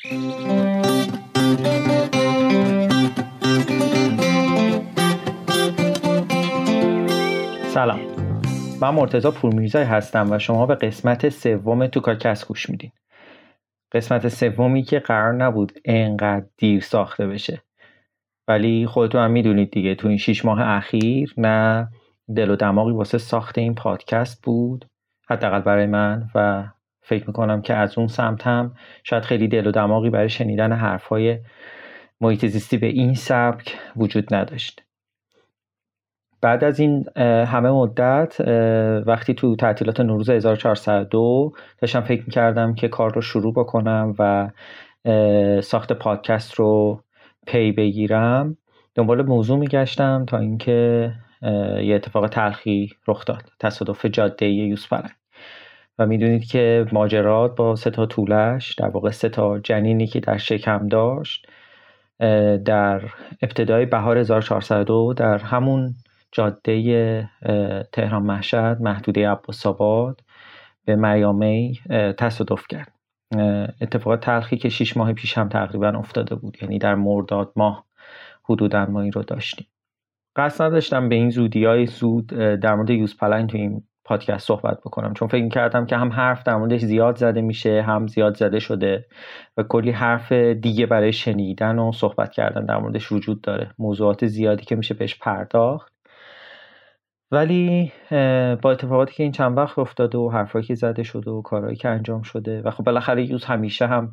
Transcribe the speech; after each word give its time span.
سلام. 0.00 0.12
من 8.80 8.90
مرتزا 8.90 9.30
پورمیرزای 9.30 9.84
هستم 9.84 10.32
و 10.32 10.38
شما 10.38 10.66
به 10.66 10.74
قسمت 10.74 11.28
سوم 11.28 11.86
تو 11.86 12.16
گوش 12.48 12.70
میدین. 12.70 12.92
قسمت 13.92 14.28
سومی 14.28 14.82
که 14.82 14.98
قرار 14.98 15.32
نبود 15.32 15.72
انقدر 15.84 16.46
دیر 16.56 16.80
ساخته 16.80 17.26
بشه. 17.26 17.62
ولی 18.48 18.86
خودتون 18.86 19.20
هم 19.20 19.30
می‌دونید 19.30 19.70
دیگه 19.70 19.94
تو 19.94 20.08
این 20.08 20.18
شیش 20.18 20.44
ماه 20.44 20.60
اخیر 20.60 21.34
نه 21.36 21.88
دل 22.36 22.50
و 22.50 22.56
دماغی 22.56 22.92
واسه 22.92 23.18
ساخت 23.18 23.58
این 23.58 23.74
پادکست 23.74 24.42
بود 24.42 24.84
حداقل 25.30 25.60
برای 25.60 25.86
من 25.86 26.30
و 26.34 26.68
فکر 27.02 27.26
می‌کنم 27.26 27.62
که 27.62 27.74
از 27.74 27.98
اون 27.98 28.06
سمت 28.06 28.46
هم 28.46 28.74
شاید 29.04 29.22
خیلی 29.22 29.48
دل 29.48 29.66
و 29.66 29.70
دماغی 29.70 30.10
برای 30.10 30.28
شنیدن 30.28 30.72
حرفهای 30.72 31.38
محیط 32.20 32.46
زیستی 32.46 32.76
به 32.76 32.86
این 32.86 33.14
سبک 33.14 33.78
وجود 33.96 34.34
نداشت. 34.34 34.82
بعد 36.42 36.64
از 36.64 36.80
این 36.80 37.04
همه 37.46 37.70
مدت 37.70 38.40
وقتی 39.06 39.34
تو 39.34 39.56
تعطیلات 39.56 40.00
نوروز 40.00 40.30
1402 40.30 41.52
داشتم 41.78 42.00
فکر 42.00 42.22
می‌کردم 42.26 42.74
که 42.74 42.88
کار 42.88 43.14
رو 43.14 43.20
شروع 43.20 43.54
بکنم 43.54 44.14
و 44.18 44.50
ساخت 45.60 45.92
پادکست 45.92 46.54
رو 46.54 47.02
پی 47.46 47.72
بگیرم 47.72 48.56
دنبال 48.94 49.22
موضوع 49.22 49.58
میگشتم 49.58 50.24
تا 50.28 50.38
اینکه 50.38 51.12
یه 51.82 51.94
اتفاق 51.94 52.28
تلخی 52.28 52.90
رخ 53.08 53.24
داد. 53.24 53.42
تصادف 53.60 54.06
جاده 54.06 54.46
یوسفرنگ 54.46 55.10
و 56.00 56.06
می‌دونید 56.06 56.44
که 56.44 56.86
ماجرات 56.92 57.56
با 57.56 57.76
سه 57.76 57.90
تا 57.90 58.06
طولش 58.06 58.74
در 58.74 58.88
واقع 58.88 59.10
سه 59.10 59.28
تا 59.28 59.58
جنینی 59.58 60.06
که 60.06 60.20
در 60.20 60.36
شکم 60.36 60.88
داشت 60.88 61.46
در 62.64 63.02
ابتدای 63.42 63.86
بهار 63.86 64.18
1402 64.18 65.14
در 65.16 65.38
همون 65.38 65.94
جاده 66.32 67.28
تهران 67.92 68.22
مشهد 68.22 68.80
محدوده 68.80 69.28
عباس 69.28 69.66
آباد 69.66 70.20
به 70.84 70.96
میامی 70.96 71.80
تصادف 72.18 72.66
کرد. 72.68 72.92
اتفاق 73.80 74.16
تلخی 74.16 74.56
که 74.56 74.68
شیش 74.68 74.96
ماه 74.96 75.12
پیش 75.12 75.38
هم 75.38 75.48
تقریبا 75.48 75.88
افتاده 75.88 76.34
بود 76.34 76.56
یعنی 76.62 76.78
در 76.78 76.94
مرداد 76.94 77.52
ماه 77.56 77.84
حدودا 78.44 78.86
ما 78.86 79.00
این 79.00 79.12
رو 79.12 79.22
داشتیم. 79.22 79.66
قصد 80.36 80.64
نداشتم 80.64 81.08
به 81.08 81.14
این 81.14 81.30
زودی 81.30 81.64
های 81.64 81.86
زود 81.86 82.26
در 82.36 82.74
مورد 82.74 82.90
یوز 82.90 83.16
پلنگ 83.16 83.50
تو 83.50 83.56
این 83.56 83.82
پادکست 84.04 84.46
صحبت 84.46 84.80
بکنم. 84.80 85.14
چون 85.14 85.28
فکر 85.28 85.48
کردم 85.48 85.86
که 85.86 85.96
هم 85.96 86.12
حرف 86.12 86.42
در 86.42 86.56
موردش 86.56 86.80
زیاد 86.80 87.16
زده 87.16 87.40
میشه 87.40 87.82
هم 87.82 88.06
زیاد 88.06 88.36
زده 88.36 88.58
شده 88.58 89.06
و 89.56 89.62
کلی 89.62 89.90
حرف 89.90 90.32
دیگه 90.32 90.86
برای 90.86 91.12
شنیدن 91.12 91.78
و 91.78 91.92
صحبت 91.92 92.30
کردن 92.32 92.64
در 92.66 92.76
موردش 92.78 93.12
وجود 93.12 93.40
داره. 93.40 93.74
موضوعات 93.78 94.26
زیادی 94.26 94.64
که 94.64 94.76
میشه 94.76 94.94
بهش 94.94 95.18
پرداخت. 95.18 95.92
ولی 97.30 97.92
با 98.62 98.70
اتفاقاتی 98.70 99.14
که 99.14 99.22
این 99.22 99.32
چند 99.32 99.58
وقت 99.58 99.78
افتاده 99.78 100.18
و 100.18 100.30
حرفایی 100.30 100.64
که 100.64 100.74
زده 100.74 101.02
شده 101.02 101.30
و 101.30 101.42
کارهایی 101.42 101.76
که 101.76 101.88
انجام 101.88 102.22
شده 102.22 102.62
و 102.62 102.70
خب 102.70 102.84
بالاخره 102.84 103.30
یوز 103.30 103.44
همیشه 103.44 103.86
هم 103.86 104.12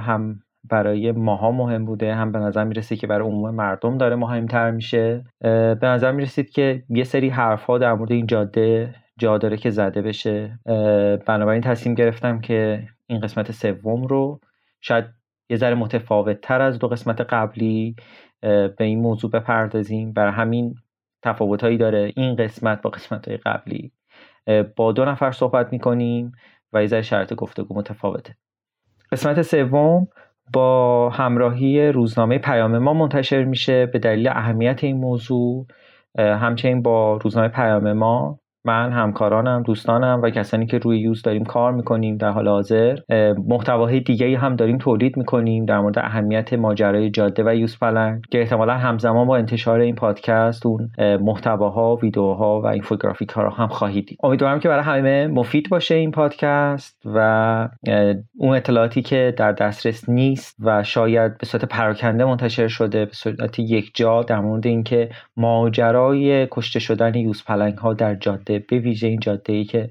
هم 0.00 0.40
برای 0.70 1.12
ماها 1.12 1.50
مهم 1.50 1.84
بوده 1.84 2.14
هم 2.14 2.32
به 2.32 2.38
نظر 2.38 2.64
می‌رسید 2.64 2.98
که 2.98 3.06
برای 3.06 3.28
عموم 3.28 3.54
مردم 3.54 3.98
داره 3.98 4.16
مهمتر 4.16 4.70
میشه. 4.70 5.24
به 5.40 5.78
نظر 5.82 6.12
می‌رسید 6.12 6.50
که 6.50 6.82
یه 6.88 7.04
سری 7.04 7.28
حرفها 7.28 7.78
در 7.78 7.94
مورد 7.94 8.12
این 8.12 8.26
جاده 8.26 8.94
جا 9.18 9.38
داره 9.38 9.56
که 9.56 9.70
زده 9.70 10.02
بشه. 10.02 10.58
بنابراین 11.26 11.60
تصمیم 11.60 11.94
گرفتم 11.94 12.40
که 12.40 12.88
این 13.06 13.20
قسمت 13.20 13.52
سوم 13.52 14.06
رو 14.06 14.40
شاید 14.80 15.04
یه 15.50 15.56
ذره 15.56 15.74
متفاوت 15.74 16.40
تر 16.40 16.60
از 16.62 16.78
دو 16.78 16.88
قسمت 16.88 17.20
قبلی 17.20 17.96
به 18.40 18.84
این 18.84 19.00
موضوع 19.00 19.30
بپردازیم. 19.30 20.12
برای 20.12 20.32
همین 20.32 20.74
تفاوتهایی 21.22 21.76
داره 21.76 22.12
این 22.16 22.36
قسمت 22.36 22.82
با 22.82 22.90
قسمت 22.90 23.28
های 23.28 23.36
قبلی 23.36 23.92
با 24.76 24.92
دو 24.92 25.04
نفر 25.04 25.32
صحبت 25.32 25.72
می‌کنیم 25.72 26.32
و 26.72 26.80
یه 26.80 26.86
ذره 26.86 27.02
شرط 27.02 27.34
گفتگو 27.34 27.74
متفاوته. 27.74 28.36
قسمت 29.12 29.42
سوم 29.42 30.08
با 30.52 31.10
همراهی 31.10 31.88
روزنامه 31.88 32.38
پیام 32.38 32.78
ما 32.78 32.94
منتشر 32.94 33.44
میشه 33.44 33.86
به 33.86 33.98
دلیل 33.98 34.28
اهمیت 34.28 34.84
این 34.84 34.96
موضوع. 34.96 35.66
همچنین 36.18 36.82
با 36.82 37.16
روزنامه 37.16 37.48
پیام 37.48 37.92
ما 37.92 38.40
من 38.66 38.92
همکارانم 38.92 39.62
دوستانم 39.62 40.20
و 40.22 40.30
کسانی 40.30 40.66
که 40.66 40.78
روی 40.78 40.98
یوز 40.98 41.22
داریم 41.22 41.44
کار 41.44 41.72
می‌کنیم 41.72 42.16
در 42.16 42.30
حال 42.30 42.48
حاضر. 42.48 42.98
محتواهای 43.48 44.00
دیگه 44.00 44.38
هم 44.38 44.56
داریم 44.56 44.78
تولید 44.78 45.16
می‌کنیم 45.16 45.64
در 45.64 45.78
مورد 45.80 45.98
اهمیت 45.98 46.52
ماجرای 46.52 47.10
جاده 47.10 47.42
و 47.46 47.54
یوز 47.54 47.78
پلنگ 47.78 48.22
که 48.30 48.40
احتمالا 48.40 48.74
همزمان 48.74 49.26
با 49.26 49.36
انتشار 49.36 49.80
این 49.80 49.94
پادکست 49.94 50.66
اون 50.66 50.90
محتواها 50.98 51.96
ویدیوها 51.96 52.60
و 52.60 52.66
اینفوگرافیک 52.66 53.28
ها 53.28 53.42
رو 53.42 53.50
هم 53.50 53.68
خواهید 53.68 54.06
دید. 54.06 54.18
امیدوارم 54.22 54.60
که 54.60 54.68
برای 54.68 54.84
همه 54.84 55.26
مفید 55.26 55.68
باشه 55.70 55.94
این 55.94 56.10
پادکست 56.10 57.02
و 57.04 57.68
اون 58.38 58.56
اطلاعاتی 58.56 59.02
که 59.02 59.34
در 59.36 59.52
دسترس 59.52 60.08
نیست 60.08 60.56
و 60.60 60.82
شاید 60.82 61.38
به 61.38 61.46
صورت 61.46 61.64
پراکنده 61.64 62.24
منتشر 62.24 62.68
شده 62.68 63.04
به 63.04 63.12
صورت 63.12 63.58
یک 63.58 63.90
جا 63.94 64.22
در 64.22 64.40
مورد 64.40 64.66
اینکه 64.66 65.08
ماجرای 65.36 66.48
کشته 66.50 66.80
شدن 66.80 67.14
یوز 67.14 67.44
پلنگ 67.44 67.78
ها 67.78 67.94
در 67.94 68.14
جاده 68.14 68.55
به 68.58 68.78
ویژه 68.78 69.06
این 69.08 69.20
جاده 69.20 69.52
ای 69.52 69.64
که 69.64 69.90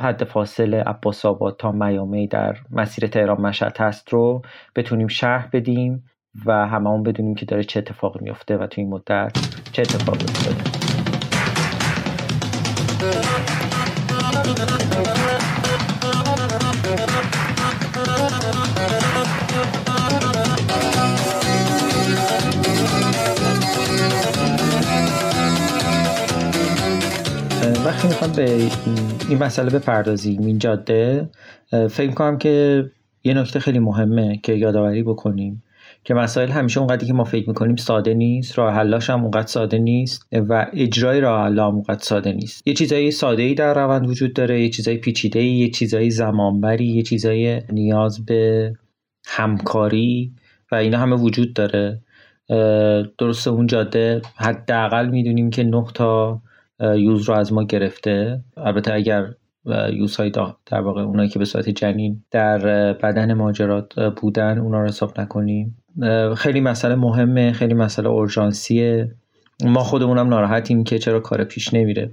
حد 0.00 0.24
فاصل 0.24 0.74
عباس 0.74 1.24
آباد 1.24 1.56
تا 1.56 1.72
میامی 1.72 2.28
در 2.28 2.56
مسیر 2.70 3.06
تهران 3.06 3.40
مشهد 3.40 3.76
هست 3.80 4.12
رو 4.12 4.42
بتونیم 4.76 5.08
شرح 5.08 5.48
بدیم 5.52 6.04
و 6.46 6.52
هممون 6.52 7.02
بدونیم 7.02 7.34
که 7.34 7.46
داره 7.46 7.64
چه 7.64 7.78
اتفاقی 7.78 8.18
میفته 8.22 8.56
و 8.56 8.66
تو 8.66 8.80
این 8.80 8.90
مدت 8.90 9.32
چه 9.72 9.82
اتفاقی 9.82 10.24
افتاده. 10.24 10.90
وقتی 28.00 28.08
می‌خوام 28.08 28.32
به 28.32 28.68
این 29.28 29.38
مسئله 29.38 29.78
بپردازیم 29.78 30.40
این 30.40 30.58
جاده 30.58 31.28
فکر 31.90 32.10
کنم 32.10 32.38
که 32.38 32.84
یه 33.24 33.34
نکته 33.34 33.60
خیلی 33.60 33.78
مهمه 33.78 34.40
که 34.42 34.52
یادآوری 34.52 35.02
بکنیم 35.02 35.62
که 36.04 36.14
مسائل 36.14 36.48
همیشه 36.48 36.78
اونقدری 36.80 37.06
که 37.06 37.12
ما 37.12 37.24
فکر 37.24 37.48
می‌کنیم 37.48 37.76
ساده 37.76 38.14
نیست 38.14 38.58
راه 38.58 38.74
حلاش 38.74 39.10
هم 39.10 39.22
اونقدر 39.22 39.46
ساده 39.46 39.78
نیست 39.78 40.26
و 40.32 40.66
اجرای 40.72 41.20
راه 41.20 41.44
حل 41.44 41.58
هم 41.58 41.74
اونقدر 41.74 42.02
ساده 42.02 42.32
نیست. 42.32 42.68
یه 42.68 42.74
چیزای 42.74 43.10
ساده 43.10 43.42
ای 43.42 43.54
در 43.54 43.74
روند 43.74 44.08
وجود 44.08 44.32
داره 44.32 44.62
یه 44.62 44.68
چیزای 44.68 44.96
پیچیده 44.96 45.42
یه 45.42 45.70
چیزای 45.70 46.10
زمانبری 46.10 46.86
یه 46.86 47.02
چیزای 47.02 47.62
نیاز 47.72 48.24
به 48.24 48.72
همکاری 49.26 50.32
و 50.72 50.74
اینا 50.74 50.98
همه 50.98 51.16
وجود 51.16 51.54
داره. 51.54 52.00
درسته 53.18 53.50
اون 53.50 53.66
جاده 53.66 54.22
حداقل 54.36 55.08
می‌دونیم 55.08 55.50
که 55.50 55.70
تا 55.94 56.40
یوز 56.80 57.28
رو 57.28 57.34
از 57.34 57.52
ما 57.52 57.64
گرفته. 57.64 58.40
البته 58.56 58.94
اگر 58.94 59.26
یوز 59.92 60.16
های 60.16 60.30
در 60.66 60.80
واقع 60.80 61.02
اونایی 61.02 61.28
که 61.28 61.38
به 61.38 61.44
صورت 61.44 61.68
جنین 61.68 62.24
در 62.30 62.58
بدن 62.92 63.34
ماجرات 63.34 64.00
بودن 64.00 64.58
اونا 64.58 64.80
رو 64.80 64.88
حساب 64.88 65.20
نکنیم. 65.20 65.76
خیلی 66.36 66.60
مسئله 66.60 66.94
مهمه 66.94 67.52
خیلی 67.52 67.74
مسئله 67.74 68.08
اورژانسیه. 68.08 69.14
ما 69.64 69.80
خودمونم 69.80 70.28
ناراحتیم 70.28 70.84
که 70.84 70.98
چرا 70.98 71.20
کار 71.20 71.44
پیش 71.44 71.74
نمیره. 71.74 72.10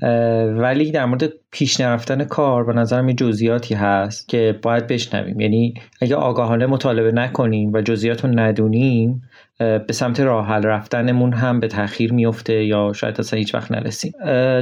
ولی 0.57 0.91
در 0.91 1.05
مورد 1.05 1.33
پیش 1.51 1.81
نرفتن 1.81 2.23
کار 2.23 2.63
به 2.63 2.73
نظرم 2.73 3.09
یه 3.09 3.15
جزئیاتی 3.15 3.75
هست 3.75 4.29
که 4.29 4.59
باید 4.61 4.87
بشنویم. 4.87 5.39
یعنی 5.39 5.73
اگه 6.01 6.15
آگاهانه 6.15 6.65
مطالبه 6.65 7.11
نکنیم 7.11 7.73
و 7.73 7.81
جزئیات 7.81 8.25
رو 8.25 8.39
ندونیم 8.39 9.21
به 9.59 9.93
سمت 9.93 10.19
راه 10.19 10.47
حل 10.47 10.63
رفتنمون 10.63 11.33
هم 11.33 11.59
به 11.59 11.67
تاخیر 11.67 12.13
میفته 12.13 12.65
یا 12.65 12.93
شاید 12.93 13.19
اصلا 13.19 13.39
هیچ 13.39 13.55
وقت 13.55 13.71
نرسیم. 13.71 14.11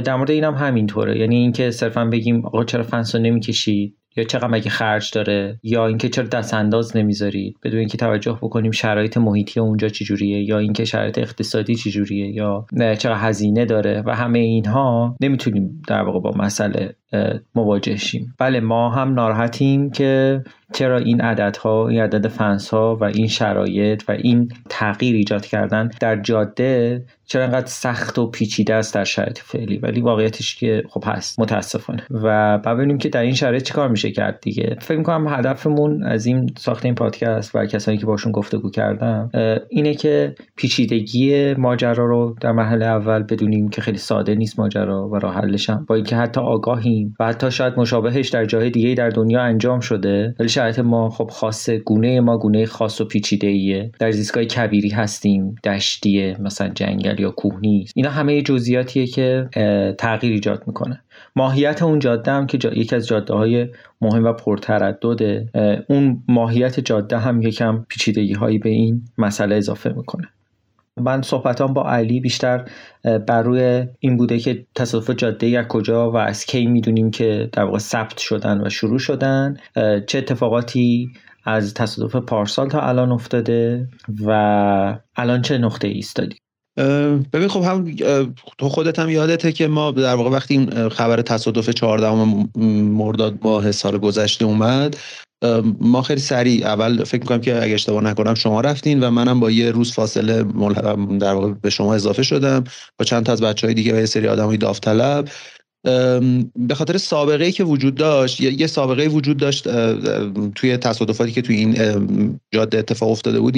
در 0.00 0.16
مورد 0.16 0.30
اینم 0.30 0.54
هم 0.54 0.66
همینطوره. 0.66 1.18
یعنی 1.18 1.36
اینکه 1.36 1.70
صرفا 1.70 2.04
بگیم 2.04 2.46
آقا 2.46 2.64
چرا 2.64 2.82
فنس 2.82 3.14
رو 3.14 3.20
نمی‌کشید؟ 3.20 3.96
یا 4.16 4.24
چقدر 4.24 4.48
مگه 4.48 4.70
خرج 4.70 5.10
داره؟ 5.14 5.60
یا 5.62 5.86
اینکه 5.86 6.08
چرا 6.08 6.26
دست 6.26 6.54
انداز 6.54 6.96
نمی‌ذارید؟ 6.96 7.56
بدون 7.64 7.78
اینکه 7.78 7.98
توجه 7.98 8.38
بکنیم 8.42 8.70
شرایط 8.70 9.16
محیطی 9.16 9.60
اونجا 9.60 9.88
چجوریه؟ 9.88 10.42
یا 10.42 10.58
اینکه 10.58 10.84
شرایط 10.84 11.18
اقتصادی 11.18 11.74
چجوریه؟ 11.74 12.34
یا 12.34 12.66
چقدر 12.98 13.28
هزینه 13.28 13.64
داره؟ 13.64 14.02
و 14.06 14.14
همه 14.14 14.38
اینها 14.38 15.16
نمی‌تونیم 15.20 15.82
در 15.88 16.02
واقع 16.02 16.20
با 16.20 16.30
مسئله 16.36 16.96
مواجه 17.54 17.96
شیم. 17.96 18.34
بله 18.38 18.60
ما 18.60 18.90
هم 18.90 19.14
ناراحتیم 19.14 19.90
که 19.90 20.42
چرا 20.72 20.98
این 20.98 21.20
عددها 21.20 21.88
این 21.88 22.00
عدد 22.00 22.28
فنس 22.28 22.70
ها 22.70 22.96
و 23.00 23.04
این 23.04 23.26
شرایط 23.26 24.02
و 24.08 24.12
این 24.12 24.52
تغییر 24.68 25.16
ایجاد 25.16 25.46
کردن 25.46 25.90
در 26.00 26.20
جاده 26.20 27.02
چرا 27.26 27.44
انقدر 27.44 27.66
سخت 27.66 28.18
و 28.18 28.30
پیچیده 28.30 28.74
است 28.74 28.94
در 28.94 29.04
شرایط 29.04 29.38
فعلی؟ 29.38 29.78
ولی 29.78 30.00
واقعیتش 30.00 30.56
که 30.56 30.82
خب 30.88 31.04
هست. 31.06 31.40
متاسفانه. 31.40 32.02
و 32.10 32.58
ببینیم 32.58 32.98
که 32.98 33.08
در 33.08 33.20
این 33.20 33.34
شرایط 33.34 33.62
چیکار 33.62 33.88
میشه 33.88 34.10
کرد 34.10 34.40
دیگه. 34.40 34.76
فکر 34.80 34.98
می‌کنم 34.98 35.28
هدفمون 35.28 36.02
از 36.02 36.26
این 36.26 36.50
ساخت 36.58 36.84
این 36.84 36.94
پادکست 36.94 37.54
و 37.54 37.66
کسانی 37.66 37.98
که 37.98 38.06
باشون 38.06 38.32
گفتگو 38.32 38.70
کردم 38.70 39.30
اینه 39.68 39.94
که 39.94 40.34
پیچیدگی 40.56 41.54
ماجرا 41.54 42.06
رو 42.06 42.36
در 42.40 42.52
مرحله 42.52 42.86
اول 42.86 43.22
بدونیم 43.22 43.68
که 43.68 43.80
خیلی 43.80 43.98
ساده 43.98 44.34
نیست 44.34 44.58
ماجرا 44.58 45.08
و 45.08 45.16
راه 45.16 45.34
حلش 45.34 45.70
با 45.70 45.94
اینکه 45.94 46.16
حتی 46.16 46.40
آگاهیم 46.96 47.14
و 47.20 47.26
حتی 47.26 47.50
شاید 47.50 47.74
مشابهش 47.76 48.28
در 48.28 48.44
جای 48.44 48.70
دیگه 48.70 48.94
در 48.94 49.10
دنیا 49.10 49.42
انجام 49.42 49.80
شده. 49.80 50.34
ولی 50.38 50.48
شرایط 50.48 50.78
ما 50.78 51.10
خب 51.10 51.30
خاصه 51.30 51.78
گونه 51.78 52.20
ما 52.20 52.38
گونه 52.38 52.66
خاص 52.66 53.00
و 53.00 53.04
پیچیده 53.04 53.46
ایه 53.46 53.90
در 53.98 54.10
زیستگاه 54.10 54.44
کبیری 54.44 54.88
هستیم 54.88 55.54
دشتیه 55.64 56.36
مثلا 56.40 56.68
جنگل 56.68 57.20
یا 57.20 57.30
کوهنی. 57.30 57.86
اینا 57.94 58.10
همه 58.10 58.42
جزئیاتیه 58.42 59.06
که 59.06 59.48
تغییر 59.98 60.32
ایجاد 60.32 60.62
می‌کنه. 60.66 61.00
ماهیت 61.36 61.82
اون 61.82 61.98
جاده 61.98 62.30
هم 62.30 62.46
که 62.46 62.58
یکی 62.72 62.96
از 62.96 63.06
جاده 63.06 63.34
های 63.34 63.68
مهم 64.00 64.24
و 64.24 64.32
پرتردده 64.32 65.46
اون 65.88 66.22
ماهیت 66.28 66.80
جاده 66.80 67.18
هم 67.18 67.42
یکم 67.42 67.86
پیچیدگی 67.88 68.32
هایی 68.32 68.58
به 68.58 68.68
این 68.68 69.02
مسئله 69.18 69.56
اضافه 69.56 69.92
می‌کنه. 69.92 70.28
من 71.00 71.22
صحبتام 71.22 71.72
با 71.72 71.90
علی 71.90 72.20
بیشتر 72.20 72.64
بر 73.28 73.42
روی 73.42 73.86
این 74.00 74.16
بوده 74.16 74.38
که 74.38 74.66
تصادف 74.74 75.10
جاده 75.10 75.58
از 75.58 75.66
کجا 75.68 76.10
و 76.10 76.16
از 76.16 76.44
کی 76.44 76.66
می‌دونیم 76.66 77.10
که 77.10 77.50
در 77.52 77.64
واقع 77.64 77.78
ثبت 77.78 78.18
شدن 78.18 78.66
و 78.66 78.70
شروع 78.70 78.98
شدن 78.98 79.56
چه 80.06 80.18
اتفاقاتی 80.18 81.08
از 81.44 81.74
تصادف 81.74 82.16
پارسال 82.16 82.68
تا 82.68 82.80
الان 82.80 83.12
افتاده 83.12 83.88
و 84.26 84.30
الان 85.16 85.42
چه 85.42 85.58
نقطه 85.58 85.88
ایستادی؟ 85.88 86.36
ببین 87.32 87.48
خب 87.48 87.62
هم 87.62 87.94
تو 88.58 88.68
خودت 88.68 88.98
هم 88.98 89.08
یادته 89.08 89.52
که 89.52 89.68
ما 89.68 89.90
در 89.90 90.14
واقع 90.14 90.30
وقتی 90.30 90.54
این 90.54 90.88
خبر 90.88 91.22
تصادف 91.22 91.70
14 91.70 92.12
مرداد 92.82 93.38
ماه 93.42 93.72
سال 93.72 93.98
گذشته 93.98 94.44
اومد 94.44 94.96
ما 95.80 96.02
خیلی 96.02 96.20
سریع 96.20 96.66
اول 96.66 97.04
فکر 97.04 97.20
می‌کنم 97.20 97.40
که 97.40 97.62
اگه 97.62 97.74
اشتباه 97.74 98.04
نکنم 98.04 98.34
شما 98.34 98.60
رفتین 98.60 99.00
و 99.00 99.10
منم 99.10 99.40
با 99.40 99.50
یه 99.50 99.70
روز 99.70 99.92
فاصله 99.92 100.42
در 101.20 101.32
واقع 101.32 101.52
به 101.52 101.70
شما 101.70 101.94
اضافه 101.94 102.22
شدم 102.22 102.64
با 102.98 103.04
چند 103.04 103.26
تا 103.26 103.32
از 103.32 103.40
بچه 103.40 103.66
های 103.66 103.74
دیگه 103.74 103.92
و 103.92 103.96
یه 103.96 104.06
سری 104.06 104.28
آدم 104.28 104.46
های 104.46 104.56
داوطلب 104.56 105.28
به 106.56 106.74
خاطر 106.74 106.98
سابقه 106.98 107.44
ای 107.44 107.52
که 107.52 107.64
وجود 107.64 107.94
داشت 107.94 108.40
یه 108.40 108.66
سابقه 108.66 109.06
وجود 109.06 109.36
داشت 109.36 109.68
توی 110.54 110.76
تصادفاتی 110.76 111.32
که 111.32 111.42
توی 111.42 111.56
این 111.56 112.40
جاده 112.54 112.78
اتفاق 112.78 113.10
افتاده 113.10 113.40
بود 113.40 113.56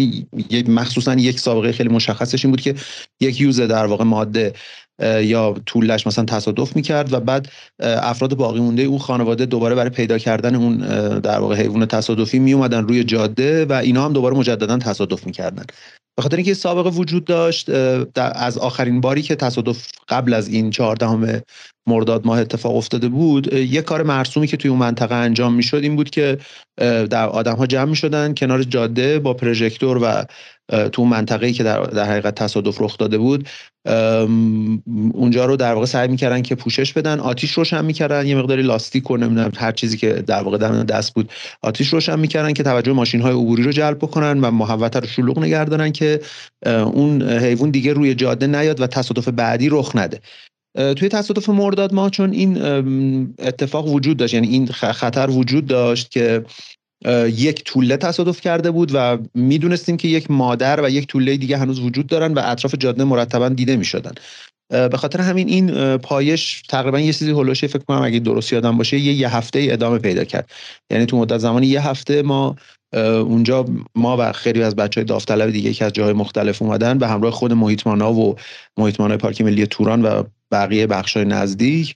مخصوصا 0.69 1.15
یک 1.15 1.41
سابقه 1.41 1.73
خیلی 1.73 1.89
مشخصش 1.89 2.45
این 2.45 2.53
بود 2.53 2.61
که 2.61 2.75
یک 3.21 3.41
یوز 3.41 3.61
در 3.61 3.87
واقع 3.87 4.05
ماده. 4.05 4.53
یا 5.23 5.55
طولش 5.67 6.07
مثلا 6.07 6.25
تصادف 6.25 6.77
می‌کرد 6.77 7.13
و 7.13 7.21
بعد 7.21 7.49
افراد 7.81 8.35
باقی 8.35 8.61
مونده 8.61 8.83
اون 8.83 8.99
خانواده 8.99 9.47
دوباره 9.47 9.75
برای 9.75 9.91
پیدا 9.91 10.19
کردن 10.19 10.55
اون 10.55 10.77
در 11.21 11.39
واقع 11.39 11.57
حیوان 11.57 11.87
تصادفی 11.87 12.39
می 12.39 12.53
اومدن 12.53 12.85
روی 12.85 13.05
جاده 13.05 13.65
و 13.65 13.73
اینا 13.73 14.05
هم 14.05 14.13
دوباره 14.13 14.37
مجددا 14.37 14.79
تصادف 14.79 15.27
می‌کردن. 15.27 15.65
به 16.17 16.23
خاطر 16.23 16.37
اینکه 16.37 16.55
سابقه 16.55 16.91
وجود 16.91 17.25
داشت 17.25 17.71
از 18.17 18.59
آخرین 18.59 19.01
باری 19.01 19.23
که 19.23 19.35
تصادف 19.35 19.89
قبل 20.09 20.35
از 20.35 20.49
این 20.49 20.71
چهاردهم 20.71 21.43
مرداد 21.87 22.27
ماه 22.27 22.41
اتفاق 22.41 22.77
افتاده 22.77 23.09
بود 23.09 23.53
یه 23.53 23.83
کار 23.83 24.03
مرسومی 24.03 24.47
که 24.47 24.57
توی 24.57 24.71
اون 24.71 24.79
منطقه 24.79 25.15
انجام 25.15 25.55
می‌شد 25.55 25.77
این 25.77 25.97
بود 25.97 26.11
که 26.11 26.39
در 27.11 27.29
آدم 27.29 27.57
ها 27.57 27.67
جمع 27.67 27.91
می‌شدن 27.91 28.35
کنار 28.35 28.63
جاده 28.63 29.19
با 29.19 29.35
پروژکتور 29.35 29.99
و 30.03 30.25
تو 30.93 31.05
منطقه‌ای 31.05 31.53
که 31.53 31.63
در, 31.63 31.83
در 31.83 32.05
حقیقت 32.05 32.35
تصادف 32.35 32.81
رخ 32.81 32.99
داده 32.99 33.19
بود 33.19 33.49
اونجا 35.13 35.45
رو 35.45 35.57
در 35.57 35.75
واقع 35.75 35.87
سعی 35.87 36.09
می‌کردن 36.09 36.43
که 36.43 36.55
پوشش 36.55 36.93
بدن. 36.93 37.21
آتیش 37.21 37.53
روشن 37.53 37.85
می‌کردن 37.85 38.27
یه 38.27 38.37
مقداری 38.37 38.63
لاستیک 38.63 39.11
و 39.11 39.17
نمی‌دونم 39.17 39.53
هر 39.57 39.73
چیزی 39.73 39.97
که 39.97 40.13
در 40.13 40.43
واقع 40.43 40.59
در 40.59 40.83
دست 40.83 41.15
بود 41.15 41.31
آتیش 41.63 41.89
روشن 41.89 42.19
می‌کردن 42.19 42.53
که 42.53 42.63
توجه 42.63 42.93
ماشین 42.93 43.21
های 43.21 43.33
عبوری 43.33 43.63
رو 43.63 43.73
جلب 43.73 43.99
بکنن 43.99 44.41
و 44.41 44.51
محوطه 44.51 45.01
رو 45.01 45.07
شلوغ 45.07 45.39
نگه 45.39 45.91
که 45.91 46.21
اون 46.67 47.23
حیوان 47.23 47.71
دیگه 47.71 47.93
روی 47.93 48.15
جاده 48.15 48.47
نیاد 48.47 48.81
و 48.81 48.87
تصادف 48.87 49.29
بعدی 49.29 49.69
رخ 49.69 49.97
نده. 49.97 50.21
توی 50.79 51.09
تصادف 51.09 51.49
مرداد 51.49 51.95
ما 51.95 52.11
چون 52.11 52.33
این 52.33 52.57
اتفاق 53.39 53.87
وجود 53.87 54.17
داشت 54.17 54.35
یعنی 54.35 54.49
این 54.49 54.67
خطر 54.67 55.31
وجود 55.31 55.67
داشت 55.67 56.11
که 56.11 56.45
یک 57.27 57.65
طوله 57.65 57.97
تصادف 57.97 58.41
کرده 58.41 58.71
بود 58.71 58.91
و 58.95 59.19
می‌دونستیم 59.35 59.97
که 59.97 60.09
یک 60.09 60.31
مادر 60.31 60.81
و 60.85 60.91
یک 60.91 61.07
طوله 61.07 61.37
دیگه 61.37 61.57
هنوز 61.57 61.81
وجود 61.81 62.07
دارن 62.07 62.35
و 62.35 62.43
اطراف 62.45 62.75
جاده 62.79 63.05
مرتبا 63.05 63.49
دیده 63.49 63.77
می‌شدن. 63.77 64.13
به 64.71 64.97
خاطر 64.97 65.21
همین 65.21 65.49
این 65.49 65.97
پایش 65.97 66.63
تقریبا 66.69 67.01
یه 67.01 67.13
چیزی 67.13 67.31
هولوشه 67.31 67.67
فکر 67.67 67.85
کنم 67.85 68.03
اگه 68.03 68.19
درست 68.19 68.53
یادم 68.53 68.79
باشه 68.79 68.99
یه 68.99 69.13
یه 69.13 69.37
هفته 69.37 69.67
ادامه 69.71 69.99
پیدا 69.99 70.25
کرد. 70.25 70.51
یعنی 70.91 71.07
تو 71.07 71.17
مدت 71.17 71.39
زمانی 71.39 71.67
یه 71.67 71.89
هفته 71.89 72.23
ما 72.23 72.57
اونجا 72.95 73.65
ما 73.95 74.17
و 74.21 74.33
خیلی 74.33 74.63
از 74.63 74.77
بچه 74.77 75.01
های 75.01 75.07
داوطلب 75.07 75.51
دیگه 75.51 75.73
که 75.73 75.85
از 75.85 75.93
جاهای 75.93 76.13
مختلف 76.13 76.63
اومدن 76.63 76.99
به 76.99 77.09
همراه 77.09 77.33
خود 77.33 77.53
محیطمانا 77.53 78.13
و 78.13 78.37
محیطمانای 78.77 79.19
پارک 79.19 79.41
ملی 79.41 79.67
توران 79.67 80.03
و 80.03 80.23
بقیه 80.51 80.87
بخشای 80.87 81.25
نزدیک 81.25 81.95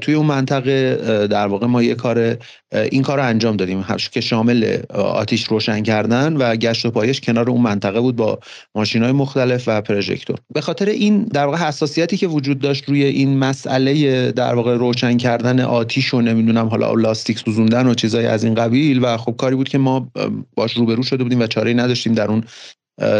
توی 0.00 0.14
اون 0.14 0.26
منطقه 0.26 0.96
در 1.30 1.46
واقع 1.46 1.66
ما 1.66 1.82
یه 1.82 1.94
کار 1.94 2.36
این 2.72 3.02
کار 3.02 3.18
رو 3.18 3.24
انجام 3.24 3.56
دادیم. 3.56 3.84
که 4.12 4.20
شامل 4.20 4.76
آتیش 4.94 5.44
روشن 5.44 5.82
کردن 5.82 6.36
و 6.36 6.56
گشت 6.56 6.86
و 6.86 6.90
پایش 6.90 7.20
کنار 7.20 7.50
اون 7.50 7.60
منطقه 7.60 8.00
بود 8.00 8.16
با 8.16 8.38
ماشین 8.74 9.02
های 9.02 9.12
مختلف 9.12 9.64
و 9.66 9.80
پروژکتور. 9.82 10.36
به 10.54 10.60
خاطر 10.60 10.88
این 10.88 11.24
در 11.24 11.46
واقع 11.46 11.58
حساسیتی 11.58 12.16
که 12.16 12.26
وجود 12.26 12.58
داشت 12.58 12.88
روی 12.88 13.04
این 13.04 13.38
مسئله 13.38 14.32
در 14.32 14.54
واقع 14.54 14.76
روشن 14.76 15.16
کردن 15.16 15.60
آتیش 15.60 16.14
و 16.14 16.20
نمی‌دونم 16.20 16.66
حالا 16.66 16.94
لاستیک 16.94 17.38
سوزوندن 17.38 17.86
و 17.86 17.94
چیزای 17.94 18.26
از 18.26 18.44
این 18.44 18.54
قبیل 18.54 19.04
و 19.04 19.16
خب 19.16 19.34
کاری 19.38 19.56
بود 19.56 19.68
که 19.68 19.78
ما 19.78 20.10
باش 20.56 20.72
روبرو 20.72 21.02
شده 21.02 21.22
بودیم 21.22 21.40
و 21.40 21.46
چاره 21.46 21.74
نداشتیم 21.74 22.14
در 22.14 22.28
اون 22.28 22.44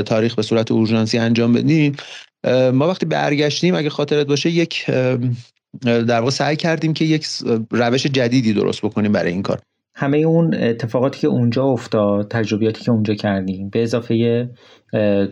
تاریخ 0.03 0.35
به 0.35 0.43
صورت 0.43 0.71
اورژانسی 0.71 1.19
انجام 1.19 1.53
بدیم. 1.53 1.97
ما 2.73 2.89
وقتی 2.89 3.07
برگشتیم 3.07 3.75
اگه 3.75 3.91
خاطرت 3.91 4.27
باشه 4.27 4.51
یک 4.51 4.87
در 5.83 6.19
واقع 6.19 6.31
سعی 6.31 6.57
کردیم 6.57 6.93
که 6.93 7.05
یک 7.05 7.27
روش 7.71 8.07
جدیدی 8.07 8.53
درست 8.53 8.83
بکنیم 8.83 9.13
برای 9.13 9.33
این 9.33 9.43
کار. 9.43 9.59
همه 9.99 10.19
اون 10.19 10.55
اتفاقاتی 10.55 11.21
که 11.21 11.29
اونجا 11.29 11.65
افتاد 11.65 12.29
تجربیاتی 12.29 12.85
که 12.85 12.91
اونجا 12.91 13.15
کردیم 13.15 13.69
به 13.69 13.83
اضافه 13.83 14.49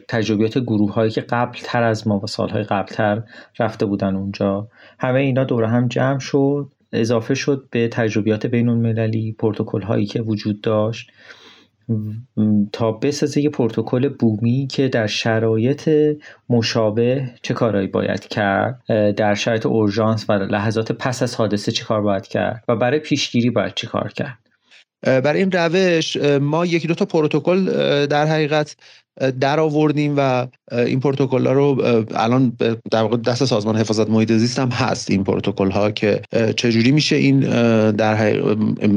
تجربیات 0.09 0.59
گروه 0.59 0.95
هایی 0.95 1.11
که 1.11 1.21
قبل 1.21 1.59
تر 1.63 1.83
از 1.83 2.09
ما 2.09 2.21
و 2.21 2.27
سالهای 2.27 2.63
قبل 2.63 2.93
تر 2.93 3.23
رفته 3.59 3.87
بودن 3.87 4.17
اونجا 4.17 4.69
همه 4.99 5.21
اینا 5.21 5.45
دور 5.45 5.65
هم 5.65 5.89
جمع 5.89 6.19
شد 6.19 6.73
اضافه 6.93 7.35
شد 7.35 7.69
به 7.71 7.89
تجربیات 7.89 8.47
بین 8.47 8.69
المللی 8.69 9.33
پروتکل 9.39 9.83
هایی 9.83 10.07
که 10.07 10.23
وجود 10.23 10.61
داشت. 10.61 11.11
تا 12.73 12.93
بسازه 12.93 13.41
یه 13.41 13.51
پروتکل 13.51 14.09
بومی 14.09 14.69
که 14.71 14.89
در 14.89 15.07
شرایط 15.07 15.91
مشابه 16.49 17.31
چه 17.43 17.55
کارهایی 17.55 17.87
باید 17.87 18.29
کرد؟ 18.29 18.83
در 19.17 19.35
شرایط 19.35 19.67
اورژانس 19.67 20.31
و 20.31 20.33
لحظات 20.33 20.93
پس 20.93 21.23
از 21.23 21.35
حادثه 21.35 21.73
چه 21.73 21.85
کار 21.85 22.01
باید 22.01 22.27
کرد؟ 22.27 22.65
و 22.69 22.77
برای 22.77 22.99
پیشگیری 22.99 23.51
باید 23.51 23.75
چه 23.75 23.87
کار 23.87 24.13
کرد؟ 24.13 24.39
برای 25.03 25.39
این 25.39 25.53
روش 25.53 26.17
ما 26.41 26.67
یکی 26.67 26.89
دو 26.89 26.95
تا 26.95 27.05
پروتکل 27.05 27.67
در 28.07 28.27
حقیقت 28.27 28.77
در 29.41 29.61
آوردیم 29.61 30.15
و 30.17 30.47
این 30.73 31.01
پروتکل 31.01 31.47
ها 31.47 31.53
رو 31.53 31.83
الان 32.15 32.57
در 32.91 33.03
واقع 33.03 33.17
دست 33.17 33.45
سازمان 33.45 33.77
حفاظت 33.77 34.11
محیط 34.11 34.33
زیست 34.33 34.59
هم 34.59 34.69
هست 34.69 35.11
این 35.11 35.25
پروتکل 35.25 35.71
ها 35.71 35.91
که 35.91 36.23
چجوری 36.57 36.93
میشه 36.93 37.17
این 37.17 37.41
در 37.91 38.33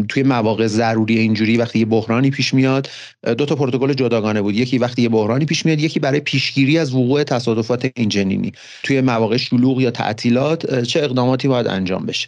توی 0.10 0.24
مواقع 0.24 0.68
ضروری 0.68 1.20
اینجوری 1.20 1.58
وقتی 1.58 1.80
یه 1.80 1.86
بحرانی 1.86 2.30
پیش 2.30 2.54
میاد 2.54 2.90
دو 3.38 3.46
تا 3.46 3.56
پروتکل 3.56 3.94
جداگانه 3.94 4.42
بود. 4.42 4.56
یکی 4.56 4.78
وقتی 4.78 5.02
یه 5.02 5.10
بحرانی 5.10 5.46
پیش 5.46 5.66
میاد 5.66 5.80
یکی 5.80 6.00
برای 6.00 6.20
پیشگیری 6.20 6.78
از 6.78 6.94
وقوع 6.94 7.24
تصادفات 7.24 7.92
اینجنینی 7.96 8.52
توی 8.84 9.02
مواقع 9.02 9.38
شلوغ 9.38 9.82
یا 9.82 9.92
تعطیلات 9.92 10.84
چه 10.84 11.04
اقداماتی 11.04 11.48
باید 11.48 11.68
انجام 11.68 12.06
بشه. 12.06 12.28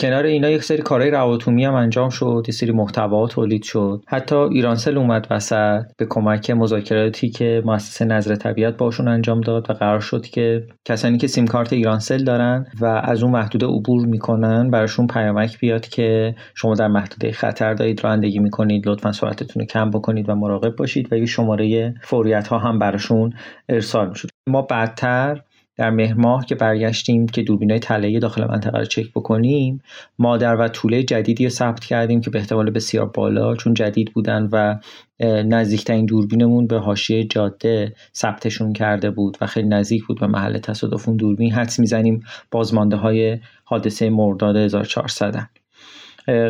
کنار 0.00 0.24
اینا 0.24 0.50
یک 0.50 0.64
سری 0.64 0.82
کارهای 0.82 1.10
رواتومی 1.10 1.64
هم 1.64 1.74
انجام 1.74 2.08
شد 2.08 2.44
یه 2.48 2.54
سری 2.54 2.72
محتوا 2.72 3.26
تولید 3.26 3.62
شد. 3.62 4.02
حتی 4.08 4.36
ایرانسل 4.36 4.98
اومد 4.98 5.26
وسط 5.30 5.82
به 5.98 6.06
کمک 6.10 6.50
مذاکراتی 6.50 7.30
که 7.30 7.62
مؤسسه 7.64 8.04
نظر 8.04 8.34
طبیعت 8.34 8.76
باشون 8.76 9.08
انجام 9.08 9.40
داد 9.40 9.70
و 9.70 9.72
قرار 9.72 10.00
شد 10.00 10.26
که 10.26 10.66
کسانی 10.84 11.18
که 11.18 11.26
سیم 11.26 11.46
کارت 11.46 11.72
ایرانسل 11.72 12.24
دارن 12.24 12.66
و 12.80 12.84
از 12.84 13.22
اون 13.22 13.32
محدوده 13.32 13.66
عبور 13.66 14.06
می‌کنن 14.06 14.70
براشون 14.70 15.06
پیامک 15.06 15.58
بیاد 15.58 15.86
که 15.86 16.34
شما 16.54 16.74
در 16.74 16.88
محدوده 16.88 17.32
خطر 17.32 17.74
دارید 17.74 18.04
رانندگی 18.04 18.38
می‌کنید 18.38 18.88
لطفا 18.88 19.12
سرعتتون 19.12 19.60
رو 19.60 19.66
کم 19.66 19.90
بکنید 19.90 20.28
و 20.28 20.34
مراقب 20.34 20.76
باشید 20.76 21.12
و 21.12 21.16
یه 21.16 21.26
شماره 21.26 21.94
فوریت 22.02 22.48
ها 22.48 22.58
هم 22.58 22.78
براشون 22.78 23.32
ارسال 23.68 24.08
می‌شد. 24.08 24.28
ما 24.48 24.62
بعدتر 24.62 25.40
در 25.78 25.90
مهر 25.90 26.14
ماه 26.14 26.46
که 26.46 26.54
برگشتیم 26.54 27.26
که 27.26 27.42
دوربینای 27.42 27.78
طلایی 27.78 28.18
داخل 28.18 28.44
منطقه 28.44 28.78
رو 28.78 28.84
چک 28.84 29.10
بکنیم 29.10 29.82
مادر 30.18 30.56
و 30.56 30.68
طوله 30.68 31.02
جدیدی 31.02 31.44
رو 31.44 31.50
ثبت 31.50 31.84
کردیم 31.84 32.20
که 32.20 32.30
به 32.30 32.38
احتمال 32.38 32.70
بسیار 32.70 33.06
بالا 33.06 33.56
چون 33.56 33.74
جدید 33.74 34.12
بودن 34.12 34.48
و 34.52 34.76
نزدیکترین 35.24 36.06
دوربینمون 36.06 36.66
به 36.66 36.78
حاشیه 36.78 37.24
جاده 37.24 37.94
ثبتشون 38.14 38.72
کرده 38.72 39.10
بود 39.10 39.36
و 39.40 39.46
خیلی 39.46 39.68
نزدیک 39.68 40.04
بود 40.04 40.20
به 40.20 40.26
محل 40.26 40.58
تصادف 40.58 41.08
اون 41.08 41.16
دوربین. 41.16 41.52
حدس 41.52 41.78
می‌زنیم 41.78 42.22
بازمانده 42.50 42.96
های 42.96 43.38
حادثه 43.64 44.10
مرداد 44.10 44.56
1400 44.56 45.48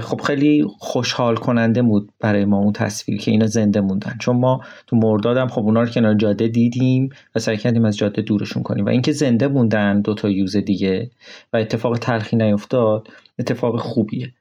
خب 0.02 0.20
خیلی 0.20 0.66
خوشحال 0.78 1.36
کننده 1.36 1.82
بود 1.82 2.12
برای 2.20 2.44
ما 2.44 2.58
اون 2.58 2.72
تصویر 2.72 3.20
که 3.20 3.30
اینا 3.30 3.46
زنده 3.46 3.80
موندن. 3.80 4.16
چون 4.20 4.36
ما 4.36 4.60
تو 4.86 4.96
مردادم 4.96 5.48
خب 5.48 5.62
اونا 5.62 5.82
رو 5.82 5.88
کنار 5.88 6.14
جاده 6.14 6.48
دیدیم 6.48 7.10
و 7.34 7.38
سعی 7.38 7.56
کردیم 7.56 7.84
از 7.84 7.96
جاده 7.96 8.22
دورشون 8.22 8.62
کنیم. 8.62 8.84
و 8.84 8.88
اینکه 8.88 9.12
زنده 9.12 9.48
موندن 9.48 10.00
دو 10.00 10.14
تا 10.14 10.30
یوز 10.30 10.56
دیگه 10.56 11.10
و 11.52 11.56
اتفاق 11.56 11.98
تلخی 11.98 12.36
نیفتاد 12.36 13.08
اتفاق 13.38 13.80
خوبیه. 13.80 14.32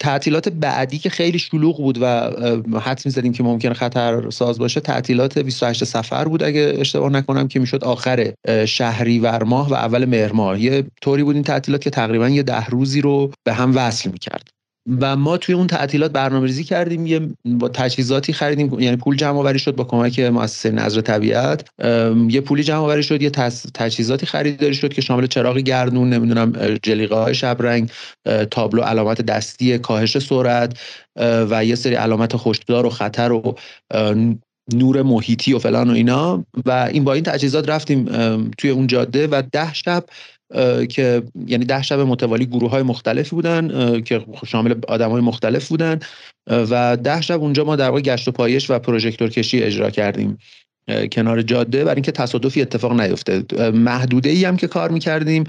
تعطیلات 0.00 0.48
بعدی 0.48 0.98
که 0.98 1.10
خیلی 1.10 1.38
شلوغ 1.38 1.76
بود 1.76 1.98
و 2.02 2.06
حد 2.80 3.02
می‌زدیم 3.04 3.32
که 3.32 3.42
ممکن 3.42 3.72
خطر 3.72 4.30
ساز 4.30 4.58
باشه 4.58 4.80
تعطیلات 4.80 5.38
28 5.38 5.84
سفر 5.84 6.24
بود 6.24 6.42
اگه 6.42 6.74
اشتباه 6.78 7.10
نکنم 7.10 7.48
که 7.48 7.60
می‌شد 7.60 7.84
آخر 7.84 8.32
شهری 8.66 9.18
ماه 9.44 9.70
و 9.70 9.74
اول 9.74 10.04
مهر 10.04 10.32
ماه. 10.32 10.60
یه 10.60 10.84
طوری 11.02 11.22
بود 11.22 11.34
این 11.34 11.44
تعطیلات 11.44 11.80
که 11.80 11.90
تقریبا 11.90 12.28
یه 12.28 12.42
ده 12.42 12.66
روزی 12.66 13.00
رو 13.00 13.32
به 13.44 13.52
هم 13.52 13.76
وصل 13.76 14.10
می‌کرد. 14.10 14.48
و 15.00 15.16
ما 15.16 15.36
توی 15.36 15.54
اون 15.54 15.66
تعطیلات 15.66 16.12
برنامه 16.12 16.46
ریزی 16.46 16.64
کردیم 16.64 17.06
یه 17.06 17.20
با 17.44 17.68
تجهیزاتی 17.68 18.32
خریدیم 18.32 18.80
یعنی 18.80 18.96
پول 18.96 19.16
جمع 19.16 19.38
آوری 19.38 19.58
شد 19.58 19.76
با 19.76 19.84
کمک 19.84 20.20
مؤسسه 20.20 20.70
نظر 20.70 21.00
طبیعت. 21.00 21.68
یه 22.28 22.40
پولی 22.40 22.62
جمع 22.62 22.78
آوری 22.78 23.02
شد 23.02 23.22
یه 23.22 23.30
تجهیزاتی 23.74 24.26
خریداری 24.26 24.74
شد 24.74 24.92
که 24.92 25.00
شامل 25.00 25.26
چراغ 25.26 25.58
گردون 25.58 26.10
نمی‌دونم 26.10 26.52
جلیقه 26.82 27.14
های 27.14 27.34
شبرنگ 27.34 27.90
تابلو 28.50 28.82
علامت 28.82 29.22
دستی 29.22 29.78
کاهش 29.78 30.18
سرعت 30.18 30.78
و 31.50 31.64
یه 31.64 31.74
سری 31.74 31.94
علامت 31.94 32.36
خوشدار 32.36 32.86
و 32.86 32.90
خطر 32.90 33.32
و 33.32 33.54
نور 34.74 35.02
محیطی 35.02 35.52
و 35.52 35.58
فلان 35.58 35.90
و 35.90 35.92
اینا. 35.92 36.44
و 36.66 36.70
این 36.92 37.04
با 37.04 37.12
این 37.12 37.24
تجهیزات 37.24 37.68
رفتیم 37.68 38.04
توی 38.58 38.70
اون 38.70 38.86
جاده 38.86 39.26
و 39.26 39.42
ده 39.52 39.74
شب 39.74 40.04
که 40.88 41.22
یعنی 41.46 41.64
ده 41.64 41.82
شب 41.82 42.00
متوالی 42.00 42.46
گروه 42.46 42.70
های 42.70 42.82
مختلفی 42.82 43.36
بودن 43.36 44.00
که 44.00 44.24
شامل 44.46 44.74
آدم 44.88 45.10
های 45.10 45.20
مختلف 45.20 45.68
بودن 45.68 45.98
و 46.46 46.96
ده 46.96 47.20
شب 47.20 47.40
اونجا 47.40 47.64
ما 47.64 47.76
در 47.76 47.88
واقع 47.88 48.00
گشت 48.00 48.28
و 48.28 48.32
پایش 48.32 48.70
و 48.70 48.78
پروژکتور 48.78 49.28
کشی 49.28 49.62
اجرا 49.62 49.90
کردیم. 49.90 50.38
کنار 51.12 51.42
جاده 51.42 51.84
برای 51.84 51.94
اینکه 51.94 52.12
تصادفی 52.12 52.62
اتفاق 52.62 53.00
نیفته. 53.00 53.44
محدوده 53.70 54.30
ای 54.30 54.44
هم 54.44 54.56
که 54.56 54.66
کار 54.66 54.90
می‌کردیم 54.90 55.44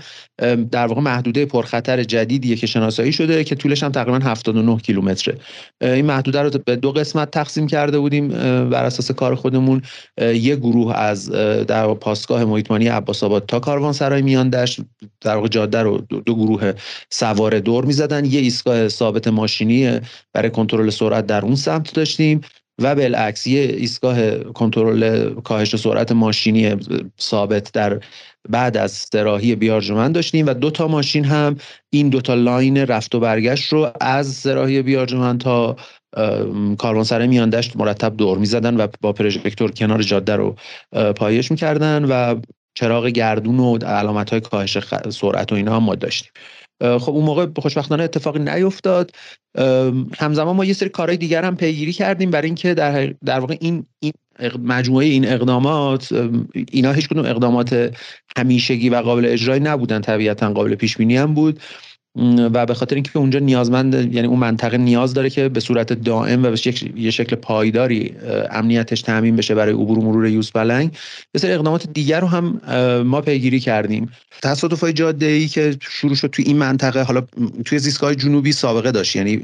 در 0.72 0.88
واقع 0.88 1.02
محدوده 1.02 1.46
پرخطر 1.46 2.04
جدیدیه 2.04 2.56
که 2.56 2.68
شناسایی 2.68 3.12
شده 3.12 3.44
که 3.44 3.56
طولش 3.56 3.84
هم 3.84 3.92
تقریبا 3.92 4.18
79 4.26 4.78
کیلومتره. 4.78 5.38
این 5.82 6.06
محدوده 6.06 6.42
رو 6.42 6.50
به 6.66 6.76
دو 6.76 6.92
قسمت 6.92 7.32
تقسیم 7.32 7.68
کرده 7.68 8.00
بودیم 8.00 8.28
بر 8.70 8.86
اساس 8.86 9.12
کار 9.12 9.36
خودمون. 9.36 9.82
یه 10.22 10.56
گروه 10.56 10.96
از 10.96 11.30
در 11.68 11.94
پاسگاه 11.94 12.46
محیطمانی 12.46 12.88
عباس 12.88 13.24
آباد 13.24 13.46
تا 13.46 13.60
کاروان 13.60 13.94
سرای 13.94 14.22
میان 14.22 14.50
دشت 14.50 14.80
در 15.22 15.36
واقع 15.36 15.48
جاده 15.48 15.82
رو 15.82 15.98
دو 15.98 16.36
گروه 16.36 16.74
سوار 17.10 17.60
دور 17.60 17.86
می‌زدن. 17.86 18.26
یه 18.26 18.40
ایستگاه 18.40 18.88
ثابت 18.88 19.28
ماشینی 19.28 20.00
برای 20.34 20.50
کنترل 20.50 20.90
سرعت 20.90 21.26
در 21.26 21.46
اون 21.46 21.56
سمت 21.56 21.94
داشتیم. 21.94 22.42
و 22.82 22.96
بالعکس 22.96 23.48
یه 23.48 23.62
ایستگاه 23.62 24.40
کنترل 24.40 25.34
کاهش 25.34 25.76
سرعت 25.76 26.12
ماشینی 26.12 26.76
ثابت 27.22 27.72
در 27.74 28.00
بعد 28.50 28.78
از 28.78 28.92
سراحی 28.92 29.56
بیارجمند 29.56 30.16
داشتیم 30.16 30.46
و 30.48 30.54
دو 30.54 30.72
تا 30.72 30.88
ماشین 30.88 31.26
هم 31.26 31.58
این 31.90 32.10
دو 32.10 32.22
تا 32.22 32.34
لاین 32.34 32.78
رفت 32.78 33.16
و 33.16 33.20
برگشت 33.20 33.74
رو 33.74 33.92
از 34.02 34.28
سراحی 34.28 34.82
بیارجمند 34.82 35.42
تا 35.42 35.76
کاروانسرای 36.78 37.28
میاندشت 37.28 37.78
مرتب 37.78 38.18
دور 38.18 38.38
می‌زدن 38.38 38.78
و 38.78 38.88
با 39.02 39.14
پروژکتور 39.14 39.72
کنار 39.72 40.02
جاده 40.02 40.36
رو 40.36 40.56
پایش 41.16 41.52
می‌کردن 41.52 42.06
و 42.06 42.36
چراغ 42.74 43.08
گردون 43.08 43.60
و 43.60 43.78
علامت 43.78 44.30
های 44.30 44.40
کاهش 44.40 44.78
سرعت 45.10 45.52
و 45.52 45.56
اینا 45.56 45.76
هم 45.76 45.84
ما 45.84 45.96
داشتیم. 45.96 46.32
خب 46.82 47.12
اون 47.12 47.26
موقع 47.26 47.48
خوشبختانه 47.58 48.04
اتفاقی 48.04 48.40
نیفتاد. 48.40 49.12
همزمان 50.18 50.56
ما 50.56 50.66
یه 50.66 50.74
سری 50.74 50.90
کارهای 50.90 51.18
دیگر 51.18 51.44
هم 51.44 51.56
پیگیری 51.56 51.94
کردیم 51.94 52.32
برای 52.32 52.46
اینکه 52.46 52.74
در 52.74 53.14
در 53.26 53.40
واقع 53.40 53.58
این 53.60 53.86
این 54.00 54.14
مجموعه 54.64 55.06
این 55.06 55.28
اقدامات 55.28 56.14
اینا 56.72 56.92
هیچ 56.92 57.10
کدوم 57.10 57.26
اقدامات 57.26 57.98
همیشگی 58.38 58.90
و 58.90 58.96
قابل 58.96 59.26
اجرایی 59.26 59.62
نبودن. 59.62 60.02
طبیعتا 60.02 60.54
قابل 60.54 60.76
پیش 60.76 60.98
بینی 60.98 61.18
هم 61.18 61.34
بود. 61.34 61.60
و 62.54 62.66
به 62.66 62.74
خاطر 62.74 62.96
اینکه 62.96 63.18
اونجا 63.18 63.40
نیازمند 63.40 64.14
یعنی 64.14 64.28
اون 64.28 64.40
منطقه 64.40 64.78
نیاز 64.78 65.14
داره 65.14 65.30
که 65.30 65.50
به 65.50 65.60
صورت 65.60 65.94
دائم 65.94 66.44
و 66.44 66.52
به 66.52 66.58
یه 66.96 67.12
شکل 67.12 67.36
پایداری 67.36 68.16
امنیتش 68.52 69.02
تامین 69.02 69.36
بشه 69.36 69.56
برای 69.56 69.74
عبور 69.74 70.00
و 70.00 70.02
مرور 70.02 70.28
یوز 70.28 70.52
پلنگ. 70.52 70.98
یه 71.34 71.42
سری 71.42 71.52
اقدامات 71.52 71.88
دیگر 71.94 72.20
رو 72.20 72.28
هم 72.28 72.62
ما 73.06 73.22
پیگیری 73.22 73.60
کردیم. 73.60 74.12
تصادف 74.44 74.80
های 74.80 74.94
جاده 74.94 75.26
ای 75.26 75.48
که 75.48 75.76
شروع 75.82 76.16
شد 76.16 76.28
توی 76.28 76.46
این 76.46 76.58
منطقه 76.58 77.04
حالا 77.04 77.22
توی 77.66 77.80
زیستگاه 77.80 78.16
جنوبی 78.16 78.52
سابقه 78.52 78.92
داشت. 78.92 79.16
یعنی 79.16 79.42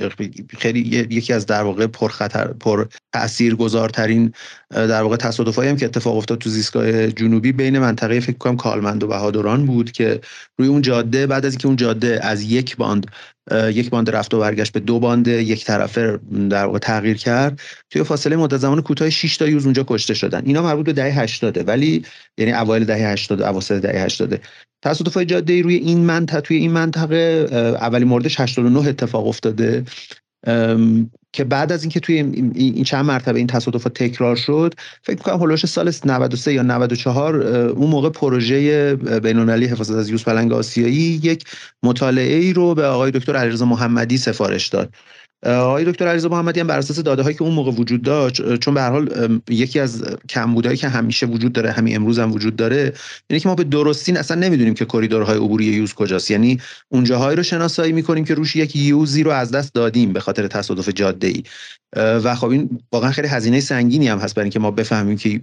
خیلی 0.58 0.80
یکی 1.10 1.34
از 1.34 1.46
در 1.46 1.64
واقع 1.64 1.88
پرخطر 1.88 2.48
پر 2.48 2.86
تاثیرگذارترین 3.14 4.32
در 4.76 5.02
واقع 5.02 5.16
تصادفایی 5.16 5.70
هم 5.70 5.78
که 5.78 5.86
اتفاق 5.86 6.18
افتاد 6.18 6.38
تو 6.38 6.50
زیستگاه 6.50 7.08
جنوبی 7.08 7.52
بین 7.52 7.80
منطقه 7.80 8.20
فکر 8.20 8.38
کنم 8.38 8.58
کالمند 8.58 9.04
و 9.04 9.08
بهادران 9.08 9.66
بود 9.66 9.92
که 9.92 10.22
روی 10.58 10.68
اون 10.68 10.82
جاده 10.82 11.28
بعد 11.28 11.46
از 11.46 11.52
اینکه 11.52 11.68
اون 11.68 11.76
جاده 11.76 12.20
از 12.24 12.44
یک 12.44 12.78
باند 12.78 13.08
یک 13.52 13.90
باند 13.90 14.10
رفت 14.10 14.34
و 14.34 14.40
برگشت 14.40 14.74
به 14.74 14.80
دو 14.80 15.00
باند 15.00 15.28
یک 15.28 15.66
طرفه 15.66 16.20
در 16.50 16.66
واقع 16.66 16.80
تغییر 16.80 17.18
کرد 17.18 17.62
توی 17.90 18.04
فاصله 18.04 18.36
مدت 18.36 18.58
زمان 18.58 18.82
کوتاه 18.82 19.10
6 19.10 19.38
تا 19.38 19.48
یوز 19.48 19.66
اونجا 19.66 19.86
کشته 19.88 20.14
شدن. 20.14 20.42
اینا 20.46 20.62
مربوط 20.62 20.86
به 20.86 20.94
دهه 20.94 21.20
80 21.20 21.68
ولی 21.68 22.04
یعنی 22.38 22.54
اوایل 22.54 22.86
دهه 22.86 23.08
80 23.08 23.42
اواسط 23.42 23.82
دهه 23.82 24.04
80 24.06 24.42
تصادف 24.82 25.18
جاده 25.18 25.54
ای 25.54 25.62
روی 25.62 25.76
این 25.76 25.98
منطقه 25.98 26.42
توی 26.42 26.58
این 26.58 26.72
منطقه 26.72 27.48
اولی 27.82 28.06
موردش 28.06 28.40
89 28.40 28.88
اتفاق 28.88 29.28
افتاده. 29.28 29.84
که 31.36 31.44
بعد 31.44 31.72
از 31.72 31.84
اینکه 31.84 32.00
توی 32.00 32.16
این 32.56 32.84
چند 32.84 33.06
مرتبه 33.06 33.38
این 33.38 33.48
تصادف 33.48 33.84
تکرار 33.84 34.36
شد 34.36 34.74
فکر 35.04 35.16
کنم 35.16 35.42
هلوش 35.42 35.66
سال 35.66 35.92
93 36.06 36.54
یا 36.54 36.62
94 36.62 37.42
اون 37.46 37.90
موقع 37.90 38.10
پروژه 38.10 38.96
بین‌المللی 38.96 39.66
حفاظت 39.66 39.96
از 39.96 40.10
یوز 40.10 40.24
پلنگ 40.24 40.54
آسیایی 40.54 41.20
یک 41.24 41.44
مطالعه 41.84 42.36
ای 42.36 42.54
رو 42.54 42.76
به 42.76 42.86
آقای 42.86 43.12
دکتر 43.12 43.36
علیرضا 43.36 43.66
محمدی 43.66 44.18
سفارش 44.18 44.68
داد. 44.68 44.94
آقای 45.46 45.86
دکتر 45.86 46.08
علیرضا 46.08 46.30
محمدی 46.30 46.60
هم 46.60 46.68
بر 46.68 46.78
اساس 46.78 47.00
داده 47.00 47.24
هایی 47.24 47.36
که 47.36 47.44
اون 47.44 47.54
موقع 47.54 47.72
وجود 47.72 48.02
داشت 48.02 48.56
چون 48.56 48.74
به 48.74 48.82
هر 48.82 48.92
حال 48.92 49.40
یکی 49.50 49.80
از 49.80 50.04
کمبودهایی 50.30 50.78
که 50.78 50.88
همیشه 50.90 51.26
وجود 51.26 51.54
داره 51.54 51.72
همین 51.72 51.96
امروز 51.96 52.20
هم 52.20 52.32
وجود 52.32 52.56
داره 52.56 52.94
یعنی 53.30 53.40
که 53.40 53.50
ما 53.50 53.56
به 53.56 53.64
درستی 53.64 54.12
اصلا 54.12 54.40
نمی‌دونیم 54.42 54.74
که 54.74 54.86
کریدورهای 54.86 55.38
عبوری 55.38 55.66
یوز 55.66 55.94
کجاست. 55.94 56.32
یعنی 56.32 56.60
اون 56.90 57.04
جاهایی 57.04 57.36
رو 57.36 57.44
شناسایی 57.44 57.94
می‌کنیم 57.94 58.26
که 58.26 58.34
روش 58.34 58.56
یک 58.56 58.76
یوزی 58.76 59.24
رو 59.24 59.32
از 59.32 59.52
دست 59.52 59.74
دادیم 59.74 60.14
به 60.14 60.20
خاطر 60.20 60.48
تصادف 60.48 60.90
جاده 60.90 61.28
ای 61.28 61.44
و 61.96 62.36
خب 62.36 62.48
این 62.48 62.80
واقعا 62.92 63.12
خیلی 63.12 63.28
هزینه 63.28 63.60
سنگینی 63.60 64.08
هم 64.08 64.18
هست 64.18 64.36
برای 64.36 64.44
اینکه 64.44 64.60
ما 64.60 64.72
بفهمیم 64.72 65.18
که 65.18 65.42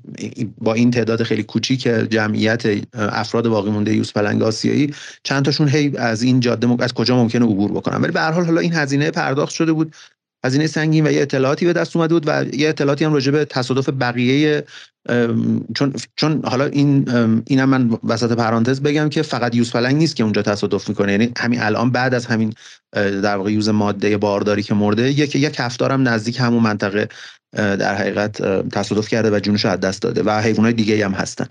با 0.59 0.75
این 0.75 0.91
تعداد 0.91 1.23
خیلی 1.23 1.43
کوچیک 1.43 1.83
جمعیت 1.83 2.63
افراد 2.95 3.49
باقی 3.49 3.71
مونده 3.71 3.95
یوز 3.95 4.13
پلنگ 4.13 4.43
آسیایی 4.43 4.95
چند 5.23 5.45
تاشون 5.45 5.69
هی 5.69 5.93
از 5.97 6.23
این 6.23 6.41
جاده 6.41 6.83
از 6.85 6.95
کجا 6.95 7.17
ممکنه 7.17 7.45
عبور 7.45 7.73
بکنن. 7.73 8.03
ولی 8.03 8.13
به 8.13 8.21
هر 8.21 8.33
حال 8.33 8.45
حالا 8.45 8.61
این 8.61 8.73
هزینه 8.73 9.11
پرداخت 9.11 9.55
شده 9.55 9.73
بود. 9.73 9.92
هزینه 10.45 10.67
سنگین 10.67 11.07
و 11.07 11.13
یه 11.13 11.23
اطلاعاتی 11.23 11.67
به 11.67 11.73
دست 11.73 11.97
اومده 11.97 12.15
بود 12.15 12.25
و 12.27 12.45
یه 12.55 12.69
اطلاعاتی 12.69 13.05
هم 13.05 13.13
راجع 13.13 13.33
به 13.33 13.45
تصادف 13.45 13.89
بقیه 13.89 14.65
چون 15.75 15.95
چون 16.17 16.43
حالا 16.45 16.67
این 16.67 17.09
اینم 17.47 17.69
من 17.69 17.99
وسط 18.05 18.33
پرانتز 18.33 18.81
بگم 18.81 19.09
که 19.09 19.23
فقط 19.23 19.55
یوز 19.55 19.73
پلنگ 19.73 19.97
نیست 19.97 20.17
که 20.17 20.25
اونجا 20.25 20.43
تصادف 20.43 20.89
می‌کنه. 20.89 21.13
یعنی 21.13 21.33
همین 21.39 21.61
الان 21.61 21.91
بعد 21.91 22.15
از 22.15 22.27
همین 22.27 22.53
در 22.93 23.37
واقع 23.37 23.53
یوز 23.53 23.69
ماده 23.69 24.17
بارداری 24.17 24.63
که 24.63 24.75
مرده 24.75 25.11
یک 25.11 25.37
یک 25.37 25.53
کفدارم 25.53 26.09
نزدیک 26.09 26.41
همون 26.41 26.63
منطقه 26.63 27.09
در 27.57 27.95
حقیقت 27.95 28.43
تصادف 28.69 29.09
کرده 29.09 29.31
و 29.31 29.41
جونش 29.41 29.65
از 29.65 29.81
دست 29.81 30.03
داده 30.03 30.23
و 30.23 30.41
حیوانات 30.41 30.75
دیگه 30.75 31.05
هم 31.05 31.13
هستن. 31.13 31.47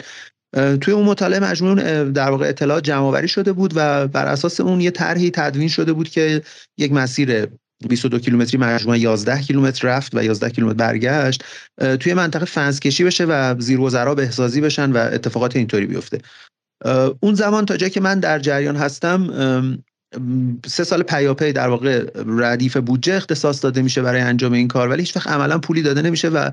توی 0.82 0.94
اون 0.94 1.06
مطالعه 1.06 1.40
مجموع 1.40 2.04
در 2.04 2.30
واقع 2.30 2.48
اطلاعات 2.48 2.84
جمع 2.84 3.26
شده 3.26 3.54
بود 3.54 3.74
و 3.76 4.08
بر 4.08 4.26
اساس 4.26 4.60
اون 4.60 4.82
یه 4.82 4.92
طرحی 4.92 5.32
تدوین 5.32 5.68
شده 5.68 5.94
بود 5.94 6.10
که 6.10 6.42
یک 6.78 6.92
مسیر 6.92 7.48
22 7.88 8.20
کیلومتری 8.20 8.58
مجموعه 8.58 9.00
11 9.00 9.42
کیلومتر 9.42 9.88
رفت 9.88 10.16
و 10.16 10.24
11 10.24 10.50
کیلومتر 10.50 10.78
برگشت 10.78 11.44
توی 12.00 12.14
منطقه 12.14 12.46
فنس 12.46 12.80
کشی 12.80 13.04
بشه 13.04 13.26
و 13.26 13.56
زیر 13.60 13.80
وزرا 13.80 14.16
بهسازی 14.16 14.62
بشن 14.62 14.92
و 14.92 14.98
اتفاقات 14.98 15.56
اینطوری 15.56 15.86
بیفته. 15.86 16.20
اون 17.20 17.34
زمان 17.34 17.66
تا 17.66 17.78
جایی 17.78 17.92
که 17.92 18.02
من 18.02 18.20
در 18.20 18.40
جریان 18.40 18.76
هستم 18.76 19.28
سه 20.66 20.84
سال 20.84 21.04
پیاپی 21.04 21.52
در 21.52 21.68
واقع 21.68 22.06
ردیف 22.28 22.78
بودجه 22.78 23.16
اختصاص 23.16 23.64
داده 23.64 23.82
میشه 23.82 24.02
برای 24.02 24.22
انجام 24.22 24.54
این 24.54 24.68
کار 24.68 24.90
ولی 24.90 25.02
هیچ 25.02 25.16
وقت 25.16 25.28
عملا 25.28 25.60
پولی 25.60 25.82
داده 25.82 26.02
نمیشه 26.02 26.30
و 26.30 26.50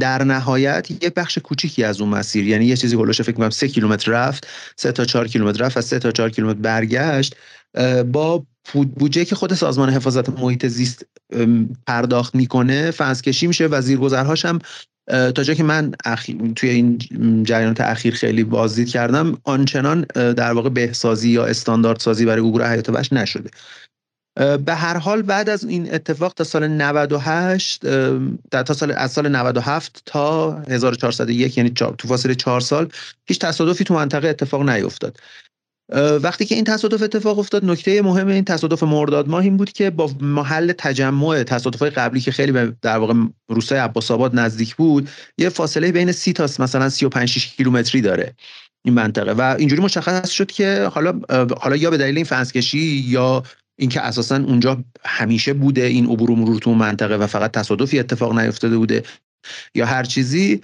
در 0.00 0.24
نهایت 0.24 0.90
یک 0.90 1.14
بخش 1.14 1.38
کوچیکی 1.38 1.84
از 1.84 2.00
اون 2.00 2.10
مسیر 2.10 2.46
یعنی 2.46 2.66
یه 2.66 2.76
چیزی 2.76 2.96
هولوش 2.96 3.22
فکر 3.22 3.32
کنم 3.32 3.50
سه 3.50 3.68
کیلومتر 3.68 4.12
رفت 4.12 4.46
سه 4.76 4.92
تا 4.92 5.04
چهار 5.04 5.28
کیلومتر 5.28 5.64
رفت 5.64 5.76
و 5.76 5.80
سه 5.80 5.98
تا 5.98 6.10
چهار 6.10 6.30
کیلومتر 6.30 6.58
برگشت 6.58 7.36
با 8.12 8.46
بودجه 8.72 9.24
که 9.24 9.34
خود 9.34 9.54
سازمان 9.54 9.90
حفاظت 9.90 10.28
محیط 10.28 10.66
زیست 10.66 11.06
پرداخت 11.86 12.34
می‌کنه 12.34 12.90
فنس 12.90 13.22
کشی 13.22 13.46
میشه 13.46 13.66
و 13.66 13.80
زیرگذرهاش 13.80 14.44
هم 14.44 14.58
تا 15.08 15.42
جایی 15.42 15.56
که 15.56 15.62
من 15.62 15.92
توی 16.56 16.70
این 16.70 16.98
جریانات 17.44 17.80
اخیر 17.80 18.14
خیلی 18.14 18.44
بازدید 18.44 18.88
کردم 18.88 19.38
آنچنان 19.44 20.06
در 20.14 20.52
واقع 20.52 20.68
بهسازی 20.68 21.30
یا 21.30 21.46
استاندارد 21.46 22.00
سازی 22.00 22.26
برای 22.26 22.40
عبور 22.40 22.72
حیات 22.72 22.88
وحش 22.88 23.12
نشده. 23.12 23.50
به 24.38 24.74
هر 24.74 24.96
حال 24.96 25.22
بعد 25.22 25.48
از 25.48 25.64
این 25.64 25.94
اتفاق 25.94 26.34
تا 26.34 26.44
سال 26.44 26.68
98 26.68 27.86
تا 28.50 28.74
سال 28.74 28.92
از 28.92 29.12
سال 29.12 29.28
97 29.28 30.02
تا 30.06 30.58
1401 30.68 31.58
یعنی 31.58 31.70
تو 31.70 32.08
فاصله 32.08 32.34
4 32.34 32.60
سال 32.60 32.88
هیچ 33.26 33.38
تصادفی 33.38 33.84
تو 33.84 33.94
منطقه 33.94 34.28
اتفاق 34.28 34.68
نیفتاد. 34.68 35.18
وقتی 36.22 36.44
که 36.44 36.54
این 36.54 36.64
تصادف 36.64 37.02
اتفاق 37.02 37.38
افتاد 37.38 37.64
نکته 37.64 38.02
مهم 38.02 38.26
این 38.26 38.44
تصادف 38.44 38.82
مرداد 38.82 39.28
ماه 39.28 39.42
این 39.42 39.56
بود 39.56 39.72
که 39.72 39.90
با 39.90 40.10
محل 40.20 40.72
تجمع 40.72 41.42
تصادف 41.42 41.78
های 41.78 41.90
قبلی 41.90 42.20
که 42.20 42.32
خیلی 42.32 42.52
به 42.52 42.72
در 42.82 42.98
واقع 42.98 43.14
روستای 43.48 43.78
عباس 43.78 44.10
آباد 44.10 44.38
نزدیک 44.38 44.76
بود 44.76 45.08
یه 45.38 45.48
فاصله 45.48 45.92
بین 45.92 46.12
30 46.12 46.32
تا 46.32 46.44
مثلا 46.44 46.88
35 46.88 47.28
6 47.28 47.46
کیلومتری 47.46 48.00
داره 48.00 48.34
این 48.84 48.94
منطقه. 48.94 49.32
و 49.32 49.56
اینجوری 49.58 49.82
مشخص 49.82 50.30
شد 50.30 50.50
که 50.50 50.88
حالا 50.92 51.20
حالا 51.60 51.76
یا 51.76 51.90
به 51.90 51.96
دلیل 51.96 52.16
این 52.16 52.24
فنسکشی 52.24 53.04
یا 53.08 53.42
اینکه 53.78 54.00
اساسا 54.00 54.36
اونجا 54.36 54.84
همیشه 55.04 55.52
بوده 55.52 55.82
این 55.82 56.06
عبور 56.06 56.30
و 56.30 56.36
مرور 56.36 56.58
تو 56.58 56.74
منطقه 56.74 57.16
و 57.16 57.26
فقط 57.26 57.50
تصادفی 57.50 57.98
اتفاق 57.98 58.38
نیفتاده 58.38 58.76
بوده 58.76 59.02
یا 59.74 59.86
هر 59.86 60.04
چیزی 60.04 60.62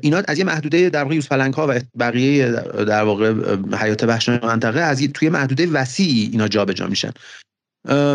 اینا 0.00 0.22
از 0.28 0.38
یه 0.38 0.44
محدوده 0.44 0.90
در 0.90 1.02
واقع 1.02 1.14
یوز 1.14 1.28
ها 1.28 1.66
و 1.70 1.80
بقیه 1.98 2.52
در 2.84 3.02
واقع 3.02 3.56
حیات 3.76 4.04
وحش 4.04 4.28
منطقه 4.28 4.80
از 4.80 5.02
توی 5.02 5.28
محدوده 5.28 5.66
وسیعی 5.66 6.28
اینا 6.32 6.48
جابجا 6.48 6.86
میشن. 6.86 7.10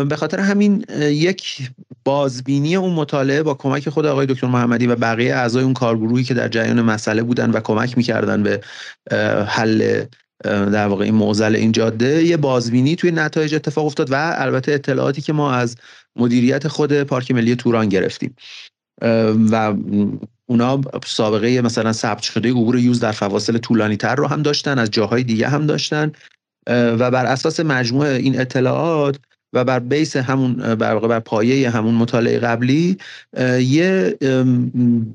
به 0.08 0.16
خاطر 0.16 0.40
همین 0.40 0.84
یک 1.00 1.70
بازبینی 2.04 2.76
اون 2.76 2.92
مطالعه 2.92 3.42
با 3.42 3.54
کمک 3.54 3.88
خود 3.88 4.06
آقای 4.06 4.26
دکتر 4.26 4.46
محمدی 4.46 4.86
و 4.86 4.96
بقیه 4.96 5.34
اعضای 5.34 5.64
اون 5.64 5.74
کارگروهی 5.74 6.24
که 6.24 6.34
در 6.34 6.48
جریان 6.48 6.82
مسئله 6.82 7.22
بودن 7.22 7.50
و 7.50 7.60
کمک 7.60 7.96
می‌کردن 7.96 8.42
به 8.42 8.60
حل 9.46 10.04
در 10.44 10.86
واقع 10.86 11.04
این 11.04 11.14
موزل 11.14 11.56
این 11.56 11.72
جاده. 11.72 12.24
یه 12.24 12.36
بازبینی 12.36 12.96
توی 12.96 13.10
نتایج 13.10 13.54
اتفاق 13.54 13.86
افتاد 13.86 14.12
و 14.12 14.34
البته 14.36 14.72
اطلاعاتی 14.72 15.22
که 15.22 15.32
ما 15.32 15.52
از 15.52 15.76
مدیریت 16.16 16.68
خود 16.68 17.02
پارک 17.02 17.30
ملی 17.30 17.56
توران 17.56 17.88
گرفتیم. 17.88 18.36
و 19.50 19.74
اونا 20.46 20.80
سابقه 21.06 21.60
مثلا 21.60 21.92
ثبت 21.92 22.22
شده 22.22 22.50
عبور 22.50 22.78
یوز 22.78 23.00
در 23.00 23.12
فواصل 23.12 23.58
طولانی 23.58 23.96
تر 23.96 24.14
رو 24.14 24.26
هم 24.26 24.42
داشتن 24.42 24.78
از 24.78 24.90
جاهای 24.90 25.24
دیگه 25.24 25.48
هم 25.48 25.66
داشتن. 25.66 26.12
و 26.66 27.10
بر 27.10 27.26
اساس 27.26 27.60
مجموع 27.60 28.06
این 28.06 28.40
اطلاعات 28.40 29.18
و 29.52 29.64
بر 29.64 29.78
بیس 29.78 30.16
همون 30.16 30.74
بر 30.74 30.98
بر 30.98 31.20
پایه 31.20 31.70
همون 31.70 31.94
مطالعه 31.94 32.38
قبلی 32.38 32.98
یه 33.60 34.16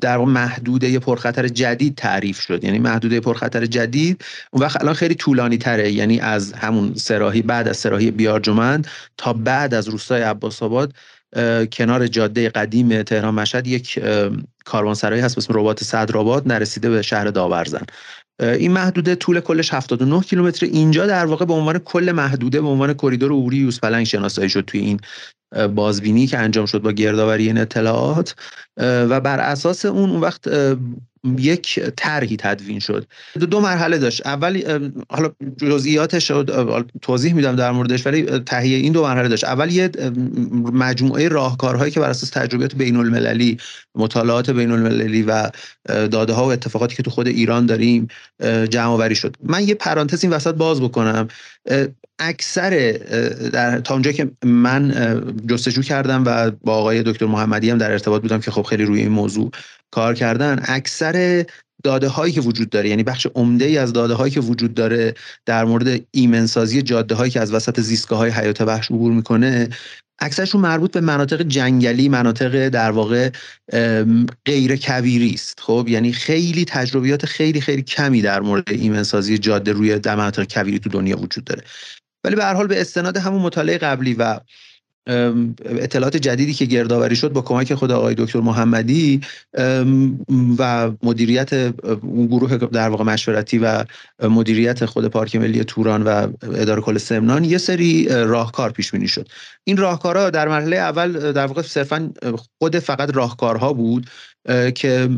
در 0.01 0.17
محدوده 0.17 0.99
پرخطر 0.99 1.47
جدید 1.47 1.95
تعریف 1.95 2.39
شد. 2.41 2.63
یعنی 2.63 2.79
محدوده 2.79 3.19
پرخطر 3.19 3.65
جدید 3.65 4.25
اون 4.51 4.63
وقت 4.63 4.81
الان 4.81 4.93
خیلی 4.93 5.15
طولانی 5.15 5.57
تره. 5.57 5.91
یعنی 5.91 6.19
از 6.19 6.53
همون 6.53 6.93
سراحی 6.95 7.41
بعد 7.41 7.67
از 7.67 7.77
سراحی 7.77 8.11
بیارجمند 8.11 8.87
تا 9.17 9.33
بعد 9.33 9.73
از 9.73 9.87
روستای 9.87 10.21
عباس 10.21 10.63
آباد 10.63 10.93
کنار 11.71 12.07
جاده 12.07 12.49
قدیم 12.49 13.03
تهران 13.03 13.33
مشهد 13.33 13.67
یک 13.67 13.99
کاروانسرایی 14.65 15.21
هست 15.21 15.37
اسم 15.37 15.53
ربات 15.53 15.83
صدرآباد 15.83 16.47
نرسیده 16.47 16.89
به 16.89 17.01
شهر 17.01 17.25
داورزن. 17.25 17.81
این 18.39 18.71
محدوده 18.71 19.15
طول 19.15 19.39
کلش 19.39 19.73
79 19.73 20.21
کیلومتر. 20.21 20.65
اینجا 20.65 21.07
در 21.07 21.25
واقع 21.25 21.45
به 21.45 21.53
عنوان 21.53 21.77
کل 21.77 22.11
محدوده 22.11 22.61
به 22.61 22.67
عنوان 22.67 22.93
کریدور 22.93 23.31
عبوری 23.31 23.57
یوسپلنگ 23.57 24.05
شناسایی 24.05 24.49
شد 24.49 24.61
توی 24.61 24.79
این 24.79 24.99
بازبینی 25.75 26.27
که 26.27 26.37
انجام 26.37 26.65
شد 26.65 26.81
با 26.81 26.91
گردآوری 26.91 27.47
این 27.47 27.57
اطلاعات. 27.57 28.35
و 28.77 29.19
بر 29.19 29.39
اساس 29.39 29.85
اون 29.85 30.09
اون 30.09 30.19
وقت 30.19 30.47
یک 31.37 31.79
طرحی 31.97 32.37
تدوین 32.37 32.79
شد. 32.79 33.05
دو 33.51 33.59
مرحله 33.59 33.97
داشت. 33.97 34.27
اولی 34.27 34.65
حالا 35.09 35.29
جزئیاتش 35.57 36.31
توضیح 37.01 37.33
میدم 37.33 37.55
در 37.55 37.71
موردش 37.71 38.05
ولی 38.05 38.23
تهیه 38.23 38.77
این 38.77 38.93
دو 38.93 39.03
مرحله 39.03 39.27
داشت. 39.27 39.43
اول 39.43 39.71
یه 39.71 39.91
مجموعه 40.73 41.27
راهکارهایی 41.27 41.91
که 41.91 41.99
بر 41.99 42.09
اساس 42.09 42.29
تجربیات 42.29 42.75
بین 42.75 42.95
المللی 42.95 43.57
مطالعات 43.95 44.49
بین 44.49 44.71
المللی 44.71 45.23
و 45.23 45.49
داده 45.87 46.33
ها 46.33 46.45
و 46.45 46.51
اتفاقاتی 46.51 46.95
که 46.95 47.03
تو 47.03 47.11
خود 47.11 47.27
ایران 47.27 47.65
داریم 47.65 48.07
جمع 48.69 48.91
آوری 48.91 49.15
شد. 49.15 49.35
من 49.43 49.67
یه 49.67 49.75
پرانتز 49.75 50.23
این 50.23 50.33
وسط 50.33 50.53
باز 50.53 50.81
بکنم. 50.81 51.27
اکثر 52.19 52.91
در 53.53 53.79
تا 53.79 53.93
اونجا 53.93 54.11
که 54.11 54.31
من 54.45 54.93
جستجو 55.49 55.81
کردم 55.81 56.23
و 56.25 56.51
با 56.51 56.75
آقای 56.75 57.03
دکتر 57.03 57.25
محمدی 57.25 57.69
هم 57.69 57.77
در 57.77 57.91
ارتباط 57.91 58.21
بودم 58.21 58.39
که 58.39 58.51
خب 58.51 58.61
خیلی 58.61 58.85
روی 58.85 58.99
این 58.99 59.11
موضوع 59.11 59.51
کار 59.91 60.13
کردن 60.13 60.59
اکثر 60.65 61.45
داده 61.83 62.07
هایی 62.07 62.33
که 62.33 62.41
وجود 62.41 62.69
داره 62.69 62.89
یعنی 62.89 63.03
بخش 63.03 63.27
عمده 63.35 63.65
ای 63.65 63.77
از 63.77 63.93
داده 63.93 64.13
هایی 64.13 64.33
که 64.33 64.39
وجود 64.39 64.73
داره 64.73 65.13
در 65.45 65.65
مورد 65.65 66.01
ایمنسازی 66.11 66.81
جاده 66.81 67.15
هایی 67.15 67.31
که 67.31 67.39
از 67.39 67.53
وسط 67.53 67.79
زیستگاه 67.79 68.19
های 68.19 68.29
حیات 68.31 68.61
وحش 68.61 68.91
عبور 68.91 69.11
می‌کنه 69.13 69.69
اکثرشون 70.19 70.61
مربوط 70.61 70.91
به 70.91 71.01
مناطق 71.01 71.41
جنگلی 71.41 72.09
مناطق 72.09 72.69
در 72.69 72.91
واقع 72.91 73.29
غیر 74.45 74.75
کبیری 74.75 75.33
است. 75.33 75.59
خب 75.59 75.85
یعنی 75.89 76.13
خیلی 76.13 76.65
تجربیات 76.65 77.25
خیلی 77.25 77.61
خیلی 77.61 77.81
کمی 77.81 78.21
در 78.21 78.39
مورد 78.39 78.69
ایمنسازی 78.69 79.37
جاده 79.37 79.71
روی 79.71 79.99
در 79.99 80.15
مناطق 80.15 80.43
کبیری 80.43 80.79
تو 80.79 80.89
دنیا 80.89 81.19
وجود 81.19 81.43
داره. 81.43 81.63
ولی 82.23 82.35
به 82.35 82.43
هر 82.43 82.53
حال 82.53 82.67
به 82.67 82.81
استناد 82.81 83.17
همون 83.17 83.41
مطالعه 83.41 83.77
قبلی 83.77 84.13
و 84.13 84.39
اطلاعات 85.65 86.17
جدیدی 86.17 86.53
که 86.53 86.65
گردآوری 86.65 87.15
شد 87.15 87.33
با 87.33 87.41
کمک 87.41 87.73
خود 87.73 87.91
آقای 87.91 88.15
دکتر 88.15 88.39
محمدی 88.39 89.21
و 90.59 90.91
مدیریت 91.03 91.53
اون 92.03 92.27
گروه 92.27 92.57
در 92.57 92.89
واقع 92.89 93.03
مشورتی 93.03 93.57
و 93.57 93.85
مدیریت 94.23 94.85
خود 94.85 95.07
پارک 95.07 95.35
ملی 95.35 95.63
توران 95.63 96.03
و 96.03 96.27
اداره 96.43 96.81
کل 96.81 96.97
سمنان 96.97 97.43
یه 97.43 97.57
سری 97.57 98.07
راهکار 98.09 98.71
پیش 98.71 98.91
بینی 98.91 99.07
شد. 99.07 99.27
این 99.63 99.77
راهکارها 99.77 100.29
در 100.29 100.47
مرحله 100.47 100.77
اول 100.77 101.31
در 101.31 101.45
واقع 101.45 101.61
صرفا 101.61 102.13
خود 102.59 102.79
فقط 102.79 103.15
راهکارها 103.15 103.73
بود 103.73 104.09
که 104.75 105.09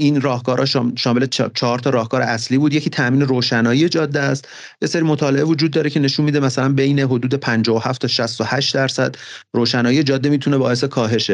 این 0.00 0.20
راهکارها 0.20 0.64
شامل 0.96 1.26
چهار 1.54 1.78
تا 1.78 1.90
راهکار 1.90 2.22
اصلی 2.22 2.58
بود. 2.58 2.74
یکی 2.74 2.90
تامین 2.90 3.20
روشنایی 3.20 3.88
جاده 3.88 4.20
است. 4.20 4.48
یه 4.82 4.88
سری 4.88 5.02
مطالعه 5.02 5.44
وجود 5.44 5.70
داره 5.70 5.90
که 5.90 6.00
نشون 6.00 6.24
میده 6.24 6.40
مثلا 6.40 6.68
بین 6.72 6.98
حدود 6.98 7.34
57 7.34 8.00
تا 8.00 8.08
68 8.08 8.74
درصد 8.74 9.16
روشنایی 9.54 10.02
جاده 10.02 10.28
می‌تونه 10.28 10.58
باعث 10.58 10.84
کاهش 10.84 11.30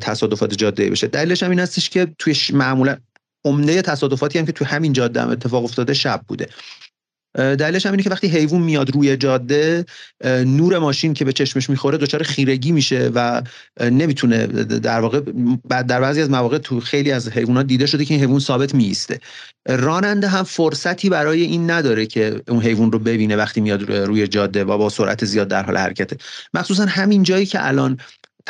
تصادفات 0.00 0.54
جاده 0.54 0.90
بشه. 0.90 1.06
دلیلش 1.06 1.42
هم 1.42 1.50
این 1.50 1.60
هستش 1.60 1.90
که 1.90 2.14
توی 2.18 2.36
معمولا 2.52 2.96
عمده 3.44 3.82
تصادفاتی 3.82 4.38
هم 4.38 4.46
که 4.46 4.52
توی 4.52 4.66
همین 4.66 4.92
جاده 4.92 5.22
هم 5.22 5.28
اتفاق 5.30 5.64
افتاده 5.64 5.94
شب 5.94 6.20
بوده. 6.28 6.48
دلیلش 7.34 7.86
هم 7.86 7.92
اینه 7.92 8.02
که 8.02 8.10
وقتی 8.10 8.28
حیوان 8.28 8.62
میاد 8.62 8.94
روی 8.94 9.16
جاده 9.16 9.84
نور 10.24 10.78
ماشین 10.78 11.14
که 11.14 11.24
به 11.24 11.32
چشمش 11.32 11.70
می‌خوره 11.70 11.98
دچار 11.98 12.22
خیرگی 12.22 12.72
میشه 12.72 13.10
و 13.14 13.42
نمی‌تونه 13.80 14.46
در 14.46 15.00
واقع 15.00 15.20
در 15.68 16.00
بعضی 16.00 16.22
از 16.22 16.30
مواقع 16.30 16.58
تو 16.58 16.80
خیلی 16.80 17.12
از 17.12 17.28
حیوانات 17.28 17.66
دیده 17.66 17.86
شده 17.86 18.04
که 18.04 18.14
این 18.14 18.22
حیوان 18.22 18.40
ثابت 18.40 18.74
میسته 18.74 19.20
راننده 19.68 20.28
هم 20.28 20.42
فرصتی 20.42 21.08
برای 21.10 21.42
این 21.42 21.70
نداره 21.70 22.06
که 22.06 22.42
اون 22.48 22.62
حیوان 22.62 22.92
رو 22.92 22.98
ببینه 22.98 23.36
وقتی 23.36 23.60
میاد 23.60 23.90
روی 23.92 24.28
جاده 24.28 24.64
و 24.64 24.78
با 24.78 24.88
سرعت 24.88 25.24
زیاد 25.24 25.48
در 25.48 25.62
حال 25.62 25.76
حرکته. 25.76 26.16
مخصوصا 26.54 26.84
همین 26.84 27.22
جایی 27.22 27.46
که 27.46 27.66
الان 27.66 27.98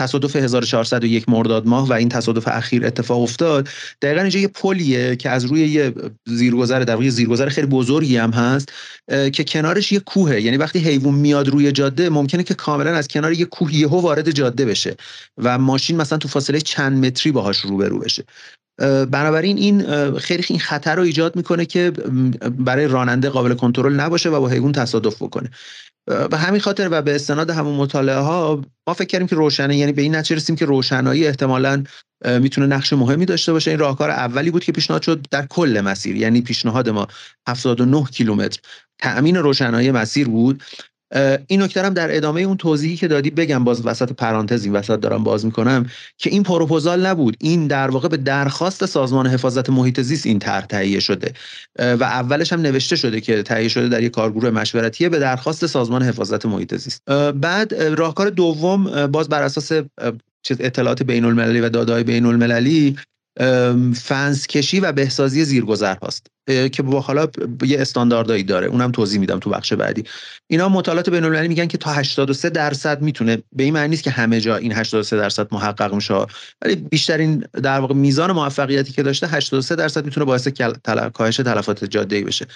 تصادف 0.00 0.36
1401 0.36 1.28
مرداد 1.28 1.66
ماه 1.66 1.88
و 1.88 1.92
این 1.92 2.08
تصادف 2.08 2.48
اخیر 2.48 2.86
اتفاق 2.86 3.22
افتاد 3.22 3.68
دقیقا 4.02 4.20
اینجا 4.20 4.40
یه 4.40 4.48
پلیه 4.48 5.16
که 5.16 5.30
از 5.30 5.44
روی 5.44 5.60
یه 5.68 5.94
زیرگذر 6.26 6.80
در 6.80 6.96
روی 6.96 7.10
زیرگذر 7.10 7.48
خیلی 7.48 7.66
بزرگی 7.66 8.16
هم 8.16 8.30
هست 8.30 8.72
که 9.08 9.44
کنارش 9.44 9.92
یه 9.92 10.00
کوهه. 10.00 10.40
یعنی 10.40 10.56
وقتی 10.56 10.78
حیوان 10.78 11.14
میاد 11.14 11.48
روی 11.48 11.72
جاده 11.72 12.08
ممکنه 12.08 12.42
که 12.42 12.54
کاملا 12.54 12.90
از 12.90 13.08
کنار 13.08 13.32
یه 13.32 13.44
کوه 13.44 13.74
یهو 13.74 14.00
وارد 14.00 14.30
جاده 14.30 14.64
بشه 14.64 14.96
و 15.38 15.58
ماشین 15.58 15.96
مثلا 15.96 16.18
تو 16.18 16.28
فاصله 16.28 16.60
چند 16.60 17.06
متری 17.06 17.32
باهاش 17.32 17.58
روبرو 17.58 17.98
بشه. 17.98 18.24
بنابراین 19.10 19.56
این 19.58 19.84
خیلی 20.18 20.44
این 20.48 20.58
خطر 20.58 20.94
رو 20.94 21.02
ایجاد 21.02 21.36
می‌کنه 21.36 21.66
که 21.66 21.90
برای 22.58 22.86
راننده 22.86 23.28
قابل 23.28 23.54
کنترل 23.54 24.00
نباشه 24.00 24.28
و 24.30 24.40
با 24.40 24.48
حیوان 24.48 24.72
تصادف 24.72 25.22
بکنه. 25.22 25.50
به 26.30 26.36
همین 26.36 26.60
خاطر 26.60 26.88
و 26.90 27.02
به 27.02 27.14
استناد 27.14 27.50
همون 27.50 27.74
مطالعه 27.74 28.18
ها 28.18 28.64
ما 28.86 28.94
فکر 28.94 29.06
کردیم 29.06 29.26
که 29.26 29.36
روشنه. 29.36 29.76
یعنی 29.76 29.92
به 29.92 30.02
این 30.02 30.16
نتیجه 30.16 30.36
رسیدیم 30.36 30.56
که 30.56 30.64
روشنایی 30.64 31.26
احتمالا 31.26 31.84
می‌تونه 32.40 32.66
نقش 32.66 32.92
مهمی 32.92 33.26
داشته 33.26 33.52
باشه. 33.52 33.70
این 33.70 33.80
راهکار 33.80 34.10
اولی 34.10 34.50
بود 34.50 34.64
که 34.64 34.72
پیشنهاد 34.72 35.02
شد 35.02 35.26
در 35.30 35.46
کل 35.46 35.80
مسیر. 35.84 36.16
یعنی 36.16 36.40
پیشنهاد 36.40 36.88
ما 36.88 37.06
79 37.48 38.04
کیلومتر. 38.04 38.60
تأمین 38.98 39.36
روشنایی 39.36 39.90
مسیر 39.90 40.28
بود. 40.28 40.62
این 41.46 41.62
نکته 41.62 41.82
هم 41.82 41.94
در 41.94 42.16
ادامه 42.16 42.40
اون 42.40 42.56
توضیحی 42.56 42.96
که 42.96 43.08
دادی 43.08 43.30
بگم 43.30 43.64
باز 43.64 43.86
وسط 43.86 44.12
پرانتز 44.12 44.64
این 44.64 44.72
وسط 44.72 45.00
دارم 45.00 45.24
باز 45.24 45.44
می‌کنم 45.46 45.86
که 46.18 46.30
این 46.30 46.42
پروپوزال 46.42 47.06
نبود. 47.06 47.36
این 47.40 47.66
در 47.66 47.90
واقع 47.90 48.08
به 48.08 48.16
درخواست 48.16 48.86
سازمان 48.86 49.26
حفاظت 49.26 49.70
محیط 49.70 50.00
زیست 50.00 50.26
این 50.26 50.38
طرح 50.38 50.66
تهیه 50.66 51.00
شده. 51.00 51.32
و 51.78 52.04
اولش 52.04 52.52
هم 52.52 52.60
نوشته 52.60 52.96
شده 52.96 53.20
که 53.20 53.42
تهیه 53.42 53.68
شده 53.68 53.88
در 53.88 54.02
یک 54.02 54.12
کارگروه 54.12 54.50
مشورتی 54.50 55.08
به 55.08 55.18
درخواست 55.18 55.66
سازمان 55.66 56.02
حفاظت 56.02 56.46
محیط 56.46 56.74
زیست. 56.74 57.10
بعد 57.34 57.74
راهکار 57.74 58.30
دوم 58.30 59.06
باز 59.06 59.28
بر 59.28 59.42
اساس 59.42 59.72
اطلاعات 60.50 61.02
بین 61.02 61.24
المللی 61.24 61.60
و 61.60 61.68
دادای 61.68 62.04
بین 62.04 62.26
المللی 62.26 62.96
فنس 63.94 64.46
کشی 64.46 64.80
و 64.80 64.92
بهسازی 64.92 65.44
زیرگذر 65.44 65.96
هاست 65.96 66.26
که 66.72 66.82
با 66.82 67.00
حالا 67.00 67.28
یه 67.62 67.80
استانداردهایی 67.80 68.42
داره. 68.42 68.66
اونم 68.66 68.92
توضیح 68.92 69.20
میدم 69.20 69.38
تو 69.38 69.50
بخش 69.50 69.72
بعدی. 69.72 70.04
اینا 70.46 70.68
مطالعات 70.68 71.10
بین 71.10 71.24
المللی 71.24 71.48
میگن 71.48 71.66
که 71.66 71.78
تا 71.78 71.92
83 71.92 72.50
درصد 72.50 73.02
می‌تونه 73.02 73.42
به 73.52 73.64
این 73.64 73.74
معنی 73.74 73.88
نیست 73.88 74.02
که 74.02 74.10
همه 74.10 74.40
جا 74.40 74.56
این 74.56 74.72
83 74.72 75.16
درصد 75.16 75.54
محقق 75.54 75.94
میشه 75.94 76.26
ولی 76.62 76.76
بیشترین 76.76 77.44
در 77.62 77.80
واقع 77.80 77.94
میزان 77.94 78.32
موفقیتی 78.32 78.92
که 78.92 79.02
داشته 79.02 79.26
83 79.26 79.76
درصد 79.76 80.04
می‌تونه 80.04 80.26
باعث 80.26 80.48
کاهش 81.14 81.36
تلفات 81.36 81.84
جاده 81.84 82.24
بشه. 82.24 82.46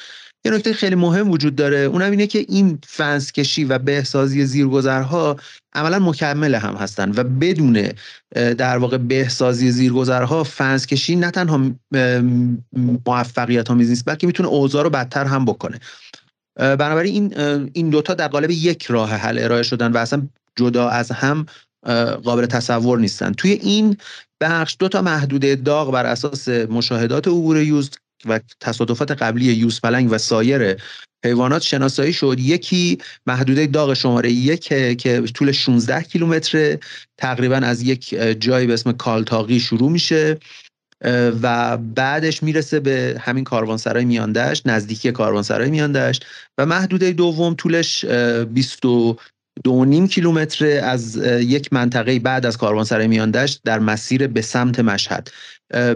یه 0.47 0.53
نکته 0.53 0.73
خیلی 0.73 0.95
مهم 0.95 1.31
وجود 1.31 1.57
داره 1.57 1.79
اونم 1.79 2.11
اینه 2.11 2.27
که 2.27 2.45
این 2.49 2.79
فنس 2.87 3.33
کشی 3.33 3.65
و 3.65 3.79
بهسازی 3.79 4.47
زیرگذرها 4.47 5.37
عملا 5.75 5.99
مکمل 5.99 6.55
هم 6.55 6.75
هستن 6.75 7.11
و 7.17 7.25
بدون 7.25 7.89
در 8.35 8.79
واقع 8.79 8.97
بهسازی 8.97 9.71
زیرگذرها 9.71 10.45
فنس 10.45 10.87
کشی 10.87 11.17
نه 11.17 11.31
تنها 11.31 11.71
موفقیت 13.07 13.71
آمیز 13.71 13.89
نیست 13.89 14.05
بلکه 14.07 14.27
می‌تونه 14.27 14.49
اوضاع 14.49 14.83
رو 14.83 14.91
بدتر 14.91 15.25
هم 15.25 15.45
بکنه. 15.45 15.81
بنابراین 16.57 17.15
این 17.15 17.71
این 17.73 17.91
دوتا 17.91 18.15
در 18.15 18.29
قالب 18.29 18.51
یک 18.51 18.83
راه 18.83 19.11
حل 19.11 19.39
ارائه 19.39 19.63
شدن 19.63 19.93
و 19.93 19.97
اصلا 19.97 20.29
جدا 20.57 20.89
از 20.89 21.11
هم 21.11 21.47
قابل 22.25 22.47
تصور 22.47 22.99
نیستن. 22.99 23.33
توی 23.33 23.51
این 23.53 23.97
بخش 24.41 24.77
دو 24.79 24.89
تا 24.89 25.03
محدوده 25.03 25.57
داغ 25.57 25.93
بر 25.93 26.07
اساس 26.07 26.49
مشاهدات 26.49 27.29
عبور 27.29 27.63
یوز 27.63 27.91
و 28.27 28.41
تصادفات 28.61 29.11
قبلی 29.11 29.45
یوز 29.45 29.81
پلنگ 29.81 30.09
و 30.13 30.19
سایر 30.19 30.77
حیوانات 31.25 31.63
شناسایی 31.63 32.13
شد. 32.13 32.37
یکی 32.39 32.99
محدوده 33.27 33.67
داغ 33.67 33.95
شماره 33.95 34.31
یک 34.31 34.65
که 34.99 35.23
طول 35.35 35.53
16 35.53 36.03
کیلومتر 36.03 36.79
تقریبا 37.19 37.57
از 37.57 37.83
یک 37.83 38.09
جایی 38.41 38.67
به 38.67 38.73
اسم 38.73 38.93
کالتاقی 38.93 39.61
شروع 39.61 39.91
میشه 39.91 40.39
و 41.43 41.77
بعدش 41.77 42.43
می‌رسه 42.43 42.81
به 42.81 43.17
همین 43.21 43.45
کاروانسرای 43.45 44.05
میاندشت 44.05 44.67
نزدیکی 44.67 45.13
کاروانسرای 45.13 45.71
میاندشت 45.71 46.27
و 46.59 46.67
محدوده 46.67 47.13
دوم 47.13 47.55
طولش 47.55 48.05
20 48.05 48.83
دو 49.65 49.85
نیم 49.85 50.09
کیلومتر 50.09 50.81
از 50.85 51.17
یک 51.41 51.73
منطقه 51.73 52.19
بعد 52.19 52.47
از 52.47 52.59
کاروانسرای 52.59 53.07
میاندشت 53.07 53.61
در 53.65 53.79
مسیر 53.79 54.27
به 54.27 54.41
سمت 54.41 54.81
مشهد. 54.81 55.31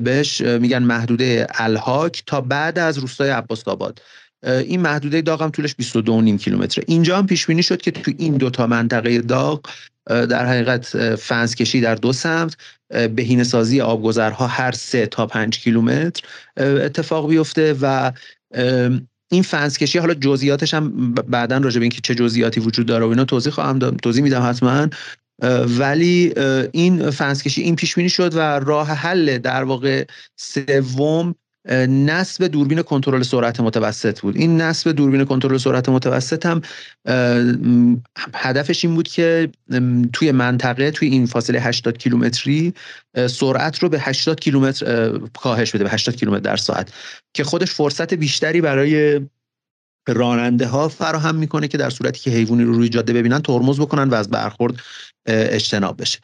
بهش 0.03 0.41
میگن 0.41 0.83
محدوده 0.83 1.47
الهاک 1.55 2.23
تا 2.27 2.41
بعد 2.41 2.79
از 2.79 2.99
روستای 2.99 3.31
عباس 3.31 3.69
آباد. 3.69 4.03
این 4.43 4.81
محدوده 4.81 5.21
داغ 5.21 5.43
هم 5.43 5.51
طولش 5.51 5.75
22 5.75 6.21
نیم 6.21 6.39
کیلومتره. 6.39 6.85
اینجا 6.87 7.19
هم 7.19 7.27
پیش 7.27 7.47
بینی 7.47 7.63
شد 7.63 7.81
که 7.81 7.91
تو 7.91 8.13
این 8.19 8.37
دوتا 8.37 8.67
منطقه 8.67 9.21
داغ 9.21 9.61
در 10.07 10.47
حقیقت 10.47 11.15
فنس 11.15 11.55
کشی 11.55 11.81
در 11.81 11.95
دو 11.95 12.13
سمت 12.13 12.57
بهینه 13.15 13.45
سازی 13.45 13.81
آبگذرها 13.81 14.47
هر 14.47 14.73
سه 14.73 15.07
تا 15.07 15.27
پنج 15.27 15.59
کیلومتر 15.59 16.23
اتفاق 16.57 17.29
بیفته 17.29 17.77
و 17.81 18.13
این 19.31 19.43
فنس 19.43 19.79
کشی 19.79 19.99
حالا 19.99 20.15
جزئیاتش 20.15 20.75
هم 20.75 21.15
بعدا 21.15 21.59
راجع 21.59 21.79
به 21.79 21.85
اینکه 21.85 22.01
چه 22.01 22.15
جزئیاتی 22.15 22.61
وجود 22.61 22.87
داره 22.87 23.07
و 23.07 23.09
اینا 23.09 23.25
توضیح 23.25 23.53
خواهم 23.53 23.79
داد. 23.79 23.97
توضیح 23.97 24.23
میدم 24.23 24.49
حتما. 24.49 24.89
ولی 25.79 26.35
این 26.73 27.11
فنس 27.11 27.43
کشی 27.43 27.63
این 27.63 27.77
پیش 27.77 27.95
بینی 27.95 28.09
شد 28.09 28.35
و 28.35 28.39
راه 28.41 28.89
حل 28.89 29.39
در 29.39 29.65
واقع 29.65 30.05
سوم 30.37 31.35
نصب 31.89 32.47
دوربین 32.47 32.83
کنترل 32.83 33.23
سرعت 33.23 33.61
متوسط 33.61 34.21
بود. 34.21 34.37
این 34.37 34.61
نصب 34.61 34.93
دوربین 34.93 35.25
کنترل 35.25 35.57
سرعت 35.57 35.89
متوسط 35.89 36.47
هم 36.47 36.63
هدفش 38.35 38.85
این 38.85 38.95
بود 38.95 39.09
که 39.09 39.49
توی 40.13 40.33
منطقه 40.33 40.91
توی 40.91 41.09
این 41.09 41.27
فاصله 41.27 41.61
80 41.61 41.99
کیلومتری 41.99 42.75
سرعت 43.27 43.79
رو 43.79 43.89
به 43.89 44.01
80 44.01 44.41
کیلومتر 44.41 45.11
کاهش 45.19 45.75
بده 45.75 45.85
به 45.85 45.91
80 45.91 46.17
کیلومتر 46.17 46.41
در 46.41 46.57
ساعت. 46.57 46.93
که 47.35 47.45
خودش 47.45 47.71
فرصت 47.71 48.15
بیشتری 48.15 48.61
برای 48.61 49.21
راننده 50.13 50.67
ها 50.67 50.89
فراهم 50.89 51.35
می‌کنه 51.35 51.69
که 51.69 51.79
در 51.79 51.91
صورتی 51.91 52.21
که 52.21 52.31
حیوانی 52.31 52.65
رو 52.65 52.73
روی 52.73 52.89
جاده 52.89 53.13
ببینن 53.13 53.41
ترمز 53.41 53.81
بکنن 53.81 54.09
و 54.09 54.15
از 54.15 54.31
برخورد 54.31 54.75
اجتناب 55.27 56.01
بشه. 56.01 56.19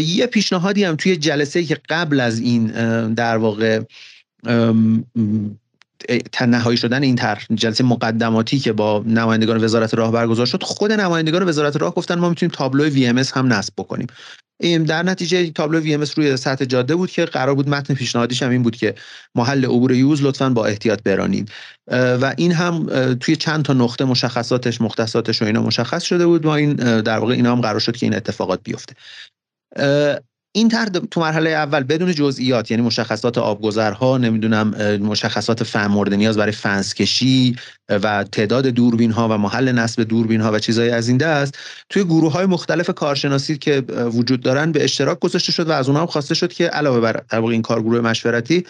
یه 0.00 0.26
پیشنهادی 0.26 0.84
هم 0.84 0.96
توی 0.96 1.16
جلسه 1.16 1.64
که 1.64 1.80
قبل 1.88 2.20
از 2.20 2.38
این 2.38 2.66
در 3.14 3.36
واقع 3.36 3.80
نهایی 6.48 6.76
شدن 6.76 7.02
این 7.02 7.16
طرح 7.16 7.46
جلسه 7.54 7.84
مقدماتی 7.84 8.58
که 8.58 8.72
با 8.72 9.04
نمایندگان 9.06 9.64
وزارت 9.64 9.94
راه 9.94 10.12
برگزار 10.12 10.46
شد 10.46 10.62
خود 10.62 10.92
نمایندگان 10.92 11.48
وزارت 11.48 11.76
راه 11.76 11.94
گفتن 11.94 12.18
ما 12.18 12.28
می‌تونیم 12.28 12.54
تابلو 12.54 12.84
وی 12.84 13.06
ام 13.06 13.18
هم 13.34 13.52
نصب 13.52 13.72
بکنیم. 13.78 14.06
در 14.86 15.02
نتیجه 15.02 15.50
تابلو 15.50 15.80
وی 15.80 15.94
ام 15.94 16.04
روی 16.16 16.36
سطح 16.36 16.64
جاده 16.64 16.94
بود 16.94 17.10
که 17.10 17.24
قرار 17.24 17.54
بود 17.54 17.68
متن 17.68 17.94
پیشنهادیش 17.94 18.42
هم 18.42 18.50
این 18.50 18.62
بود 18.62 18.76
که 18.76 18.94
محل 19.34 19.64
عبور 19.64 19.92
یوز 19.92 20.22
لطفا 20.22 20.50
با 20.50 20.66
احتیاط 20.66 21.02
برانید. 21.02 21.50
و 21.90 22.34
این 22.36 22.52
هم 22.52 22.86
توی 23.14 23.36
چند 23.36 23.64
تا 23.64 23.72
نقطه 23.72 24.04
مشخصاتش 24.04 24.80
مختصاتش 24.80 25.42
و 25.42 25.44
اینا 25.44 25.62
مشخص 25.62 26.02
شده 26.02 26.26
بود. 26.26 26.46
و 26.46 26.48
این 26.48 26.74
در 27.00 27.18
واقع 27.18 27.34
اینا 27.34 27.52
هم 27.52 27.60
قرار 27.60 27.80
شد 27.80 27.96
که 27.96 28.06
این 28.06 28.14
اتفاقات 28.14 28.60
بیفته. 28.64 28.94
این 30.58 30.68
طرح 30.68 30.88
تو 30.88 31.20
مرحله 31.20 31.50
اول 31.50 31.82
بدون 31.82 32.14
جزئیات 32.14 32.70
یعنی 32.70 32.82
مشخصات 32.82 33.38
آبگذرها 33.38 34.18
نمی‌دونم 34.18 34.68
مشخصات 35.00 35.62
فهم 35.62 35.90
مورد 35.90 36.14
نیاز 36.14 36.36
برای 36.36 36.52
فنس 36.52 36.94
کشی 36.94 37.56
و 37.88 38.24
تعداد 38.24 38.66
دوربین 38.66 39.10
ها 39.10 39.28
و 39.28 39.38
محل 39.38 39.72
نصب 39.72 40.02
دوربین 40.02 40.40
ها 40.40 40.52
و 40.52 40.58
چیزهای 40.58 40.90
از 40.90 41.08
این 41.08 41.16
دست 41.16 41.58
توی 41.88 42.04
گروه 42.04 42.32
های 42.32 42.46
مختلف 42.46 42.90
کارشناسی 42.90 43.58
که 43.58 43.80
وجود 44.12 44.40
دارن 44.40 44.72
به 44.72 44.84
اشتراک 44.84 45.20
گذاشته 45.20 45.52
شد 45.52 45.68
و 45.68 45.72
از 45.72 45.88
اونها 45.88 46.02
هم 46.02 46.08
خواسته 46.08 46.34
شد 46.34 46.52
که 46.52 46.66
علاوه 46.66 47.00
بر 47.00 47.12
در 47.30 47.40
این 47.40 47.62
کارگروه 47.62 48.00
مشورتی 48.00 48.64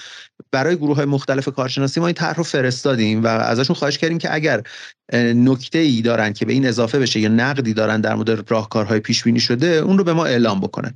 برای 0.53 0.77
گروه 0.77 0.97
های 0.97 1.07
مختلف 1.07 1.49
کارشناسی 1.49 2.01
ما 2.01 2.07
این 2.07 2.15
طرح 2.15 2.37
رو 2.37 2.43
فرستادیم 2.43 3.25
و 3.25 3.27
ازشون 3.27 3.77
خواهش 3.77 3.99
کردیم 3.99 4.19
که 4.19 4.35
اگر 4.35 4.63
نکته 5.35 5.79
ای 5.79 6.03
دارن 6.03 6.33
که 6.33 6.45
به 6.45 6.53
این 6.53 6.67
اضافه 6.67 6.99
بشه 6.99 7.21
یا 7.21 7.29
نقدی 7.29 7.75
دارن 7.75 8.01
در 8.01 8.15
مورد 8.15 8.51
راهکارهای 8.51 9.01
پیش 9.01 9.25
بینی 9.25 9.41
شده 9.41 9.67
اون 9.67 9.99
رو 9.99 10.05
به 10.05 10.13
ما 10.13 10.25
اعلام 10.27 10.61
بکنن. 10.61 10.95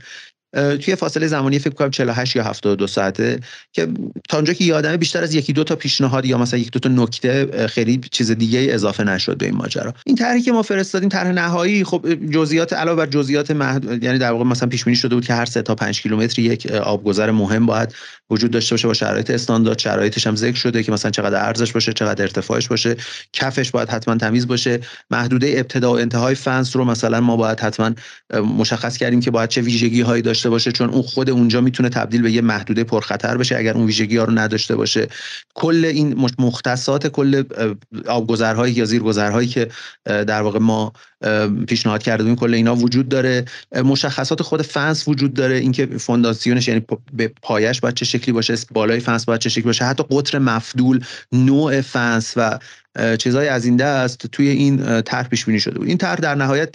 توی 0.52 0.96
فاصله 0.96 1.26
زمانی 1.26 1.58
فکر 1.58 1.74
کنم 1.74 1.90
48 1.90 2.36
یا 2.36 2.42
72 2.44 2.86
ساعته 2.86 3.40
که 3.72 3.88
تا 4.28 4.36
اونجا 4.36 4.52
که 4.52 4.64
یادمه 4.64 4.96
بیشتر 4.96 5.22
از 5.22 5.34
یکی 5.34 5.52
دو 5.52 5.64
تا 5.64 5.76
پیشنهاد 5.76 6.26
یا 6.26 6.38
مثلا 6.38 6.60
یک 6.60 6.70
دو 6.70 6.78
تا 6.78 6.88
نکته 6.88 7.66
خیلی 7.66 8.00
چیز 8.10 8.30
دیگه 8.30 8.66
اضافه 8.70 9.04
نشد 9.04 9.38
به 9.38 9.46
این 9.46 9.54
ماجرا. 9.54 9.94
این 10.06 10.16
طرحی 10.16 10.42
که 10.42 10.52
ما 10.52 10.62
فرستادیم 10.62 11.08
طرح 11.08 11.32
نهایی 11.32 11.84
خب 11.84 12.14
جزئیات 12.30 12.72
علاوه 12.72 12.96
بر 12.96 13.06
جزئیات 13.06 13.50
محد... 13.50 14.02
یعنی 14.02 14.18
در 14.18 14.32
واقع 14.32 14.44
مثلا 14.44 14.68
پیش 14.68 14.84
بینی 14.84 14.96
شده 14.96 15.14
بود 15.14 15.26
که 15.26 15.34
هر 15.34 15.44
سه 15.44 15.62
تا 15.62 15.74
5 15.74 16.02
کیلومتر 16.02 16.42
یک 16.42 16.66
آبگذر 16.66 17.30
مهم 17.30 17.66
باید 17.66 17.94
وجود 18.30 18.50
داشته 18.50 18.74
باشه 18.74 18.88
با 18.88 18.94
شرایط 18.94 19.30
استاندارد. 19.30 19.78
شرایطش 19.78 20.26
هم 20.26 20.36
ذکر 20.36 20.56
شده 20.56 20.82
که 20.82 20.92
مثلا 20.92 21.10
چقدر 21.10 21.46
ارزش 21.46 21.72
باشه 21.72 21.92
چقدر 21.92 22.22
ارتفاعش 22.22 22.68
باشه. 22.68 22.96
کفش 23.32 23.70
باید 23.70 23.88
حتما 23.88 24.16
تمیز 24.16 24.46
باشه. 24.46 24.80
محدوده 25.10 25.54
ابتدا 25.56 25.92
و 25.92 25.98
انتهای 25.98 26.34
فنس 26.34 26.76
رو 26.76 26.84
مثلا 26.84 27.20
ما 27.20 27.36
باید 27.36 27.60
حتما 27.60 27.90
مشخص 28.58 28.96
کردیم 28.96 29.20
که 29.20 29.30
باید 29.30 29.50
چه 29.50 29.60
ویژگی 29.60 30.00
هایی 30.00 30.22
داشته 30.22 30.41
باشه 30.50 30.72
چون 30.72 30.90
اون 30.90 31.02
خود 31.02 31.31
اونجا 31.31 31.61
می‌تونه 31.61 31.88
تبدیل 31.88 32.22
به 32.22 32.33
یه 32.33 32.40
محدوده 32.40 32.85
پرخطر 32.85 33.37
بشه 33.37 33.57
اگر 33.57 33.74
اون 33.74 33.87
ویژگی 33.87 34.16
ها 34.16 34.24
رو 34.24 34.38
نداشته 34.38 34.76
باشه. 34.76 35.09
کل 35.55 35.85
این 35.85 36.26
مختصات 36.38 37.07
کل 37.07 37.42
آبگذرهایی 38.07 38.74
یا 38.74 38.85
زیرگذرهایی 38.85 39.48
که 39.48 39.68
در 40.05 40.42
واقع 40.42 40.59
ما 40.59 40.92
پیشنهاد 41.68 42.02
کرده 42.02 42.22
بودیم 42.22 42.37
کل 42.37 42.55
اینا 42.55 42.74
وجود 42.74 43.09
داره. 43.09 43.44
مشخصات 43.85 44.42
خود 44.42 44.62
فنس 44.62 45.09
وجود 45.09 45.35
داره 45.35 45.57
اینکه 45.57 45.87
فونداسیونش 45.87 46.68
یعنی 46.68 46.85
به 47.12 47.33
پایش 47.42 47.81
باید 47.81 47.94
چه 47.94 48.05
شکلی 48.05 48.33
باشه 48.33 48.55
بالای 48.70 49.00
فنس 49.00 49.24
باید 49.24 49.40
چه 49.40 49.48
شکلی 49.48 49.64
باشه. 49.64 49.85
حتی 49.85 50.05
قطر 50.11 50.38
مفدول 50.38 51.00
نوع 51.33 51.81
فنس 51.81 52.33
و 52.37 52.59
چیزهای 53.18 53.48
از 53.48 53.64
این 53.64 53.76
دست 53.76 54.26
توی 54.26 54.48
این 54.48 55.02
طرح 55.02 55.28
پیش 55.28 55.44
بینی 55.44 55.61
شده 55.61 55.78
بود. 55.78 55.88
این 55.88 55.98
طرح 55.98 56.20
در 56.20 56.35
نهایت 56.35 56.68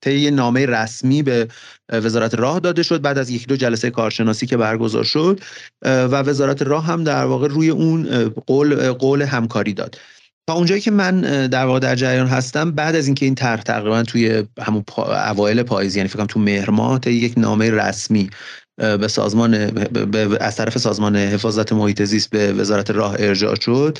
طی 0.00 0.30
نامه 0.30 0.66
رسمی 0.66 1.22
به 1.22 1.48
وزارت 1.92 2.34
راه 2.34 2.60
داده 2.60 2.82
شد 2.82 3.02
بعد 3.02 3.18
از 3.18 3.30
یکی 3.30 3.46
دو 3.46 3.56
جلسه 3.56 3.90
کارشناسی 3.90 4.46
که 4.46 4.56
برگزار 4.56 5.04
شد 5.04 5.40
و 5.82 6.22
وزارت 6.22 6.62
راه 6.62 6.84
هم 6.84 7.04
در 7.04 7.24
واقع 7.24 7.48
روی 7.48 7.70
اون 7.70 8.28
قول 8.46 8.92
قول 8.92 9.22
همکاری 9.22 9.74
داد. 9.74 9.98
تا 10.46 10.54
اونجایی 10.54 10.80
که 10.80 10.90
من 10.90 11.46
در 11.46 11.64
واقع 11.64 11.78
در 11.78 11.94
جریان 11.94 12.26
هستم 12.26 12.70
بعد 12.70 12.96
از 12.96 13.06
اینکه 13.06 13.24
این 13.24 13.34
طرح 13.34 13.62
تقریبا 13.62 14.02
توی 14.02 14.44
همون 14.60 14.84
اوایل 15.28 15.62
پاییز 15.62 15.96
یعنی 15.96 16.08
فکر 16.08 16.24
تو 16.24 16.40
مهر 16.40 16.70
ماه 16.70 17.00
یک 17.06 17.34
نامه 17.36 17.70
رسمی 17.70 18.30
به 18.76 19.08
سازمان 19.08 19.66
به 19.90 20.38
از 20.40 20.56
طرف 20.56 20.78
سازمان 20.78 21.16
حفاظت 21.16 21.72
محیط 21.72 22.02
زیست 22.02 22.30
به 22.30 22.52
وزارت 22.52 22.90
راه 22.90 23.16
ارجاع 23.18 23.54
شد 23.54 23.98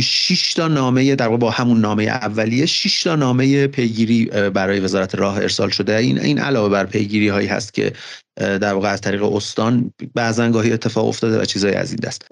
شش 0.00 0.54
تا 0.56 0.68
نامه 0.68 1.14
در 1.14 1.28
با 1.28 1.50
همون 1.50 1.80
نامه 1.80 2.04
اولیه 2.04 2.66
6 2.66 3.02
تا 3.02 3.16
نامه 3.16 3.66
پیگیری 3.66 4.24
برای 4.54 4.80
وزارت 4.80 5.14
راه 5.14 5.36
ارسال 5.36 5.70
شده. 5.70 5.96
این 5.96 6.20
این 6.20 6.38
علاوه 6.38 6.68
بر 6.68 6.86
پیگیری 6.86 7.28
هایی 7.28 7.48
هست 7.48 7.74
که 7.74 7.92
در 8.36 8.74
واقع 8.74 8.88
از 8.88 9.00
طریق 9.00 9.22
استان 9.22 9.92
بعضا 10.14 10.50
گاهی 10.50 10.72
اتفاق 10.72 11.08
افتاده 11.08 11.40
و 11.40 11.44
چیزایی 11.44 11.74
از 11.74 11.90
این 11.90 12.00
دست. 12.02 12.26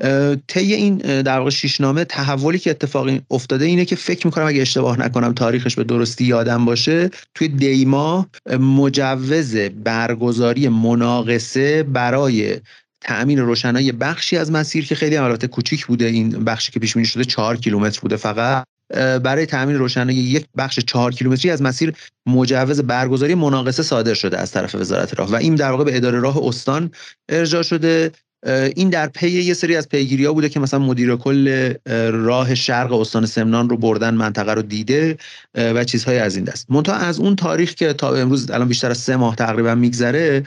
طی 0.48 0.74
این 0.74 0.96
در 1.22 1.38
واقع 1.38 1.50
شش 1.50 1.80
نامه 1.80 2.04
تحولی 2.04 2.58
که 2.58 2.70
اتفاقی 2.70 3.20
افتاده 3.30 3.64
اینه 3.64 3.84
که 3.84 3.96
فکر 3.96 4.26
می‌کنم 4.26 4.46
اگه 4.46 4.62
اشتباه 4.62 5.00
نکنم 5.00 5.32
تاریخش 5.32 5.74
به 5.74 5.84
درستی 5.84 6.24
یادم 6.24 6.64
باشه 6.64 7.10
توی 7.34 7.48
دیما 7.48 8.26
مجوز 8.60 9.56
برگزاری 9.56 10.68
مناقصه 10.68 11.82
برای 11.82 12.56
تأمین 13.04 13.38
روشنایی 13.38 13.92
بخشی 13.92 14.36
از 14.36 14.50
مسیر 14.50 14.86
که 14.86 14.94
خیلی 14.94 15.16
البته 15.16 15.46
کوچیک 15.46 15.86
بوده. 15.86 16.04
این 16.04 16.44
بخشی 16.44 16.72
که 16.72 16.80
پیش 16.80 16.94
بینی 16.94 17.06
شده 17.06 17.24
چهار 17.24 17.56
کیلومتر 17.56 18.00
بوده 18.00 18.16
فقط. 18.16 18.64
برای 19.22 19.46
تامین 19.46 19.76
روشنایی 19.76 20.18
یک 20.18 20.46
بخش 20.56 20.80
چهار 20.80 21.12
کیلومتری 21.12 21.50
از 21.50 21.62
مسیر 21.62 21.92
مجوز 22.26 22.80
برگزاری 22.80 23.34
مناقصه 23.34 23.82
صادر 23.82 24.14
شده 24.14 24.38
از 24.38 24.50
طرف 24.50 24.74
وزارت 24.74 25.18
راه 25.18 25.30
و 25.30 25.34
این 25.34 25.54
در 25.54 25.70
واقع 25.70 25.84
به 25.84 25.96
اداره 25.96 26.20
راه 26.20 26.46
استان 26.46 26.90
ارجاع 27.28 27.62
شده. 27.62 28.10
این 28.76 28.90
در 28.90 29.06
پی 29.06 29.30
یه 29.30 29.54
سری 29.54 29.76
از 29.76 29.88
پیگیری 29.88 30.24
ها 30.24 30.32
بوده 30.32 30.48
که 30.48 30.60
مثلا 30.60 30.80
مدیر 30.80 31.16
کل 31.16 31.74
راه 32.12 32.54
شرق 32.54 32.92
استان 32.92 33.26
سمنان 33.26 33.68
رو 33.68 33.76
بردن 33.76 34.14
منطقه 34.14 34.54
رو 34.54 34.62
دیده 34.62 35.16
و 35.54 35.84
چیزهای 35.84 36.18
از 36.18 36.36
این 36.36 36.44
دست. 36.44 36.70
منتها 36.70 36.94
از 36.94 37.20
اون 37.20 37.36
تاریخ 37.36 37.74
که 37.74 37.92
تا 37.92 38.14
امروز 38.14 38.50
الان 38.50 38.68
بیشتر 38.68 38.90
از 38.90 38.98
سه 38.98 39.16
ماه 39.16 39.36
تقریبا 39.36 39.74
میگذره 39.74 40.42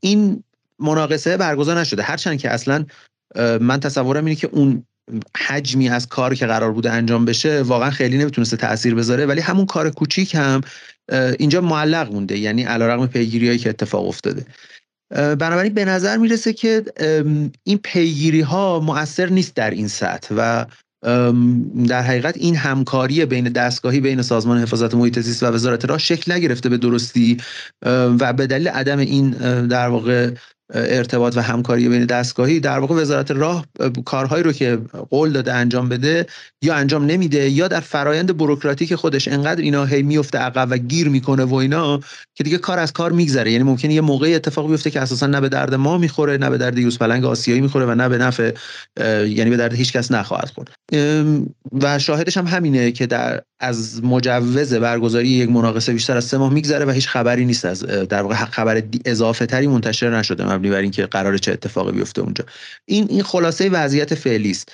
این 0.00 0.42
مناقصه 0.80 1.36
برگزار 1.36 1.80
نشده. 1.80 2.02
هرچند 2.02 2.38
که 2.38 2.50
اصلا 2.50 2.84
من 3.60 3.80
تصورم 3.80 4.24
اینه 4.24 4.36
که 4.36 4.48
اون 4.52 4.84
حجمی 5.36 5.88
از 5.88 6.08
کار 6.08 6.34
که 6.34 6.46
قرار 6.46 6.72
بوده 6.72 6.90
انجام 6.90 7.24
بشه 7.24 7.62
واقعا 7.62 7.90
خیلی 7.90 8.18
نمی‌تونسته 8.18 8.56
تاثیر 8.56 8.94
بذاره. 8.94 9.26
ولی 9.26 9.40
همون 9.40 9.66
کار 9.66 9.90
کوچیک 9.90 10.34
هم 10.34 10.60
اینجا 11.38 11.60
معلق 11.60 12.12
مونده. 12.12 12.38
یعنی 12.38 12.62
علیرغم 12.62 13.06
پیگیری 13.06 13.46
هایی 13.46 13.58
که 13.58 13.68
اتفاق 13.68 14.08
افتاده. 14.08 14.46
بنابراین 15.10 15.74
به 15.74 15.84
نظر 15.84 16.16
می‌رسه 16.16 16.52
که 16.52 16.84
این 17.64 17.78
پیگیری 17.84 18.40
ها 18.40 18.80
مؤثر 18.80 19.28
نیست 19.28 19.54
در 19.54 19.70
این 19.70 19.88
سطح 19.88 20.34
و 20.36 20.64
در 21.88 22.02
حقیقت 22.02 22.36
این 22.36 22.56
همکاری 22.56 23.24
بین 23.26 23.48
دستگاهی 23.48 24.00
بین 24.00 24.22
سازمان 24.22 24.58
حفاظت 24.58 24.94
محیط 24.94 25.18
زیست 25.18 25.42
و 25.42 25.46
وزارت 25.46 25.84
راه 25.84 25.98
شکل 25.98 26.32
نگرفته 26.32 26.68
به 26.68 26.76
درستی 26.76 27.36
و 27.86 28.32
به 28.32 28.46
دلیل 28.46 28.68
عدم 28.68 28.98
این 28.98 29.30
در 29.66 29.88
واقع 29.88 30.30
ارتباط 30.74 31.36
و 31.36 31.40
همکاری 31.40 31.88
بین 31.88 32.04
دستگاهی 32.04 32.60
در 32.60 32.78
واقع 32.78 32.94
وزارت 32.94 33.30
راه 33.30 33.66
کارهایی 34.04 34.42
رو 34.42 34.52
که 34.52 34.78
قول 35.10 35.32
داده 35.32 35.54
انجام 35.54 35.88
بده 35.88 36.26
یا 36.62 36.74
انجام 36.74 37.06
نمیده 37.06 37.48
یا 37.48 37.68
در 37.68 37.80
فرایند 37.80 38.36
بروکراتیک 38.36 38.94
خودش 38.94 39.28
انقدر 39.28 39.60
اینا 39.60 39.84
هی 39.84 40.02
میفته 40.02 40.38
عقب 40.38 40.68
و 40.70 40.76
گیر 40.78 41.08
می‌کنه 41.08 41.44
و 41.44 41.54
اینا 41.54 42.00
که 42.34 42.44
دیگه 42.44 42.58
کار 42.58 42.78
از 42.78 42.92
کار 42.92 43.12
میگذره. 43.12 43.52
یعنی 43.52 43.64
ممکنه 43.64 43.94
یه 43.94 44.00
موقعی 44.00 44.34
اتفاق 44.34 44.70
بیفته 44.70 44.90
که 44.90 45.00
اساسا 45.00 45.26
نه 45.26 45.40
به 45.40 45.48
درد 45.48 45.74
ما 45.74 45.98
می‌خوره 45.98 46.36
نه 46.36 46.50
به 46.50 46.58
درد 46.58 46.78
یوز 46.78 46.98
پلنگ 46.98 47.24
آسیایی 47.24 47.60
می‌خوره 47.60 47.86
و 47.86 47.94
نه 47.94 48.08
به 48.08 48.18
نفع 48.18 48.52
یعنی 49.26 49.50
به 49.50 49.56
درد 49.56 49.74
هیچ 49.74 49.92
کس 49.92 50.12
نخواهد 50.12 50.50
خورد. 50.54 50.70
و 51.72 51.98
شاهدش 51.98 52.36
هم 52.36 52.46
همینه 52.46 52.92
که 52.92 53.06
در 53.06 53.42
از 53.60 54.04
مجوز 54.04 54.74
برگزاری 54.74 55.28
یک 55.28 55.50
مناقصه 55.50 55.92
بیشتر 55.92 56.16
از 56.16 56.24
سه 56.24 56.38
ماه 56.38 56.52
میگذره 56.52 56.84
و 56.84 56.90
هیچ 56.90 57.08
خبری 57.08 57.44
نیست 57.44 57.64
از 57.64 57.82
در 57.84 58.22
واقع 58.22 58.34
خبر 58.34 58.82
اضافه 59.04 59.46
تری 59.46 59.66
منتشر 59.66 60.18
نشده 60.18 60.54
مبنی 60.54 60.70
بر 60.70 60.80
اینکه 60.80 61.06
قرار 61.06 61.38
چه 61.38 61.52
اتفاقی 61.52 61.92
بیفته 61.92 62.22
اونجا. 62.22 62.44
این 62.84 63.06
این 63.10 63.22
خلاصه 63.22 63.68
وضعیت 63.68 64.14
فعلی 64.14 64.50
است 64.50 64.72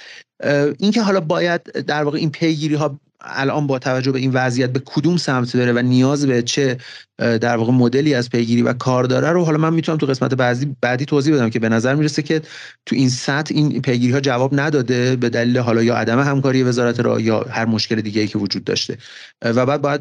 اینکه 0.79 1.03
حالا 1.03 1.21
باید 1.21 1.63
در 1.63 2.05
واقع 2.05 2.19
این 2.19 2.31
پیگیری 2.31 2.75
ها 2.75 3.01
الان 3.21 3.67
با 3.67 3.79
توجه 3.79 4.13
به 4.13 4.19
این 4.19 4.31
وضعیت 4.35 4.71
به 4.71 4.83
کدوم 4.85 5.17
سمت 5.17 5.57
بره 5.57 5.73
و 5.73 5.79
نیاز 5.79 6.27
به 6.27 6.43
چه 6.43 6.77
در 7.19 7.57
واقع 7.57 7.73
مدلی 7.73 8.15
از 8.15 8.31
پیگیری 8.31 8.63
و 8.63 8.73
کار 8.73 9.05
داره 9.05 9.31
رو 9.31 9.45
حالا 9.45 9.59
من 9.59 9.75
می‌تونم 9.75 9.99
تو 9.99 10.07
قسمت 10.07 10.35
بعدی 10.35 10.77
بعدی 10.81 11.05
توضیح 11.05 11.35
بدم 11.35 11.51
که 11.51 11.59
به 11.59 11.69
نظر 11.69 11.95
می‌رسه 11.95 12.23
که 12.23 12.43
تو 12.87 12.97
این 12.97 13.09
سطح 13.09 13.55
این 13.55 13.83
پیگیری 13.83 14.13
ها 14.13 14.21
جواب 14.21 14.61
نداده 14.61 15.17
به 15.17 15.29
دلیل 15.29 15.59
حالا 15.59 15.83
یا 15.83 15.95
عدم 15.95 16.21
همکاری 16.21 16.63
وزارت 16.63 17.01
را 17.01 17.21
یا 17.21 17.41
هر 17.51 17.65
مشکل 17.65 18.01
دیگه 18.01 18.21
ای 18.21 18.27
که 18.27 18.39
وجود 18.39 18.65
داشته. 18.65 18.97
و 19.43 19.67
بعد 19.67 19.83
باید 19.83 20.01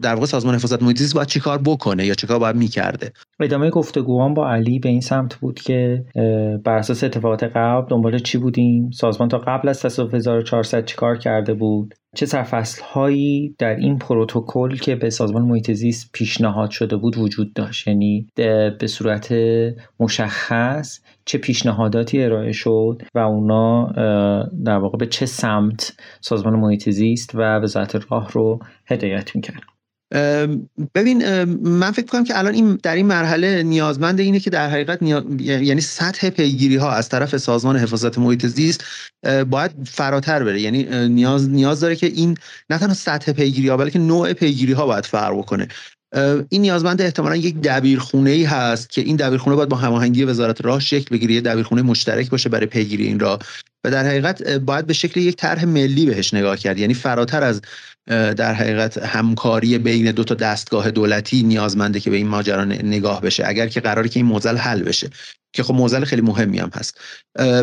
در 0.00 0.14
واقع 0.14 0.26
سازمان 0.26 0.54
حفاظت 0.54 0.82
محیط 0.82 0.98
زیست 0.98 1.14
باید 1.14 1.28
چیکار 1.28 1.58
بکنه 1.58 2.06
یا 2.06 2.14
چیکار 2.14 2.38
باید 2.38 2.56
می‌کرده؟ 2.56 3.12
ادامه 3.40 3.70
گفتگوام 3.70 4.34
با 4.34 4.50
علی 4.50 4.78
به 4.78 4.88
این 4.88 5.00
سمت 5.00 5.34
بود 5.34 5.60
که 5.60 6.04
بر 6.64 6.76
اساس 6.76 7.04
اتفاقات 7.04 7.42
قبل 7.42 7.88
دنبال 7.90 8.18
چی 8.18 8.38
بودیم؟ 8.38 8.90
سازمان 8.90 9.28
تا 9.28 9.38
قبل 9.38 9.68
از 9.68 9.80
تصادف 9.80 10.14
1400 10.14 10.84
چیکار 10.84 11.18
کرده 11.18 11.54
بود؟ 11.54 11.94
چه 12.16 12.26
سرفصل 12.26 12.82
هایی 12.82 13.54
در 13.58 13.76
این 13.76 13.98
پروتکل 13.98 14.76
که 14.76 14.96
به 14.96 15.10
سازمان 15.10 15.42
محیط 15.42 15.72
زیست 15.72 16.10
پیشنهاد 16.12 16.70
شده 16.70 16.96
بود 16.96 17.18
وجود 17.18 17.52
داشت؟ 17.52 17.88
یعنی 17.88 18.28
به 18.80 18.86
صورت 18.86 19.34
مشخص 20.00 21.00
چه 21.24 21.38
پیشنهاداتی 21.38 22.22
ارائه 22.22 22.52
شد 22.52 23.02
و 23.14 23.18
اونا 23.18 23.92
در 24.64 24.78
واقع 24.78 24.98
به 24.98 25.06
چه 25.06 25.26
سمت 25.26 25.96
سازمان 26.20 26.58
محیط 26.58 26.90
زیست 26.90 27.34
و 27.34 27.58
وزارت 27.58 28.12
راه 28.12 28.32
رو 28.32 28.58
هدایت 28.86 29.36
می‌کرد 29.36 29.62
ببین 30.94 31.44
من 31.44 31.90
فکر 31.90 32.06
کنم 32.06 32.24
که 32.24 32.38
الان 32.38 32.54
این 32.54 32.78
در 32.82 32.94
این 32.94 33.06
مرحله 33.06 33.62
نیازمند 33.62 34.20
اینه 34.20 34.40
که 34.40 34.50
در 34.50 34.70
حقیقت 34.70 35.02
یعنی 35.40 35.80
سطح 35.80 36.30
پیگیری 36.30 36.76
ها 36.76 36.92
از 36.92 37.08
طرف 37.08 37.36
سازمان 37.36 37.76
حفاظت 37.76 38.18
محیط 38.18 38.46
زیست 38.46 38.84
باید 39.50 39.70
فراتر 39.86 40.44
بره. 40.44 40.60
یعنی 40.60 41.08
نیاز 41.08 41.48
نیاز 41.48 41.80
داره 41.80 41.96
که 41.96 42.06
این 42.06 42.36
نه 42.70 42.78
تنها 42.78 42.94
سطح 42.94 43.32
پیگیری 43.32 43.68
ها 43.68 43.76
بلکه 43.76 43.98
نوع 43.98 44.32
پیگیری 44.32 44.72
ها 44.72 44.86
باید 44.86 45.06
فرق 45.06 45.38
بکنه. 45.38 45.68
این 46.48 46.62
نیازمند 46.62 47.02
احتمالا 47.02 47.36
یک 47.36 47.56
دبیرخونه 47.60 48.30
ای 48.30 48.44
هست 48.44 48.90
که 48.90 49.00
این 49.00 49.16
دبیرخونه 49.16 49.56
باید 49.56 49.68
با 49.68 49.76
هماهنگی 49.76 50.24
وزارت 50.24 50.64
راه 50.64 50.80
شکل 50.80 51.16
بگیره 51.16 51.34
یه 51.34 51.40
دبیرخونه 51.40 51.82
مشترک 51.82 52.30
باشه 52.30 52.48
برای 52.48 52.66
پیگیری 52.66 53.06
این 53.06 53.20
راه. 53.20 53.38
و 53.84 53.90
در 53.90 54.06
حقیقت 54.06 54.48
باید 54.48 54.86
به 54.86 54.92
شکل 54.92 55.20
یک 55.20 55.36
طرح 55.36 55.64
ملی 55.64 56.06
بهش 56.06 56.34
نگاه 56.34 56.56
کرد. 56.56 56.78
یعنی 56.78 56.94
فراتر 56.94 57.42
از 57.42 57.62
در 58.10 58.54
حقیقت 58.54 58.98
همکاری 58.98 59.78
بین 59.78 60.10
دو 60.10 60.24
تا 60.24 60.34
دستگاه 60.34 60.90
دولتی 60.90 61.42
نیازمنده 61.42 62.00
که 62.00 62.10
به 62.10 62.16
این 62.16 62.28
ماجرا 62.28 62.64
نگاه 62.64 63.20
بشه. 63.20 63.44
اگر 63.46 63.68
که 63.68 63.80
قراری 63.80 64.08
که 64.08 64.20
این 64.20 64.26
موزل 64.26 64.56
حل 64.56 64.82
بشه. 64.82 65.10
که 65.52 65.62
خب 65.62 65.74
موزل 65.74 66.04
خیلی 66.04 66.22
مهمی 66.22 66.58
هم 66.58 66.70
هست. 66.74 66.98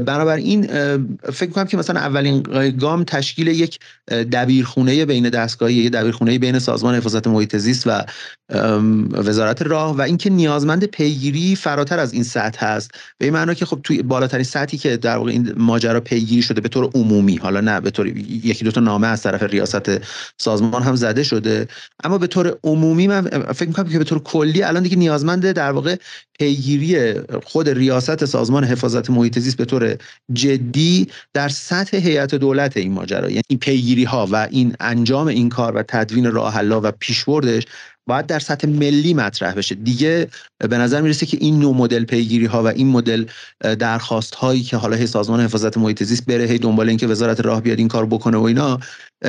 بنابراین 0.06 0.68
فکر 1.34 1.50
کنم 1.52 1.66
که 1.66 1.78
مثلا 1.78 2.00
اولین 2.00 2.42
گام 2.72 3.04
تشکیل 3.04 3.48
یک 3.48 3.80
دبیرخونه 4.08 5.06
بین 5.06 5.30
دستگاهی 5.30 5.74
یک 5.74 5.92
دبیرخونه 5.92 6.40
بین 6.40 6.60
سازمان 6.60 6.96
حفاظت 6.96 7.28
محیط 7.28 7.56
زیست 7.56 7.88
و 7.88 8.02
وزارت 9.14 9.62
راه 9.62 9.98
و 9.98 10.02
اینکه 10.02 10.30
نیازمند 10.30 10.86
پیگیری 10.86 11.56
فراتر 11.56 12.00
از 12.00 12.14
این 12.14 12.24
سطح 12.24 12.66
هست. 12.66 12.92
به 13.18 13.26
این 13.26 13.34
معنی 13.34 13.56
که 13.56 13.66
خب 13.66 13.80
توی 13.84 14.02
بالاترین 14.02 14.44
سطحی 14.44 14.78
که 14.78 14.98
در 14.98 15.18
واقع 15.18 15.32
این 15.32 15.54
ماجرا 15.58 16.00
پیگیری 16.00 16.42
شده 16.42 16.62
به 16.62 16.70
طور 16.70 16.90
عمومی 16.96 17.36
حالا 17.36 17.62
نه 17.62 17.82
به 17.82 17.92
طور 17.92 18.08
یکی 18.08 18.66
دو 18.66 18.72
تا 18.72 18.82
نامه 18.82 19.08
از 19.08 19.24
طرف 19.24 19.44
ریاست 19.44 19.90
سازمان 20.38 20.84
هم 20.84 20.96
زده 20.96 21.24
شده. 21.24 21.68
اما 22.04 22.18
به 22.18 22.28
طور 22.28 22.58
عمومی 22.64 23.08
من 23.08 23.22
فکر 23.54 23.68
می‌کنم 23.68 23.90
که 23.90 23.98
به 23.98 24.04
طور 24.04 24.20
کلی 24.20 24.64
الان 24.64 24.84
دیگه 24.84 24.96
نیازمند 24.98 25.52
در 25.52 25.72
واقع 25.72 25.96
پیگیری 26.40 27.14
خود 27.44 27.70
ریاست 27.78 28.26
سازمان 28.26 28.64
حفاظت 28.64 29.10
محیط 29.10 29.40
زیست 29.40 29.58
به 29.58 29.66
طور 29.66 29.98
جدی 30.34 31.08
در 31.34 31.50
سطح 31.50 31.98
هیئت 31.98 32.36
دولت 32.36 32.78
این 32.78 32.92
ماجرا. 32.92 33.30
یعنی 33.30 33.58
پیگیری 33.62 34.04
ها 34.04 34.28
و 34.32 34.48
این 34.52 34.76
انجام 34.80 35.28
این 35.28 35.50
کار 35.50 35.76
و 35.76 35.84
تدوین 35.88 36.32
راه 36.32 36.62
و 36.62 36.92
پیشبردش 36.92 37.64
باید 38.08 38.26
در 38.26 38.40
سطح 38.40 38.68
ملی 38.68 39.14
مطرح 39.14 39.54
بشه. 39.54 39.76
دیگه 39.76 40.28
به 40.60 40.78
نظر 40.78 41.02
می‌رسه 41.02 41.26
که 41.26 41.38
این 41.42 41.60
نوع 41.60 41.76
مدل 41.76 42.06
پیگیری 42.06 42.46
ها 42.46 42.64
و 42.64 42.68
این 42.68 42.88
مدل 42.88 43.26
درخواست 43.80 44.36
هایی 44.36 44.64
که 44.64 44.78
حالا 44.78 45.06
سازمان 45.06 45.42
حفاظت 45.42 45.78
محیط 45.78 46.04
زیست 46.04 46.26
بره 46.26 46.46
هی 46.46 46.58
دنبال 46.58 46.90
اینکه 46.90 47.08
وزارت 47.08 47.40
راه 47.40 47.62
بیاد 47.62 47.80
این 47.80 47.88
کار 47.88 48.06
بکنه 48.06 48.38
و 48.38 48.44
اینا 48.44 48.80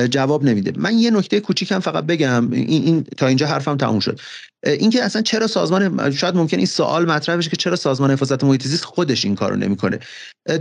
جواب 0.09 0.43
نمیده. 0.43 0.73
من 0.75 0.99
یه 0.99 1.11
نکته 1.11 1.39
کوچیکم 1.39 1.79
فقط 1.79 2.03
بگم. 2.03 2.51
این, 2.51 2.83
این 2.83 3.03
تا 3.17 3.27
اینجا 3.27 3.47
حرفم 3.47 3.77
تموم 3.77 3.99
شد. 3.99 4.19
اینکه 4.63 5.03
اصلا 5.03 5.21
چرا 5.21 5.47
سازمان 5.47 6.11
شاید 6.11 6.35
ممکن 6.35 6.57
این 6.57 6.65
سوال 6.65 7.05
مطرح 7.05 7.35
بشه 7.35 7.49
که 7.49 7.57
چرا 7.57 7.75
سازمان 7.75 8.11
حفاظت 8.11 8.43
محیط 8.43 8.67
زیست 8.67 8.85
خودش 8.85 9.25
این 9.25 9.35
کارو 9.35 9.55
نمی‌کنه. 9.55 9.99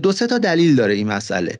دو 0.02 0.12
سه 0.12 0.26
تا 0.26 0.38
دلیل 0.38 0.76
داره 0.76 0.94
این 0.94 1.06
مسئله. 1.06 1.58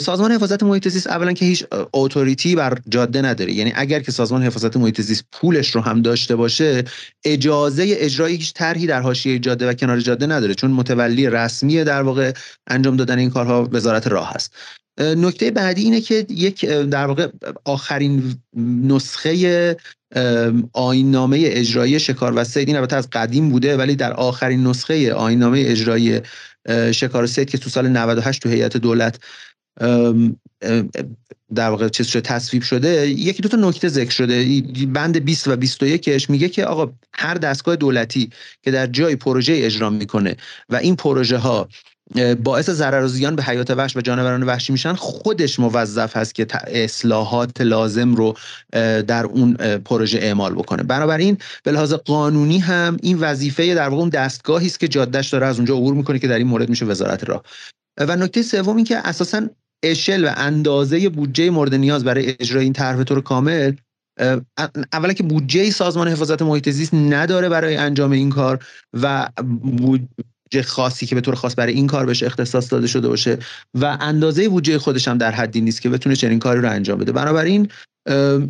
سازمان 0.00 0.32
حفاظت 0.32 0.62
محیط 0.62 0.88
زیست 0.88 1.06
اولا 1.06 1.32
که 1.32 1.44
هیچ 1.44 1.64
اتوریتی 1.92 2.54
بر 2.54 2.78
جاده 2.88 3.22
نداره. 3.22 3.52
یعنی 3.52 3.72
اگر 3.76 4.00
که 4.00 4.12
سازمان 4.12 4.42
حفاظت 4.42 4.76
محیط 4.76 5.00
زیست 5.00 5.24
پولش 5.32 5.70
رو 5.70 5.80
هم 5.80 6.02
داشته 6.02 6.36
باشه 6.36 6.84
اجازه 7.24 7.94
اجرای 7.98 8.32
هیچ 8.32 8.52
طرحی 8.54 8.86
در 8.86 9.00
حاشیه 9.00 9.38
جاده 9.38 9.68
و 9.68 9.72
کنار 9.72 10.00
جاده 10.00 10.26
نداره 10.26 10.54
چون 10.54 10.70
متولی 10.70 11.30
رسمی 11.30 11.84
در 11.84 12.02
واقع 12.02 12.32
انجام 12.66 12.96
دادن 12.96 13.18
این 13.18 13.30
کارها 13.30 13.68
وزارت 13.72 14.06
راه 14.06 14.32
هست. 14.34 14.54
نکته 14.98 15.50
بعدی 15.50 15.82
اینه 15.82 16.00
که 16.00 16.26
یک 16.28 16.64
در 16.64 17.06
واقع 17.06 17.28
آخرین 17.64 18.34
نسخه 18.86 19.76
آیننامه 20.72 21.40
اجرایی 21.42 22.00
شکار 22.00 22.32
و 22.36 22.44
سید 22.44 22.68
این 22.68 22.76
البته 22.76 22.96
از 22.96 23.10
قدیم 23.10 23.48
بوده 23.50 23.76
ولی 23.76 23.96
در 23.96 24.12
آخرین 24.12 24.66
نسخه 24.66 25.14
آیننامه 25.14 25.62
اجرایی 25.66 26.20
شکار 26.92 27.24
و 27.24 27.26
سید 27.26 27.50
که 27.50 27.58
تو 27.58 27.70
سال 27.70 27.88
98 27.88 28.42
تو 28.42 28.48
هیئت 28.48 28.76
دولت 28.76 29.18
در 31.54 31.70
واقع 31.70 31.88
چیز 31.88 32.06
شده 32.06 32.20
تصویب 32.20 32.62
شده 32.62 33.08
یکی 33.08 33.42
دو 33.42 33.48
تا 33.48 33.56
نکته 33.56 33.88
ذکر 33.88 34.10
شده. 34.10 34.62
بند 34.86 35.24
20 35.24 35.48
و 35.48 35.56
21ش 35.56 36.30
میگه 36.30 36.48
که 36.48 36.64
آقا 36.64 36.92
هر 37.12 37.34
دستگاه 37.34 37.76
دولتی 37.76 38.30
که 38.62 38.70
در 38.70 38.86
جای 38.86 39.16
پروژه 39.16 39.52
اجرا 39.56 39.90
می‌کنه 39.90 40.36
و 40.68 40.76
این 40.76 40.96
پروژه 40.96 41.38
ها 41.38 41.68
باعث 42.42 42.70
ضرر 42.70 43.04
و 43.04 43.08
زیان 43.08 43.36
به 43.36 43.42
حیات 43.42 43.70
وحش 43.70 43.96
و 43.96 44.00
جانوران 44.00 44.42
وحشی 44.42 44.72
میشن. 44.72 44.94
خودش 44.94 45.60
موظف 45.60 46.16
هست 46.16 46.34
که 46.34 46.46
اصلاحات 46.66 47.60
لازم 47.60 48.14
رو 48.14 48.34
در 49.06 49.24
اون 49.24 49.54
پروژه 49.76 50.18
اعمال 50.18 50.54
بکنه. 50.54 50.82
بنابراین 50.82 51.38
به 51.64 51.72
لحاظ 51.72 51.92
قانونی 51.92 52.58
هم 52.58 52.96
این 53.02 53.18
وظیفه 53.18 53.74
در 53.74 53.88
واقع 53.88 54.00
اون 54.00 54.08
دستگاهی 54.08 54.66
است 54.66 54.80
که 54.80 54.88
جادهش 54.88 55.28
داره 55.28 55.46
از 55.46 55.56
اونجا 55.56 55.74
عبور 55.74 55.94
می‌کنه 55.94 56.18
که 56.18 56.28
در 56.28 56.38
این 56.38 56.46
مورد 56.46 56.68
میشه 56.68 56.86
وزارت 56.86 57.28
راه. 57.28 57.42
و 58.00 58.16
نکته 58.16 58.42
سوم 58.42 58.76
این 58.76 58.84
که 58.84 58.96
اساسا 58.96 59.48
اشل 59.84 60.24
و 60.24 60.32
اندازه 60.36 61.08
بودجه 61.08 61.50
مورد 61.50 61.74
نیاز 61.74 62.04
برای 62.04 62.34
اجرای 62.40 62.64
این 62.64 62.72
طرح 62.72 63.04
طور 63.04 63.20
کامل 63.20 63.72
اولا 64.92 65.12
که 65.12 65.22
بودجه 65.22 65.70
سازمان 65.70 66.08
حفاظت 66.08 66.42
محیط 66.42 66.68
زیست 66.68 66.94
نداره 66.94 67.48
برای 67.48 67.76
انجام 67.76 68.10
این 68.10 68.30
کار 68.30 68.64
و 68.92 69.28
بودجه 70.54 70.68
خاصی 70.68 71.06
که 71.06 71.14
به 71.14 71.20
طور 71.20 71.34
خاص 71.34 71.54
برای 71.56 71.74
این 71.74 71.86
کار 71.86 72.06
بشه 72.06 72.26
اختصاص 72.26 72.72
داده 72.72 72.86
شده 72.86 73.08
باشه 73.08 73.38
و 73.74 73.96
اندازه 74.00 74.48
بودجه 74.48 74.78
خودش 74.78 75.08
هم 75.08 75.18
در 75.18 75.30
حدی 75.30 75.60
نیست 75.60 75.82
که 75.82 75.88
بتونه 75.88 76.16
چنین 76.16 76.38
کاری 76.38 76.60
رو 76.60 76.70
انجام 76.70 76.98
بده. 76.98 77.12
بنابراین 77.12 77.68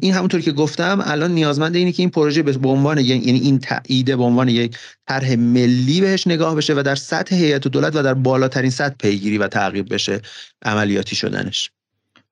این 0.00 0.14
همونطور 0.14 0.40
که 0.40 0.52
گفتم 0.52 1.02
الان 1.04 1.32
نیازمند 1.32 1.76
اینه 1.76 1.92
که 1.92 2.02
این 2.02 2.10
پروژه 2.10 2.42
به 2.42 2.68
عنوان 2.68 2.98
یعنی 2.98 3.40
این 3.40 3.58
تایید 3.58 4.06
به 4.16 4.22
عنوان 4.22 4.48
یک 4.48 4.76
طرح 5.08 5.34
ملی 5.34 6.00
بهش 6.00 6.26
نگاه 6.26 6.54
بشه 6.54 6.74
و 6.74 6.82
در 6.82 6.94
سطح 6.94 7.36
هیئت 7.36 7.68
دولت 7.68 7.96
و 7.96 8.02
در 8.02 8.14
بالاترین 8.14 8.70
سطح 8.70 8.94
پیگیری 8.98 9.38
و 9.38 9.48
تعقیب 9.48 9.94
بشه 9.94 10.20
عملیاتی 10.64 11.16
شدنش. 11.16 11.70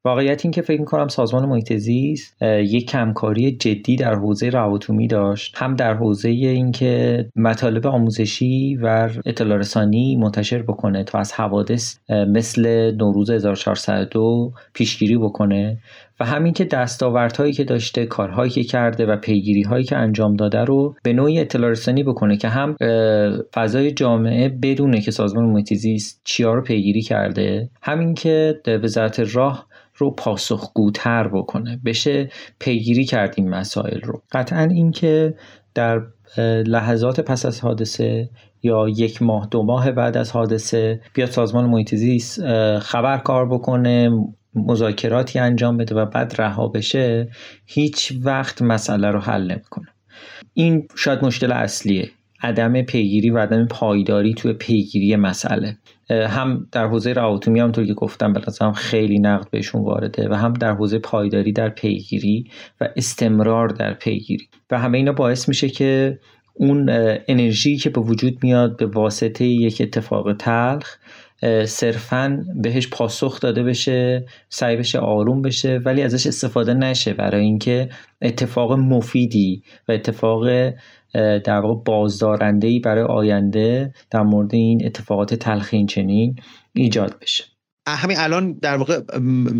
واقعیت 0.04 0.44
این 0.44 0.52
که 0.52 0.62
فکر 0.62 0.80
می‌کنم 0.80 1.08
سازمان 1.08 1.46
محیط 1.48 1.72
زیست 1.72 2.42
یک 2.42 2.86
کمکاری 2.86 3.52
جدی 3.52 3.96
در 3.96 4.14
حوزه 4.14 4.48
رواتومی 4.48 5.06
داشت 5.06 5.54
هم 5.58 5.76
در 5.76 5.94
حوزه 5.94 6.28
اینکه 6.28 7.26
مطالب 7.36 7.86
آموزشی 7.86 8.78
و 8.82 9.10
اطلاع 9.26 9.58
رسانی 9.58 10.16
منتشر 10.16 10.62
بکنه 10.62 11.04
تا 11.04 11.18
از 11.18 11.32
حوادث 11.32 11.96
مثل 12.08 12.90
نوروز 12.96 13.30
1402 13.30 14.52
پیشگیری 14.74 15.16
بکنه 15.16 15.78
و 16.20 16.24
همین 16.24 16.52
که 16.52 16.64
دستاوردهایی 16.64 17.52
که 17.52 17.64
داشته 17.64 18.06
کارهایی 18.06 18.50
که 18.50 18.64
کرده 18.64 19.06
و 19.06 19.16
پیگیری 19.16 19.62
هایی 19.62 19.84
که 19.84 19.96
انجام 19.96 20.36
داده 20.36 20.58
رو 20.58 20.94
به 21.02 21.12
نوعی 21.12 21.40
اطلاع 21.40 21.70
رسانی 21.70 22.02
بکنه 22.02 22.36
که 22.36 22.48
هم 22.48 22.76
فضای 23.54 23.92
جامعه 23.92 24.48
بدونه 24.48 25.00
که 25.00 25.10
سازمان 25.10 25.44
محیط 25.44 25.74
زیست 25.74 26.20
چیا 26.24 26.54
رو 26.54 26.62
پیگیری 26.62 27.02
کرده. 27.02 27.68
همین 27.82 28.14
که 28.14 28.60
وزارت 28.66 29.20
راه 29.34 29.66
رو 29.94 30.10
پاسخگوتر 30.10 31.28
بکنه. 31.28 31.80
بشه 31.84 32.30
پیگیری 32.58 33.04
کرد 33.04 33.34
این 33.36 33.48
مسائل 33.48 34.00
رو. 34.00 34.22
قطعا 34.32 34.62
اینکه 34.62 35.34
در 35.74 36.02
لحظات 36.66 37.20
پس 37.20 37.46
از 37.46 37.60
حادثه 37.60 38.30
یا 38.62 38.88
یک 38.88 39.22
ماه 39.22 39.48
دو 39.50 39.62
ماه 39.62 39.92
بعد 39.92 40.16
از 40.16 40.30
حادثه 40.30 41.00
بیاد 41.14 41.30
سازمان 41.30 41.64
محیط 41.64 41.94
زیست 41.94 42.40
خبر 42.78 43.18
کار 43.18 43.48
بکنه 43.48 44.10
مذاکراتی 44.54 45.38
انجام 45.38 45.76
بده 45.76 45.94
و 45.94 46.06
بعد 46.06 46.34
رها 46.38 46.68
بشه 46.68 47.28
هیچ 47.66 48.12
وقت 48.22 48.62
مسئله 48.62 49.10
رو 49.10 49.20
حل 49.20 49.42
نمی‌کنه. 49.42 49.88
این 50.54 50.88
شاید 50.96 51.24
مشکل 51.24 51.52
اصلیه. 51.52 52.10
عدم 52.42 52.82
پیگیری 52.82 53.30
و 53.30 53.38
عدم 53.38 53.66
پایداری 53.66 54.34
توی 54.34 54.52
پیگیری 54.52 55.16
مسئله. 55.16 55.76
هم 56.10 56.66
در 56.72 56.86
حوزه 56.86 57.12
رواتومی 57.12 57.60
همونطور 57.60 57.86
که 57.86 57.94
گفتم 57.94 58.34
هم 58.60 58.72
خیلی 58.72 59.18
نقد 59.18 59.50
بهشون 59.50 59.82
وارده 59.82 60.28
و 60.28 60.34
هم 60.34 60.52
در 60.52 60.72
حوزه 60.72 60.98
پایداری 60.98 61.52
در 61.52 61.68
پیگیری 61.68 62.50
و 62.80 62.88
استمرار 62.96 63.68
در 63.68 63.94
پیگیری. 63.94 64.48
و 64.70 64.78
همه 64.78 64.98
اینا 64.98 65.12
باعث 65.12 65.48
میشه 65.48 65.68
که 65.68 66.18
اون 66.54 66.86
انرژی 67.28 67.76
که 67.76 67.90
به 67.90 68.00
وجود 68.00 68.38
میاد 68.42 68.76
به 68.76 68.86
واسطه 68.86 69.44
یک 69.44 69.80
اتفاق 69.80 70.36
تلخ 70.36 70.96
صرفا 71.66 72.44
بهش 72.54 72.88
پاسخ 72.88 73.40
داده 73.40 73.62
بشه 73.62 74.26
سعی 74.48 74.76
بشه 74.76 74.98
آروم 74.98 75.42
بشه 75.42 75.80
ولی 75.84 76.02
ازش 76.02 76.26
استفاده 76.26 76.74
نشه 76.74 77.12
برای 77.14 77.44
اینکه 77.44 77.88
اتفاق 78.22 78.72
مفیدی 78.72 79.62
و 79.88 79.92
اتفاق 79.92 80.72
در 81.14 81.60
واقع 81.60 81.82
بازدارنده 81.84 82.66
ای 82.66 82.78
برای 82.78 83.04
آینده 83.04 83.94
در 84.10 84.22
مورد 84.22 84.54
این 84.54 84.86
اتفاقات 84.86 85.34
تلخین 85.34 85.86
چنین 85.86 86.36
ایجاد 86.72 87.18
بشه. 87.22 87.44
همین 87.88 88.16
الان 88.18 88.52
در 88.52 88.76
واقع 88.76 89.00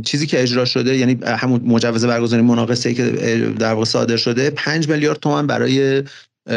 چیزی 0.04 0.26
که 0.26 0.42
اجرا 0.42 0.64
شده 0.64 0.96
یعنی 0.96 1.18
همون 1.24 1.60
مجوز 1.64 2.04
برگزاری 2.04 2.42
مناقصه 2.42 2.94
که 2.94 3.10
در 3.58 3.72
واقع 3.72 3.84
صادر 3.84 4.16
شده 4.16 4.50
5 4.50 4.88
میلیارد 4.88 5.18
تومان 5.18 5.46
برای 5.46 6.02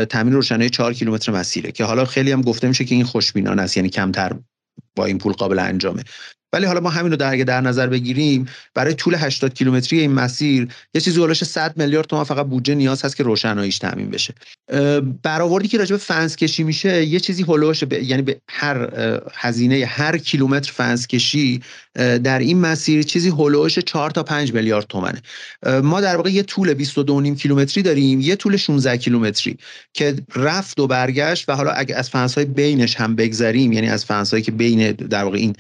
تامین 0.10 0.34
روشنایی 0.34 0.69
4 0.69 0.93
کیلومتر 0.93 1.31
مسیره 1.31 1.71
که 1.71 1.84
حالا 1.84 2.05
خیلی 2.05 2.31
هم 2.31 2.41
گفته 2.41 2.67
میشه 2.67 2.86
که 2.86 2.95
این 2.95 3.03
خوشبینانه 3.03 3.62
است 3.62 3.77
یعنی 3.77 3.89
کمتر 3.89 4.31
با 4.95 5.05
این 5.05 5.17
پول 5.17 5.34
قابل 5.34 5.60
انجامه. 5.60 6.03
ولی 6.53 6.65
حالا 6.65 6.79
ما 6.79 6.89
همین 6.89 7.12
رو 7.12 7.17
در 7.17 7.36
در 7.36 7.62
نظر 7.62 7.88
بگیریم 7.88 8.45
برای 8.73 8.93
طول 8.93 9.15
80 9.15 9.53
کیلومتری 9.53 9.99
این 9.99 10.12
مسیر 10.12 10.67
یه 10.93 11.01
چیزی 11.01 11.19
هولش 11.19 11.43
100 11.43 11.77
میلیارد 11.77 12.08
تومان 12.08 12.25
فقط 12.25 12.45
بودجه 12.45 12.75
نیاز 12.75 13.05
هست 13.05 13.15
که 13.15 13.23
روشناییش 13.23 13.77
تامین 13.77 14.10
بشه. 14.10 14.34
برآوردی 15.23 15.67
که 15.67 15.77
راجع 15.77 15.95
به 15.95 15.97
فنس 15.97 16.36
کشی 16.36 16.63
میشه 16.63 17.05
یه 17.05 17.19
چیزی 17.19 17.43
هولوش 17.43 17.84
یعنی 18.01 18.21
به 18.21 18.41
هر 18.49 18.89
هزینه 19.34 19.86
هر 19.86 20.17
کیلومتر 20.17 20.71
فنس 20.71 21.08
کشی 21.08 21.62
در 22.23 22.39
این 22.39 22.60
مسیر 22.60 23.03
چیزی 23.03 23.29
هولوش 23.29 23.79
4 23.79 24.12
تا 24.12 24.23
5 24.23 24.53
میلیارد 24.53 24.86
تومنه. 24.86 25.21
ما 25.84 26.01
در 26.01 26.15
واقع 26.15 26.29
یه 26.29 26.43
طول 26.43 26.86
22.5 26.86 27.41
کیلومتری 27.41 27.84
داریم 27.84 28.21
یه 28.21 28.36
طول 28.36 28.58
16 28.58 28.97
کیلومتری 28.97 29.58
که 29.93 30.15
رفت 30.36 30.79
و 30.79 30.88
برگشت 30.88 31.49
و 31.49 31.55
حالا 31.55 31.71
اگه 31.71 31.95
از 31.95 32.10
فنس 32.10 32.36
های 32.36 32.45
بینش 32.45 32.95
هم 32.95 33.15
بگذریم 33.15 33.71
یعنی 33.71 33.89
از 33.89 34.05
فنس 34.05 34.31
هایی 34.31 34.43
که 34.43 34.51
بین 34.51 34.85
در 34.91 35.24
واقع 35.24 35.38
این 35.38 35.56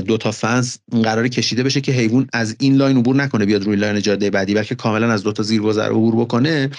دو 0.00 0.16
تا 0.16 0.30
فنس 0.30 0.78
قرار 1.02 1.28
کشیده 1.28 1.62
بشه 1.62 1.80
که 1.80 1.92
حیوان 1.92 2.28
از 2.32 2.56
این 2.58 2.76
لاین 2.76 2.96
عبور 2.96 3.16
نکنه 3.16 3.46
بیاد 3.46 3.64
روی 3.64 3.76
لاین 3.76 4.00
جاده 4.00 4.30
بعدی 4.30 4.54
بلکه 4.54 4.74
کاملا 4.74 5.12
از 5.12 5.22
دو 5.22 5.32
تا 5.32 5.42
زیرگذر 5.42 5.88
عبور 5.88 6.16
بکنه. 6.16 6.70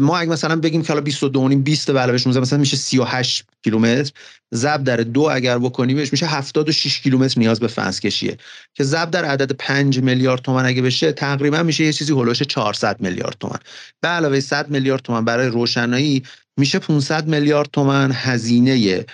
ما 0.00 0.18
اگه 0.18 0.30
مثلا 0.30 0.56
بگیم 0.56 0.82
که 0.82 0.88
حالا 0.88 1.00
22 1.00 1.48
20 1.48 1.90
به 1.90 2.00
علاوه 2.00 2.18
16 2.18 2.40
مثلا 2.40 2.58
میشه 2.58 2.76
38 2.76 3.44
کیلومتر. 3.64 4.10
ضرب 4.54 4.84
در 4.84 4.96
دو 4.96 5.20
اگر 5.20 5.58
بکنیمش 5.58 6.12
میشه 6.12 6.26
76 6.26 7.00
کیلومتر 7.00 7.40
نیاز 7.40 7.60
به 7.60 7.66
فنس 7.66 8.00
کشیه. 8.00 8.36
که 8.74 8.84
ضرب 8.84 9.10
در 9.10 9.24
عدد 9.24 9.52
5 9.52 9.98
میلیارد 9.98 10.42
تومان 10.42 10.66
اگه 10.66 10.82
بشه 10.82 11.12
تقریبا 11.12 11.62
میشه 11.62 11.84
یه 11.84 11.92
چیزی 11.92 12.12
حول 12.12 12.23
و 12.23 12.27
حوش 12.27 12.42
400 12.42 13.00
میلیارد 13.00 13.36
تومان. 13.40 13.58
به 14.00 14.08
علاوه 14.08 14.40
100 14.40 14.70
میلیارد 14.70 15.02
تومان 15.02 15.24
برای 15.24 15.48
روشنایی 15.48 16.22
میشه 16.56 16.78
500 16.78 17.28
میلیارد 17.28 17.68
تومان 17.72 18.12
هزینه 18.14 19.04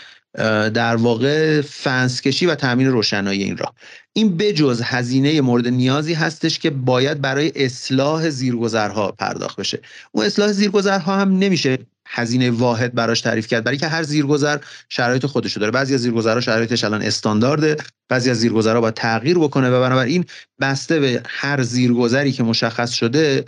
در 0.75 0.97
واقع 0.97 1.61
فنس 1.61 2.21
کشی 2.21 2.47
و 2.47 2.55
تامین 2.55 2.87
روشنایی 2.87 3.43
این 3.43 3.57
راه 3.57 3.75
این 4.12 4.37
بجز 4.37 4.83
هزینه 4.85 5.40
مورد 5.40 5.69
نیازی 5.69 6.14
هستش 6.14 6.59
که 6.59 6.71
باید 6.71 7.21
برای 7.21 7.53
اصلاح 7.57 8.31
زیرگذرها 8.31 9.12
پرداخت 9.12 9.61
بشه. 9.61 9.81
اون 10.12 10.27
اصلاح 10.27 10.53
زیرگذرها 10.53 11.16
هم 11.16 11.38
نمیشه 11.38 11.79
هزینه 12.12 12.51
واحد 12.51 12.94
براش 12.94 13.20
تعریف 13.20 13.46
کرد. 13.46 13.64
برای 13.64 13.79
که 13.79 13.88
هر 13.88 14.03
زیرگذر 14.03 14.59
شرایط 14.88 15.27
خودشو 15.27 15.61
داره. 15.61 15.73
بعضی 15.73 15.94
از 15.94 16.01
زیرگذرها 16.01 16.40
شرایطش 16.40 16.85
الان 16.85 17.03
استاندارده 17.03 17.77
بعضی 18.09 18.31
از 18.31 18.37
زیرگذرها 18.37 18.81
باید 18.81 18.94
تغییر 18.94 19.38
بکنه 19.38 19.70
و 19.70 19.81
بنابراین 19.81 20.25
بسته 20.61 21.01
به 21.01 21.23
هر 21.27 21.62
زیرگذری 21.62 22.33
که 22.33 22.42
مشخص 22.42 22.90
شده 22.90 23.44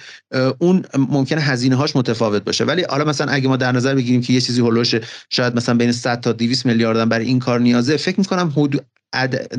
اون 0.58 0.84
ممکنه 0.98 1.40
هزینه 1.40 1.76
هاش 1.76 1.96
متفاوت 1.96 2.44
باشه. 2.44 2.64
ولی 2.64 2.82
حالا 2.82 3.04
مثلا 3.04 3.32
اگه 3.32 3.48
ما 3.48 3.56
در 3.56 3.72
نظر 3.72 3.94
بگیریم 3.94 4.20
که 4.20 4.32
یه 4.32 4.40
چیزی 4.40 4.60
هولوش 4.60 4.94
شاید 5.30 5.56
مثلا 5.56 5.74
بین 5.74 5.92
100 5.92 6.20
تا 6.20 6.32
200 6.32 6.66
میلیارد 6.66 7.08
برای 7.08 7.26
این 7.26 7.38
کار 7.38 7.60
نیازه 7.60 7.96
فکر 7.96 8.18
می‌کنم 8.18 8.52
حدود 8.56 8.86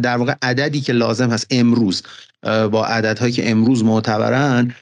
در 0.01 0.17
واقع 0.17 0.33
عددی 0.41 0.81
که 0.81 0.93
لازم 0.93 1.29
هست 1.29 1.47
امروز 1.49 2.03
با 2.43 2.85
عددهایی 2.85 3.33
که 3.33 3.51
امروز 3.51 3.83
معتبرن 3.83 4.75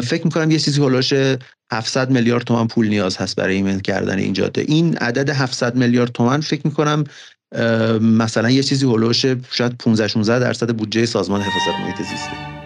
فکر 0.00 0.24
می‌کنم 0.24 0.50
یه 0.50 0.58
چیزی 0.58 0.80
هولوش 0.80 1.12
700 1.72 2.10
میلیارد 2.10 2.44
تومن 2.44 2.66
پول 2.66 2.88
نیاز 2.88 3.16
هست 3.16 3.36
برای 3.36 3.54
ایمن 3.54 3.80
کردن 3.80 4.18
این 4.18 4.32
جاده. 4.32 4.64
این 4.68 4.96
عدد 4.98 5.30
700 5.30 5.74
میلیارد 5.76 6.12
تومن 6.12 6.40
فکر 6.40 6.62
می‌کنم 6.64 7.04
مثلا 8.00 8.50
یه 8.50 8.62
چیزی 8.62 8.86
هولوش 8.86 9.26
شاید 9.50 9.76
15 9.78 10.08
16 10.08 10.38
درصد 10.38 10.76
بودجه 10.76 11.06
سازمان 11.06 11.42
حفاظت 11.42 11.80
محیط 11.80 12.02
زیسته. 12.02 12.63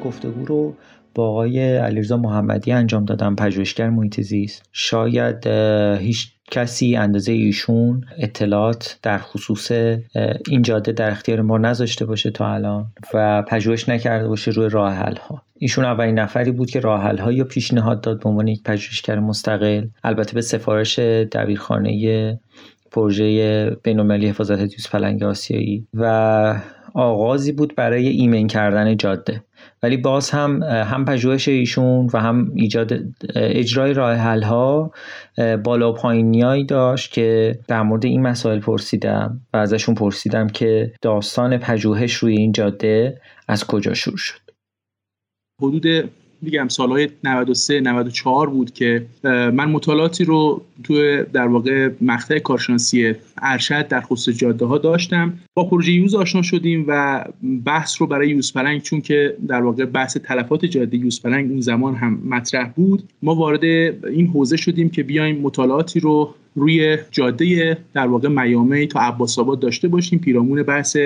گفتگو 0.00 0.44
رو 0.44 0.74
با 1.14 1.28
آقای 1.28 1.76
علیرضا 1.76 2.16
محمدی 2.16 2.72
انجام 2.72 3.04
دادم 3.04 3.36
پژوهشگر 3.36 3.90
محیط 3.90 4.20
زیست 4.20 4.62
شاید 4.72 5.46
هیچ 6.00 6.32
کسی 6.50 6.96
اندازه 6.96 7.32
ایشون 7.32 8.04
اطلاعات 8.18 8.98
در 9.02 9.18
خصوص 9.18 9.72
این 10.48 10.62
جاده 10.62 10.92
در 10.92 11.10
اختیار 11.10 11.40
ما 11.40 11.58
نذاشته 11.58 12.04
باشه 12.04 12.30
تا 12.30 12.54
الان 12.54 12.86
و 13.14 13.42
پژوهش 13.42 13.88
نکرده 13.88 14.28
باشه 14.28 14.50
روی 14.50 14.68
راه 14.68 14.94
حل 14.94 15.16
ها 15.16 15.42
ایشون 15.58 15.84
اولین 15.84 16.18
نفری 16.18 16.50
بود 16.50 16.70
که 16.70 16.80
راه 16.80 17.34
یا 17.34 17.44
پیشنهاد 17.44 18.00
داد 18.00 18.22
به 18.22 18.28
عنوان 18.28 18.48
یک 18.48 18.62
پژوهشگر 18.62 19.18
مستقل 19.18 19.86
البته 20.04 20.34
به 20.34 20.40
سفارش 20.40 20.98
دبیرخانه 20.98 22.38
پروژه 22.92 23.70
بینالمللی 23.82 24.28
حفاظت 24.28 24.60
یوز 24.60 24.88
پلنگ 24.92 25.22
آسیایی 25.22 25.86
و 25.94 26.60
آغازی 26.94 27.52
بود 27.52 27.74
برای 27.74 28.08
ایمن 28.08 28.46
کردن 28.46 28.96
جاده. 28.96 29.44
ولی 29.82 29.96
باز 29.96 30.30
هم 30.30 30.62
هم 30.62 31.04
پژوهش 31.04 31.48
ایشون 31.48 32.08
و 32.12 32.18
هم 32.18 32.52
ایجاد 32.54 32.92
اجرای 33.34 33.94
راه 33.94 34.14
حل 34.14 34.42
ها 34.42 34.92
بالا 35.64 35.90
و 35.90 35.94
پایینیایی 35.94 36.64
داشت 36.64 37.12
که 37.12 37.58
در 37.68 37.82
مورد 37.82 38.04
این 38.04 38.22
مسائل 38.22 38.60
پرسیدم 38.60 39.40
و 39.52 39.56
ازشون 39.56 39.94
پرسیدم 39.94 40.46
که 40.46 40.92
داستان 41.02 41.58
پژوهش 41.58 42.14
روی 42.14 42.36
این 42.36 42.52
جاده 42.52 43.20
از 43.48 43.66
کجا 43.66 43.94
شروع 43.94 44.16
شد. 44.16 44.40
حدود 45.62 46.10
میگم 46.42 46.68
سالهای 46.68 47.08
93 47.24 47.80
94 47.80 48.50
بود 48.50 48.72
که 48.72 49.06
من 49.26 49.64
مطالعاتی 49.64 50.24
رو 50.24 50.62
تو 50.84 51.24
در 51.32 51.46
واقع 51.46 51.90
مقطع 52.00 52.38
کارشناسی 52.38 53.14
ارشد 53.42 53.88
در 53.88 54.00
خصوص 54.00 54.38
جاده 54.38 54.64
ها 54.64 54.78
داشتم. 54.78 55.32
با 55.54 55.64
پروژه 55.64 55.92
یوز 55.92 56.14
آشنا 56.14 56.42
شدیم 56.42 56.84
و 56.88 57.24
بحث 57.64 58.00
رو 58.00 58.06
برای 58.06 58.28
یوز 58.28 58.52
پلنگ 58.52 58.82
چون 58.82 59.00
که 59.00 59.36
در 59.48 59.62
واقع 59.62 59.84
بحث 59.84 60.16
تلفات 60.16 60.64
جاده 60.64 60.96
یوز 60.96 61.22
پلنگ 61.22 61.50
اون 61.50 61.60
زمان 61.60 61.94
هم 61.94 62.22
مطرح 62.24 62.68
بود 62.68 63.02
ما 63.22 63.34
وارد 63.34 63.64
این 63.64 64.26
حوزه 64.26 64.56
شدیم 64.56 64.90
که 64.90 65.02
بیایم 65.02 65.40
مطالعاتی 65.40 66.00
رو 66.00 66.34
روی 66.54 66.98
جاده 67.10 67.78
در 67.94 68.06
واقع 68.06 68.28
میامی 68.28 68.86
تا 68.86 69.00
عباس 69.00 69.38
آباد 69.38 69.60
داشته 69.60 69.88
باشیم. 69.88 70.18
پیرامون 70.18 70.62
بحث 70.62 70.96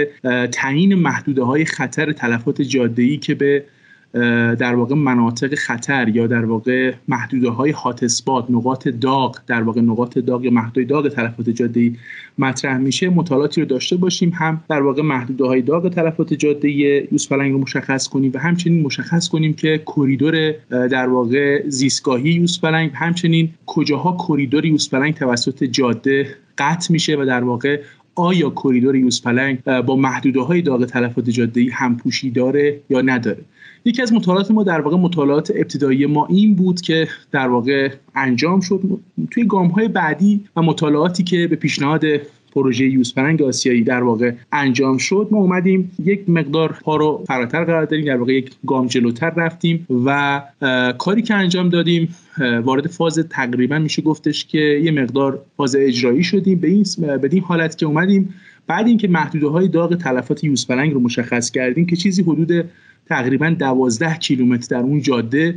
تعیین 0.53 0.95
محدوده 0.95 1.43
های 1.43 1.64
خطر 1.64 2.12
تلفات 2.12 2.62
جاده 2.62 3.03
ای 3.03 3.16
که 3.16 3.35
به 3.35 3.64
در 4.58 4.74
واقع 4.74 4.94
مناطق 4.94 5.54
خطر 5.54 6.08
یا 6.08 6.26
در 6.26 6.44
واقع 6.44 6.94
محدوده 7.08 7.50
های 7.50 7.70
هات 7.70 8.04
نقاط 8.50 8.88
داغ 8.88 9.38
در 9.46 9.62
واقع 9.62 9.80
نقاط 9.80 10.18
داغ 10.18 10.44
یا 10.44 10.50
محدوده 10.50 10.86
داغ 10.86 11.08
تلفات 11.08 11.50
جاده 11.50 11.92
مطرح 12.38 12.78
میشه. 12.78 13.08
مطالعاتی 13.08 13.60
رو 13.60 13.66
داشته 13.66 13.96
باشیم 13.96 14.30
هم 14.30 14.60
در 14.68 14.82
واقع 14.82 15.02
محدوده 15.02 15.44
های 15.44 15.62
داغ 15.62 15.88
تلفات 15.88 16.34
جاده 16.34 16.70
یوز 16.70 17.28
پلنگ 17.28 17.52
رو 17.52 17.58
مشخص 17.58 18.08
کنیم 18.08 18.30
و 18.34 18.38
همچنین 18.38 18.82
مشخص 18.82 19.28
کنیم 19.28 19.52
که 19.54 19.82
کریدور 19.86 20.52
در 20.70 21.08
واقع 21.08 21.68
زیستگاهی 21.68 22.30
یوز 22.30 22.60
پلنگ 22.60 22.90
همچنین 22.94 23.50
کجاها 23.66 24.16
کریدور 24.28 24.64
یوز 24.64 24.90
پلنگ 24.90 25.14
توسط 25.14 25.64
جاده 25.64 26.36
قطع 26.58 26.92
میشه 26.92 27.16
و 27.16 27.24
در 27.24 27.44
واقع 27.44 27.80
آیا 28.14 28.50
کریدور 28.50 28.96
یوز 28.96 29.22
پلنگ 29.22 29.62
با 29.62 29.96
محدوده 29.96 30.40
های 30.40 30.62
داغ 30.62 30.84
تلفات 30.84 31.30
جاده 31.30 31.60
ای 31.60 31.68
همپوشی 31.68 32.30
داره 32.30 32.80
یا 32.90 33.00
نداره؟ 33.00 33.44
یکی 33.84 34.02
از 34.02 34.12
مطالعات 34.12 34.50
ما 34.50 34.62
در 34.62 34.80
واقع 34.80 34.96
مطالعات 34.96 35.52
ابتدایی 35.54 36.06
ما 36.06 36.26
این 36.26 36.54
بود 36.54 36.80
که 36.80 37.08
در 37.32 37.48
واقع 37.48 37.90
انجام 38.14 38.60
شد. 38.60 38.80
توی 39.30 39.44
گام 39.44 39.68
های 39.68 39.88
بعدی 39.88 40.44
و 40.56 40.62
مطالعاتی 40.62 41.24
که 41.24 41.46
به 41.46 41.56
پیشنهاد 41.56 42.04
پروژه 42.55 42.84
یوزپلنگ 42.84 43.42
آسیایی 43.42 43.82
در 43.82 44.02
واقع 44.02 44.32
انجام 44.52 44.98
شد 44.98 45.28
ما 45.30 45.38
اومدیم 45.38 45.90
یک 46.05 46.28
مقدار 46.28 46.78
پا 46.82 46.96
رو 46.96 47.24
فراتر 47.26 47.64
قرار 47.64 47.84
دادیم 47.84 48.05
در 48.05 48.16
واقع 48.16 48.32
یک 48.32 48.50
گام 48.66 48.86
جلوتر 48.86 49.30
رفتیم 49.30 49.86
و 50.05 50.42
کاری 50.98 51.22
که 51.22 51.34
انجام 51.34 51.68
دادیم 51.68 52.14
وارد 52.64 52.86
فاز 52.86 53.18
تقریبا 53.30 53.78
میشه 53.78 54.02
گفتش 54.02 54.44
که 54.44 54.59
یه 54.59 54.90
مقدار 54.90 55.38
فاز 55.57 55.76
اجرایی 55.76 56.24
شدیم 56.24 56.59
به 56.59 56.68
این 56.68 56.84
بدین 57.22 57.42
حالت 57.42 57.78
که 57.78 57.86
اومدیم. 57.86 58.34
بعد 58.66 58.86
اینکه 58.86 59.09
محدوده 59.09 59.46
های 59.46 59.68
داغ 59.68 59.94
تلفات 59.94 60.44
یوزپلنگ 60.44 60.92
رو 60.92 61.00
مشخص 61.00 61.50
کردیم 61.50 61.86
که 61.86 61.96
چیزی 61.96 62.22
حدود 62.22 62.64
تقریبا 63.07 63.50
دوازده 63.59 64.14
کیلومتر 64.14 64.76
در 64.76 64.82
اون 64.82 65.00
جاده 65.00 65.55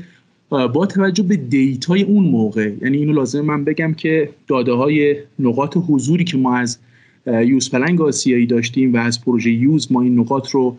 با 0.50 0.86
توجه 0.86 1.24
به 1.24 1.36
data 1.36 1.90
ی 1.90 2.04
اون 2.04 2.24
موقع 2.24 2.72
یعنی 2.82 2.98
اینو 2.98 3.14
لازم 3.14 3.42
من 3.42 3.64
بگم 3.64 3.94
که 3.94 4.30
داده 4.48 4.72
های 4.72 5.16
نقاط 5.40 5.78
حضوری 5.88 6.24
که 6.24 6.38
ما 6.38 6.56
از 6.56 6.80
یوز 7.26 7.72
پلنگ 7.72 8.02
آسیایی 8.02 8.46
داشتیم 8.46 8.94
و 8.94 8.98
از 8.98 9.26
پروژه 9.26 9.52
یوز 9.52 9.92
ما 9.92 10.02
این 10.02 10.20
نقاط 10.20 10.50
رو 10.50 10.78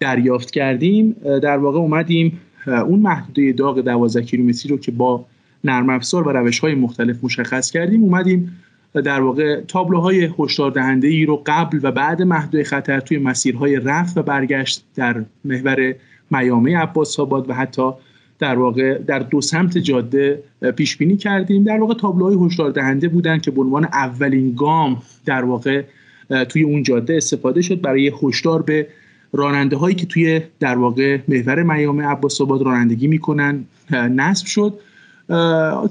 دریافت 0.00 0.50
کردیم 0.50 1.16
در 1.42 1.58
واقع 1.58 1.78
اومدیم 1.78 2.40
اون 2.66 3.00
محدوده 3.00 3.52
داغ 3.52 3.80
12 3.80 4.22
کیلومتری 4.22 4.68
رو 4.68 4.78
که 4.78 4.92
با 4.92 5.26
نرم 5.64 5.90
افزار 5.90 6.28
و 6.28 6.30
روش 6.30 6.58
های 6.58 6.74
مختلف 6.74 7.24
مشخص 7.24 7.70
کردیم 7.70 8.02
اومدیم 8.02 8.56
در 8.94 9.20
واقع 9.20 9.60
تابلوهای 9.60 10.30
هشدار 10.38 10.70
دهنده 10.70 11.08
ای 11.08 11.24
رو 11.24 11.42
قبل 11.46 11.80
و 11.82 11.92
بعد 11.92 12.22
محدوده 12.22 12.64
خطر 12.64 13.00
توی 13.00 13.18
مسیرهای 13.18 13.76
رفت 13.76 14.18
و 14.18 14.22
برگشت 14.22 14.84
در 14.94 15.24
محور 15.44 15.94
میامه 16.30 16.78
عباس 16.78 17.20
آباد 17.20 17.50
و 17.50 17.52
حتی 17.52 17.90
در 18.40 18.58
واقع 18.58 18.98
در 18.98 19.18
دو 19.18 19.40
سمت 19.40 19.78
جاده 19.78 20.42
پیش 20.76 20.96
بینی 20.96 21.16
کردیم. 21.16 21.64
در 21.64 21.80
واقع 21.80 21.94
تابلوهای 21.94 22.46
هشدار 22.46 22.70
دهنده 22.70 23.08
بودن 23.08 23.38
که 23.38 23.50
به 23.50 23.60
عنوان 23.60 23.84
اولین 23.84 24.54
گام 24.54 25.02
در 25.26 25.44
واقع 25.44 25.82
توی 26.48 26.62
اون 26.62 26.82
جاده 26.82 27.16
استفاده 27.16 27.62
شد 27.62 27.80
برای 27.80 28.12
هشدار 28.22 28.62
به 28.62 28.86
راننده 29.32 29.76
هایی 29.76 29.94
که 29.94 30.06
توی 30.06 30.40
در 30.60 30.78
واقع 30.78 31.18
محور 31.28 31.62
میامه 31.62 32.04
عباس 32.04 32.40
آباد 32.40 32.62
رانندگی 32.62 33.06
می‌کنن 33.06 33.64
نصب 33.92 34.46
شد. 34.46 34.74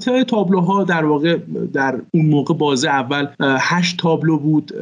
تعداد 0.00 0.22
تابلوها 0.22 0.84
در 0.84 1.04
واقع 1.04 1.38
در 1.72 2.00
اون 2.10 2.26
موقع 2.26 2.54
بازه 2.54 2.88
اول 2.88 3.26
هشت 3.40 3.98
تابلو 3.98 4.38
بود 4.38 4.72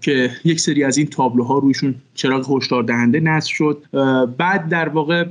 که 0.00 0.30
یک 0.44 0.60
سری 0.60 0.84
از 0.84 0.98
این 0.98 1.06
تابلوها 1.06 1.58
رویشون 1.58 1.94
چراغ 2.14 2.56
هشدار 2.56 2.82
دهنده 2.82 3.20
نصب 3.20 3.50
شد. 3.50 3.82
بعد 4.38 4.68
در 4.68 4.88
واقع 4.88 5.24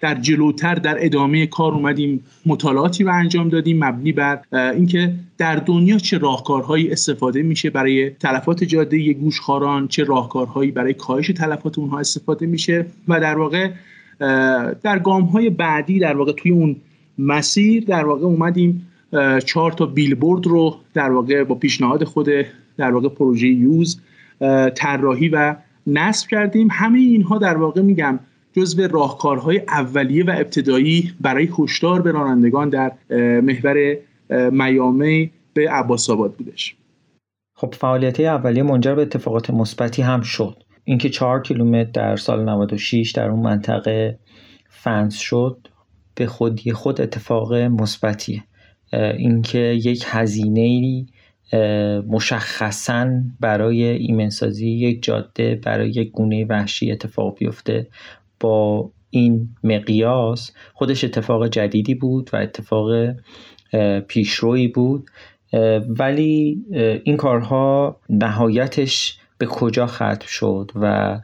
در 0.00 0.14
جلوتر 0.14 0.74
در 0.74 0.96
ادامه 1.00 1.46
کار 1.46 1.72
اومدیم 1.72 2.24
مطالعاتی 2.46 3.04
رو 3.04 3.12
انجام 3.12 3.48
دادیم 3.48 3.84
مبنی 3.84 4.12
بر 4.12 4.40
اینکه 4.52 5.12
در 5.38 5.56
دنیا 5.56 5.98
چه 5.98 6.18
راهکارهایی 6.18 6.92
استفاده 6.92 7.42
میشه 7.42 7.70
برای 7.70 8.10
تلفات 8.10 8.64
جاده 8.64 9.12
گوشخاران 9.12 9.88
چه 9.88 10.04
راهکارهایی 10.04 10.70
برای 10.70 10.94
کاهش 10.94 11.26
تلفات 11.26 11.78
اونها 11.78 11.98
استفاده 11.98 12.46
میشه 12.46 12.86
و 13.08 13.20
در 13.20 13.38
واقع 13.38 13.70
در 14.82 14.98
گام 14.98 15.22
های 15.22 15.50
بعدی 15.50 15.98
در 15.98 16.16
واقع 16.16 16.32
توی 16.32 16.50
اون 16.52 16.76
مسیر 17.18 17.84
در 17.84 18.04
واقع 18.04 18.24
اومدیم 18.24 18.86
چهار 19.44 19.72
تا 19.72 19.86
بیلبورد 19.86 20.46
رو 20.46 20.76
در 20.94 21.10
واقع 21.10 21.44
با 21.44 21.54
پیشنهاد 21.54 22.04
خود 22.04 22.28
در 22.76 22.92
واقع 22.92 23.08
پروژه 23.08 23.46
یوز 23.46 24.00
طراحی 24.74 25.28
و 25.28 25.56
نصب 25.86 26.28
کردیم. 26.28 26.68
همه 26.70 26.98
اینها 26.98 27.38
در 27.38 27.56
واقع 27.56 27.82
میگم 27.82 28.18
جزو 28.52 28.88
راهکارهای 28.88 29.58
اولیه 29.68 30.24
و 30.24 30.30
ابتدایی 30.30 31.12
برای 31.20 31.48
هشدار 31.58 32.02
به 32.02 32.10
رانندگان 32.10 32.68
در 32.68 32.92
محور 33.40 33.96
میامه 34.50 35.30
به 35.54 35.70
عباس 35.70 36.10
آباد 36.10 36.34
بودش. 36.34 36.76
خب 37.54 37.74
فعالیت 37.78 38.20
اولیه 38.20 38.62
منجر 38.62 38.94
به 38.94 39.02
اتفاقات 39.02 39.50
مثبتی 39.50 40.02
هم 40.02 40.20
شد. 40.20 40.62
اینکه 40.84 41.08
چهار 41.08 41.42
کیلومتر 41.42 41.90
در 41.90 42.16
سال 42.16 42.44
96 42.44 43.12
در 43.12 43.28
اون 43.30 43.42
منطقه 43.42 44.18
فنس 44.68 45.14
شد 45.18 45.68
به 46.16 46.26
خودی 46.26 46.72
خود 46.72 47.00
اتفاق 47.00 47.54
مثبتیه. 47.54 48.44
اینکه 48.92 49.58
یک 49.58 50.04
هزینه 50.06 51.06
مشخصا 52.08 53.10
برای 53.40 53.84
ایمنسازی 53.84 54.68
یک 54.68 55.02
جاده 55.02 55.60
برای 55.64 55.90
یک 55.90 56.10
گونه 56.10 56.44
وحشی 56.44 56.92
اتفاق 56.92 57.38
بیفته. 57.38 57.86
با 58.40 58.90
این 59.10 59.48
مقیاس 59.64 60.52
خودش 60.74 61.04
اتفاق 61.04 61.48
جدیدی 61.48 61.94
بود 61.94 62.30
و 62.32 62.36
اتفاق 62.36 62.90
پیشرویی 64.08 64.68
بود. 64.68 65.10
ولی 65.88 66.64
این 67.04 67.16
کارها 67.16 68.00
نهایتش 68.10 69.18
به 69.38 69.46
کجا 69.46 69.86
ختم 69.86 70.26
شد 70.26 70.70
و 70.74 71.18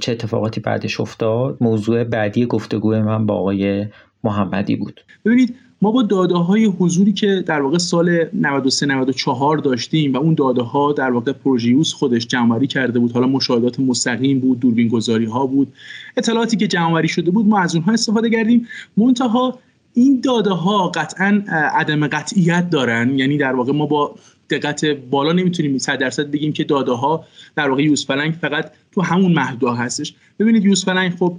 چه 0.00 0.12
اتفاقاتی 0.12 0.60
بعدش 0.60 1.00
افتاد؟ 1.00 1.56
موضوع 1.60 2.04
بعدی 2.04 2.46
گفتگوی 2.46 3.00
من 3.00 3.26
با 3.26 3.34
آقای 3.34 3.86
محمدی 4.24 4.76
بود. 4.76 5.00
ببینید 5.24 5.54
ما 5.82 5.90
با 5.90 6.02
داده 6.02 6.34
های 6.34 6.64
حضوری 6.64 7.12
که 7.12 7.44
در 7.46 7.62
واقع 7.62 7.78
سال 7.78 8.24
93 8.32 8.86
94 8.86 9.58
داشتیم 9.58 10.12
و 10.12 10.16
اون 10.16 10.34
داده 10.34 10.62
ها 10.62 10.92
در 10.92 11.10
واقع 11.10 11.32
پروژیوس 11.32 11.92
خودش 11.92 12.26
جمعوری 12.26 12.66
کرده 12.66 12.98
بود. 12.98 13.12
حالا 13.12 13.26
مشاهدات 13.26 13.80
مستقیم 13.80 14.38
بود 14.38 14.60
دوربین 14.60 14.88
گذاری 14.88 15.24
ها 15.24 15.46
بود. 15.46 15.72
اطلاعاتی 16.16 16.56
که 16.56 16.66
جمعوری 16.66 17.08
شده 17.08 17.30
بود 17.30 17.46
ما 17.46 17.60
از 17.60 17.74
اونها 17.74 17.92
استفاده 17.92 18.30
کردیم. 18.30 18.68
منتها 18.96 19.58
این 19.94 20.20
داده 20.20 20.50
ها 20.50 20.88
قطعا 20.88 21.42
عدم 21.48 22.06
قطعیت 22.06 22.70
دارن. 22.70 23.18
یعنی 23.18 23.38
در 23.38 23.52
واقع 23.52 23.72
ما 23.72 23.86
با 23.86 24.14
دقت 24.50 24.84
بالا 24.84 25.32
نمی‌تونیم 25.32 25.78
100 25.78 25.98
درصد 25.98 26.30
بگیم 26.30 26.52
که 26.52 26.64
داده 26.64 26.92
ها 26.92 27.24
در 27.56 27.68
واقع 27.68 27.82
یوز 27.82 28.06
فقط 28.06 28.70
تو 28.92 29.02
همون 29.02 29.32
محدوده 29.32 29.74
هستش. 29.74 30.14
ببینید 30.38 30.64
یوز 30.64 30.84
خب 31.18 31.36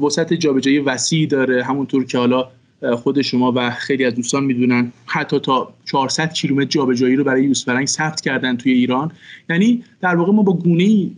وسط 0.00 0.32
جابجایی 0.32 0.78
وسیع 0.78 1.26
داره 1.26 1.64
همونطور 1.64 2.04
که 2.04 2.18
حالا 2.18 2.48
خود 2.96 3.22
شما 3.22 3.52
و 3.56 3.70
خیلی 3.70 4.04
از 4.04 4.14
دوستان 4.14 4.44
می‌دونن. 4.44 4.92
حتی 5.06 5.38
تا 5.38 5.72
400 5.84 6.32
کیلومتر 6.32 6.68
جابجایی 6.68 7.16
رو 7.16 7.24
برای 7.24 7.44
یوسفرنگ 7.44 7.86
ثبت 7.86 8.20
کردن 8.20 8.56
توی 8.56 8.72
ایران. 8.72 9.12
یعنی 9.50 9.84
در 10.00 10.16
واقع 10.16 10.32
ما 10.32 10.42
با 10.42 10.52
گونه 10.52 11.10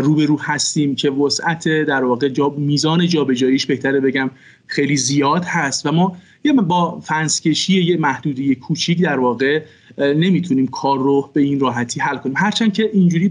روبرو 0.00 0.38
هستیم 0.40 0.94
که 0.94 1.10
وسعت 1.10 1.68
در 1.68 2.04
واقع 2.04 2.28
جاب 2.28 2.58
میزان 2.58 3.06
جابجاییش 3.06 3.66
بهتره 3.66 4.00
بگم 4.00 4.30
خیلی 4.66 4.96
زیاد 4.96 5.44
هست 5.44 5.86
و 5.86 5.92
ما 5.92 6.16
یه 6.44 6.52
با 6.52 7.00
فنسکشی 7.00 7.82
یه 7.82 7.96
محدودی 7.96 8.54
کوچیک 8.54 9.02
در 9.02 9.18
واقع 9.18 9.62
نمی‌تونیم 9.98 10.66
کار 10.66 10.98
رو 10.98 11.30
به 11.32 11.40
این 11.40 11.60
راحتی 11.60 12.00
حل 12.00 12.16
کنیم. 12.16 12.34
هرچند 12.36 12.72
که 12.72 12.90
اینجوری 12.92 13.28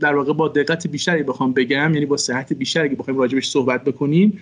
در 0.00 0.14
واقع 0.14 0.32
با 0.32 0.48
دقت 0.48 0.86
بیشتری 0.86 1.22
بخوام 1.22 1.52
بگم 1.52 1.94
یعنی 1.94 2.06
با 2.06 2.16
صحت 2.16 2.52
بیشتری 2.52 2.88
که 2.88 2.96
بخوایم 2.96 3.20
راجبش 3.20 3.48
صحبت 3.48 3.84
بکنیم 3.84 4.38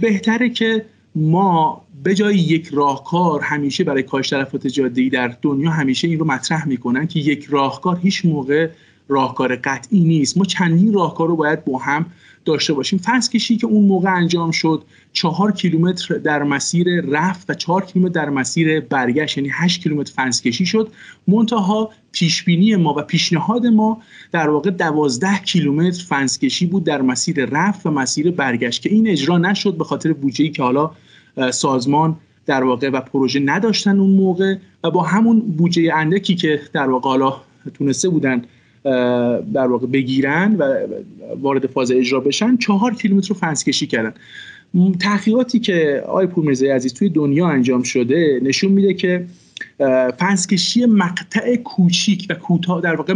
بهتره 0.00 0.48
که 0.48 0.84
ما 1.14 1.82
به 2.04 2.14
جای 2.14 2.36
یک 2.36 2.68
راهکار 2.72 3.40
همیشه 3.40 3.84
برای 3.84 4.02
کاهش 4.02 4.28
تلفات 4.28 4.66
جاده‌ای 4.66 5.08
در 5.08 5.36
دنیا 5.42 5.70
همیشه 5.70 6.08
این 6.08 6.18
رو 6.18 6.24
مطرح 6.24 6.68
می‌کنن 6.68 7.06
که 7.06 7.20
یک 7.20 7.46
راهکار 7.50 7.98
هیچ 8.02 8.24
موقع 8.24 8.70
راهکار 9.08 9.56
قطعی 9.56 10.00
نیست. 10.00 10.38
ما 10.38 10.44
چندین 10.44 10.92
راهکار 10.92 11.28
رو 11.28 11.36
باید 11.36 11.64
با 11.64 11.78
هم 11.78 12.06
داشته 12.44 12.72
باشیم. 12.72 12.98
فرض 12.98 13.28
کشی 13.28 13.56
که 13.56 13.66
اون 13.66 13.84
موقع 13.84 14.16
انجام 14.16 14.50
شد 14.50 14.82
چهار 15.12 15.52
کیلومتر 15.52 16.14
در 16.14 16.42
مسیر 16.42 16.86
رفت 17.00 17.50
و 17.50 17.54
چهار 17.54 17.84
کیلومتر 17.84 18.12
در 18.12 18.30
مسیر 18.30 18.80
برگشت 18.80 19.38
یعنی 19.38 19.50
هشت 19.52 19.82
کیلومتر 19.82 20.12
فنس 20.12 20.42
کشی 20.42 20.66
شد. 20.66 20.92
منتها 21.28 21.90
پیشبینی 22.12 22.76
ما 22.76 22.94
و 22.98 23.02
پیشنهاد 23.02 23.66
ما 23.66 24.02
در 24.32 24.50
واقع 24.50 24.70
دوازده 24.70 25.38
کیلومتر 25.38 26.04
فنس 26.04 26.38
کشی 26.38 26.66
بود 26.66 26.84
در 26.84 27.02
مسیر 27.02 27.44
رفت 27.44 27.86
و 27.86 27.90
مسیر 27.90 28.30
برگشت 28.30 28.82
که 28.82 28.90
این 28.90 29.08
اجرا 29.08 29.38
نشد 29.38 29.76
به 29.76 29.84
خاطر 29.84 30.12
بودجه‌ای 30.12 30.50
که 30.50 30.62
حالا 30.62 30.90
سازمان 31.50 32.16
در 32.46 32.64
واقع 32.64 32.90
و 32.90 33.00
پروژه 33.00 33.40
نداشتن 33.40 33.98
اون 33.98 34.10
موقع 34.10 34.56
و 34.84 34.90
با 34.90 35.02
همون 35.02 35.40
بودجه 35.40 35.94
اندکی 35.94 36.34
که 36.34 36.60
در 36.72 36.90
واقع 36.90 37.08
حالا 37.08 37.36
تونسته 37.74 38.08
بودن 38.08 38.44
در 39.54 39.66
واقع 39.66 39.86
بگیرن 39.86 40.56
و 40.58 40.74
وارد 41.40 41.66
فاز 41.66 41.92
اجرا 41.92 42.20
بشن 42.20 42.56
چهار 42.56 42.94
کیلومتر 42.94 43.28
رو 43.28 43.34
فنس 43.34 43.64
کشی 43.64 43.86
کردن. 43.86 44.14
تحقیقاتی 45.00 45.58
که 45.58 46.02
آقای 46.06 46.26
پورمیرزای 46.26 46.70
عزیز 46.70 46.94
توی 46.94 47.08
دنیا 47.08 47.48
انجام 47.48 47.82
شده 47.82 48.40
نشون 48.42 48.72
میده 48.72 48.94
که 48.94 49.26
فنسکشی 50.18 50.86
مقطع 50.86 51.56
کوچیک 51.56 52.26
و 52.30 52.34
کوتاه 52.34 52.80
در 52.80 52.94
واقع 52.94 53.12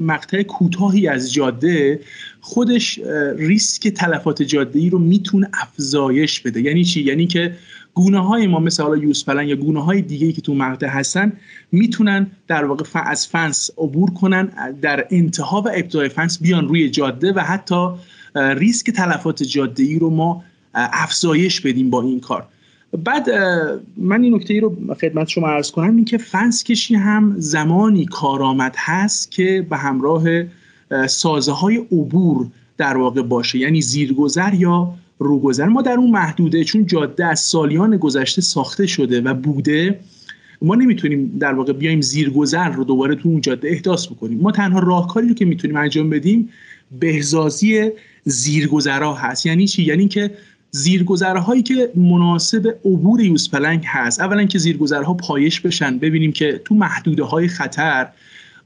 مقطع 0.00 0.42
کوتاهی 0.42 1.08
از 1.08 1.32
جاده 1.32 2.00
خودش 2.40 3.00
ریسک 3.36 3.88
تلفات 3.88 4.42
جاده 4.42 4.78
ای 4.78 4.90
رو 4.90 4.98
می‌تونه 4.98 5.48
افزایش 5.62 6.40
بده. 6.40 6.60
یعنی 6.60 6.84
چی؟ 6.84 7.02
یعنی 7.02 7.26
که 7.26 7.52
گونه 7.96 8.26
های 8.26 8.46
ما 8.46 8.60
مثل 8.60 8.82
حالا 8.82 8.96
یوسفلن 8.96 9.48
یا 9.48 9.56
گونه 9.56 9.84
های 9.84 10.02
دیگه 10.02 10.32
که 10.32 10.40
تو 10.40 10.54
مقطع 10.54 10.86
هستن 10.86 11.32
می‌تونن 11.72 12.26
در 12.48 12.64
واقع 12.64 12.84
از 12.94 13.26
فنس 13.26 13.70
عبور 13.78 14.10
کنن 14.10 14.48
در 14.82 15.06
انتها 15.10 15.60
و 15.60 15.68
ابتدای 15.68 16.08
فنس 16.08 16.42
بیان 16.42 16.68
روی 16.68 16.90
جاده 16.90 17.32
و 17.32 17.40
حتی 17.40 17.88
ریسک 18.34 18.90
تلفات 18.90 19.42
جاده 19.42 19.82
ای 19.82 19.98
رو 19.98 20.10
ما 20.10 20.44
افزایش 20.74 21.60
بدیم 21.60 21.90
با 21.90 22.02
این 22.02 22.20
کار. 22.20 22.44
بعد 23.04 23.30
من 23.96 24.22
این 24.22 24.34
نکته 24.34 24.54
ای 24.54 24.60
رو 24.60 24.76
خدمت 25.00 25.28
شما 25.28 25.48
عرض 25.48 25.70
کنم 25.70 25.96
این 25.96 26.04
که 26.04 26.18
فنس 26.18 26.64
کشی 26.64 26.94
هم 26.94 27.34
زمانی 27.38 28.06
کارآمد 28.06 28.74
هست 28.78 29.30
که 29.30 29.66
به 29.70 29.76
همراه 29.76 30.24
سازه 31.06 31.52
های 31.52 31.76
عبور 31.76 32.46
در 32.76 32.96
واقع 32.96 33.22
باشه. 33.22 33.58
یعنی 33.58 33.80
زیرگذر 33.80 34.54
یا 34.54 34.94
روگذر. 35.18 35.66
ما 35.66 35.82
در 35.82 35.92
اون 35.92 36.10
محدوده 36.10 36.64
چون 36.64 36.86
جاده 36.86 37.26
از 37.26 37.40
سالیان 37.40 37.96
گذشته 37.96 38.42
ساخته 38.42 38.86
شده 38.86 39.20
و 39.20 39.34
بوده 39.34 40.00
ما 40.62 40.74
نمی‌تونیم 40.74 41.38
در 41.38 41.54
واقع 41.54 41.72
بیایم 41.72 42.00
زیرگذر 42.00 42.68
رو 42.68 42.84
دوباره 42.84 43.14
تو 43.14 43.28
اون 43.28 43.40
جاده 43.40 43.68
احداث 43.68 44.06
بکنیم. 44.06 44.40
ما 44.40 44.52
تنها 44.52 44.78
راهکاری 44.78 45.28
رو 45.28 45.34
که 45.34 45.44
می‌تونیم 45.44 45.76
انجام 45.76 46.10
بدیم 46.10 46.48
بهزازی 47.00 47.90
زیرگذرها 48.24 49.14
هست. 49.14 49.46
یعنی 49.46 49.66
چی؟ 49.66 49.82
یعنی 49.82 50.08
که 50.08 50.30
زیرگذرهایی 50.70 51.62
که 51.62 51.90
مناسب 51.94 52.76
عبور 52.84 53.20
یوسپلنگ 53.20 53.84
هست. 53.86 54.20
اولا 54.20 54.44
که 54.44 54.58
زیرگذرها 54.58 55.14
پایش 55.14 55.60
بشن 55.60 55.98
ببینیم 55.98 56.32
که 56.32 56.60
تو 56.64 56.74
محدوده 56.74 57.24
های 57.24 57.48
خطر 57.48 58.08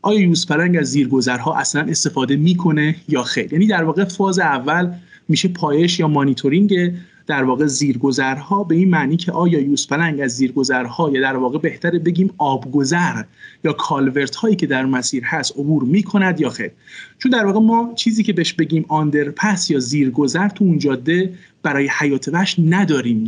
آیا 0.02 0.20
یوسپلنگ 0.20 0.76
از 0.76 0.86
زیرگذرها 0.86 1.56
اصلا 1.56 1.82
استفاده 1.82 2.36
می‌کنه 2.36 2.96
یا 3.08 3.22
خیر. 3.22 3.52
یعنی 3.52 3.66
در 3.66 3.84
واقع 3.84 4.04
فاز 4.04 4.38
اول 4.38 4.92
میشه 5.28 5.48
پایش 5.48 6.00
یا 6.00 6.08
مانیتورینگ 6.08 6.92
در 7.26 7.44
واقع 7.44 7.66
زیرگذرها 7.66 8.64
به 8.64 8.74
این 8.74 8.90
معنی 8.90 9.16
که 9.16 9.32
آیا 9.32 9.60
یوسپلنگ 9.60 10.20
از 10.20 10.30
زیرگذرها 10.30 11.10
یا 11.10 11.20
در 11.20 11.36
واقع 11.36 11.58
بهتره 11.58 11.98
بگیم 11.98 12.30
آبگذر 12.38 13.22
یا 13.64 13.72
کالورت 13.72 14.36
هایی 14.36 14.56
که 14.56 14.66
در 14.66 14.84
مسیر 14.86 15.24
هست 15.24 15.52
عبور 15.58 15.82
می‌کند 15.84 16.40
یا 16.40 16.50
خیر 16.50 16.70
چون 17.18 17.32
در 17.32 17.46
واقع 17.46 17.60
ما 17.60 17.92
چیزی 17.96 18.22
که 18.22 18.32
بهش 18.32 18.52
بگیم 18.52 18.84
آندرپس 18.88 19.70
یا 19.70 19.78
زیرگذر 19.78 20.48
تو 20.48 20.64
اون 20.64 20.78
جاده 20.78 21.34
برای 21.62 21.90
حیات 21.98 22.28
وحش 22.28 22.56
نداریم. 22.58 23.26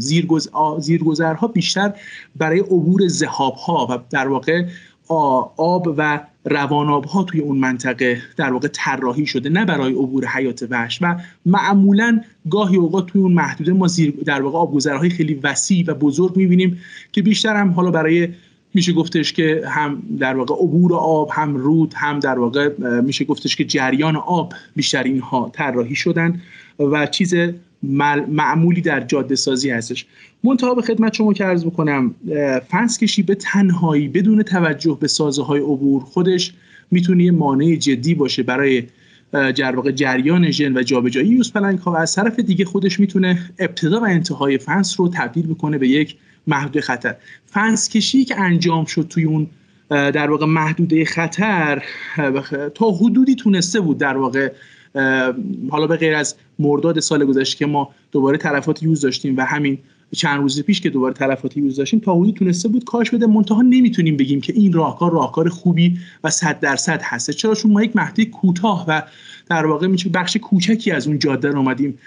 زیرگذرها 0.78 1.49
بیشتر 1.49 1.93
برای 2.36 2.61
عبور 2.61 3.09
زهاب 3.09 3.55
ها 3.55 3.86
و 3.90 3.99
در 4.11 4.28
واقع 4.28 4.66
آب 5.57 5.95
و 5.97 6.21
رواناب 6.45 7.05
ها 7.05 7.25
توی 7.25 7.41
اون 7.41 7.59
منطقه 7.59 8.23
در 8.37 8.53
واقع 8.53 8.69
طراحی 8.69 9.27
شده 9.27 9.49
نه 9.49 9.65
برای 9.65 9.93
عبور 9.93 10.27
حیات 10.27 10.67
وحش. 10.71 10.99
و 11.03 11.17
معمولا 11.47 12.21
گاهی 12.51 12.77
اوقات 12.77 13.07
توی 13.07 13.21
اون 13.21 13.33
محدوده 13.33 13.73
ما 13.73 13.87
زیر 13.87 14.15
در 14.25 14.43
واقع 14.43 14.59
آبگذرهای 14.59 15.11
خیلی 15.11 15.35
وسیع 15.35 15.85
و 15.89 15.95
بزرگ 15.95 16.37
می‌بینیم 16.37 16.79
که 17.13 17.23
بیشتر 17.23 17.57
هم 17.57 17.71
حالا 17.71 17.91
برای 17.91 18.29
میشه 18.75 18.93
گفتش 18.93 19.33
که 19.33 19.63
هم 19.67 20.03
در 20.19 20.37
واقع 20.37 20.55
عبور 20.55 20.95
آب 20.95 21.31
هم 21.33 21.57
رود 21.57 21.95
هم 21.97 22.21
در 22.21 22.39
واقع 22.39 22.71
میشه 23.01 23.25
گفتش 23.25 23.57
که 23.57 23.65
جریان 23.65 24.17
آب 24.17 24.55
بیشتر 24.77 25.03
اینها 25.03 25.51
طراحی 25.53 25.95
شدن. 25.95 26.41
و 26.79 27.07
چیز 27.07 27.35
معمولی 28.28 28.80
در 28.80 29.01
جاده 29.01 29.35
سازی 29.35 29.70
هستش. 29.70 30.07
منتها 30.45 30.74
به 30.74 30.83
خدمت 30.83 31.14
شما 31.14 31.33
که 31.33 31.45
عرض 31.45 31.64
بکنم 31.64 32.14
فنس 32.68 32.99
کشی 32.99 33.22
به 33.22 33.35
تنهایی 33.35 34.09
بدون 34.09 34.43
توجه 34.43 34.99
به 35.01 35.09
سازه 35.09 35.43
های 35.43 35.61
عبور 35.61 36.03
خودش 36.03 36.53
می‌تونه 36.91 37.24
یه 37.24 37.30
مانع 37.30 37.76
جدی 37.76 38.14
باشه 38.14 38.43
برای 38.43 38.83
در 39.33 39.76
واقع 39.76 39.91
جریان 39.91 40.51
ژن 40.51 40.76
و 40.76 40.83
جابجایی. 40.83 41.28
یوز 41.28 41.53
پلنگ 41.53 41.78
ها 41.78 41.93
و 41.93 41.97
از 41.97 42.14
طرف 42.14 42.41
دیگه 42.41 42.64
خودش 42.64 43.01
می‌تونه 43.01 43.51
ابتدا 43.59 44.01
و 44.01 44.05
انتهای 44.05 44.59
فنس 44.59 45.01
رو 45.01 45.09
تبدیل 45.09 45.47
بکنه 45.47 45.78
به 45.78 45.89
یک 45.89 46.16
محدوده 46.47 46.80
خطر. 46.80 47.14
فنس 47.47 47.89
کشی 47.89 48.24
که 48.24 48.41
انجام 48.41 48.85
شد 48.85 49.07
توی 49.11 49.24
اون 49.24 49.47
در 49.89 50.30
واقع 50.30 50.47
محدوده 50.47 51.05
خطر 51.05 51.83
تا 52.74 52.91
حدودی 52.91 53.35
تونسته 53.35 53.80
بود 53.80 53.99
در 53.99 54.16
واقع 54.16 54.53
حالا 55.70 55.86
به 55.86 55.97
غیر 55.97 56.14
از 56.14 56.34
مرداد 56.59 57.01
سال 57.01 57.24
گذشته 57.24 57.59
که 57.59 57.66
ما 57.66 57.90
دوباره 58.12 58.38
تلفات 58.38 58.82
یوز 58.82 59.01
داشتیم 59.01 59.36
و 59.36 59.40
همین 59.40 59.78
چند 60.16 60.40
روز 60.40 60.62
پیش 60.62 60.80
که 60.80 60.90
دوباره 60.90 61.14
تلفات 61.14 61.57
یوز 61.57 61.76
داشتیم 61.76 62.01
تا 62.01 62.14
حدودی 62.14 62.32
تونسته 62.32 62.68
بود 62.68 62.84
کاش 62.84 63.11
بده. 63.11 63.26
منتها 63.26 63.62
نمی‌تونیم 63.62 64.16
بگیم 64.16 64.40
که 64.40 64.53
این 64.53 64.72
راهکار 64.72 65.12
راهکار 65.12 65.49
خوبی 65.49 65.99
و 66.24 66.30
صد 66.30 66.61
درصد 66.61 67.01
هست 67.03 67.30
چرا؟ 67.30 67.55
چون 67.55 67.70
ما 67.70 67.82
یک 67.82 67.97
مهدی 67.97 68.24
کوتاه 68.24 68.84
و 68.88 69.03
در 69.51 69.66
واقع 69.66 69.86
میشه 69.86 70.09
بخش 70.09 70.36
کوچکی 70.36 70.90
از 70.90 71.07
اون 71.07 71.18
جاده 71.18 71.49
رو 71.49 71.59
اومدیم 71.59 71.99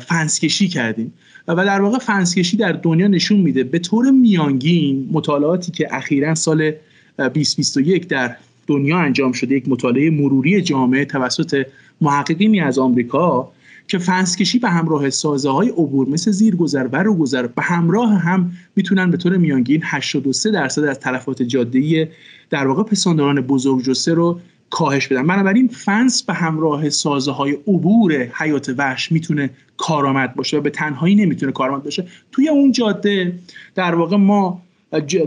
فنسکشی 0.00 0.68
کردیم. 0.68 1.12
و 1.48 1.64
در 1.64 1.80
واقع 1.80 1.98
فنسکشی 1.98 2.56
در 2.56 2.72
دنیا 2.72 3.08
نشون 3.08 3.40
میده. 3.40 3.64
به 3.64 3.78
طور 3.78 4.10
میانگین 4.10 5.08
مطالعاتی 5.12 5.72
که 5.72 5.88
اخیرا 5.90 6.34
سال 6.34 6.72
2021 7.18 8.08
در 8.08 8.36
دنیا 8.66 8.98
انجام 8.98 9.32
شده 9.32 9.54
یک 9.54 9.68
مطالعه 9.68 10.10
مروری 10.10 10.62
جامعه 10.62 11.04
توسط 11.04 11.66
محققینی 12.02 12.60
از 12.60 12.78
آمریکا 12.78 13.52
که 13.88 13.98
فنس 13.98 14.36
کشی 14.36 14.58
به 14.58 14.68
همراه 14.68 15.10
سازه 15.10 15.50
های 15.50 15.68
عبور 15.68 16.08
مثل 16.08 16.30
زیرگذر 16.30 16.88
و 16.92 17.02
روگذر 17.02 17.46
به 17.46 17.62
همراه 17.62 18.14
هم 18.14 18.52
می‌تونن 18.76 19.10
به 19.10 19.16
طور 19.16 19.36
میانگین 19.36 19.80
83 19.84 20.50
درصد 20.50 20.84
از 20.84 21.00
تلفات 21.00 21.42
جاده 21.42 22.10
در 22.50 22.66
واقع 22.66 22.82
پسانداران 22.82 23.40
بزرگ 23.40 23.82
جسه 23.82 24.14
رو 24.14 24.40
کاهش 24.70 25.08
بدن. 25.08 25.26
بنابراین 25.26 25.68
فنس 25.68 26.22
به 26.22 26.32
همراه 26.32 26.90
سازه 26.90 27.30
های 27.30 27.52
عبور 27.52 28.12
حیات 28.12 28.74
وحش 28.78 29.12
می‌تونه 29.12 29.50
کارآمد 29.76 30.34
باشه 30.34 30.56
و 30.56 30.60
به 30.60 30.70
تنهایی 30.70 31.14
نمی‌تونه 31.14 31.52
کارآمد 31.52 31.82
باشه. 31.82 32.06
توی 32.32 32.48
اون 32.48 32.72
جاده 32.72 33.38
در 33.74 33.94
واقع 33.94 34.16
ما 34.16 34.62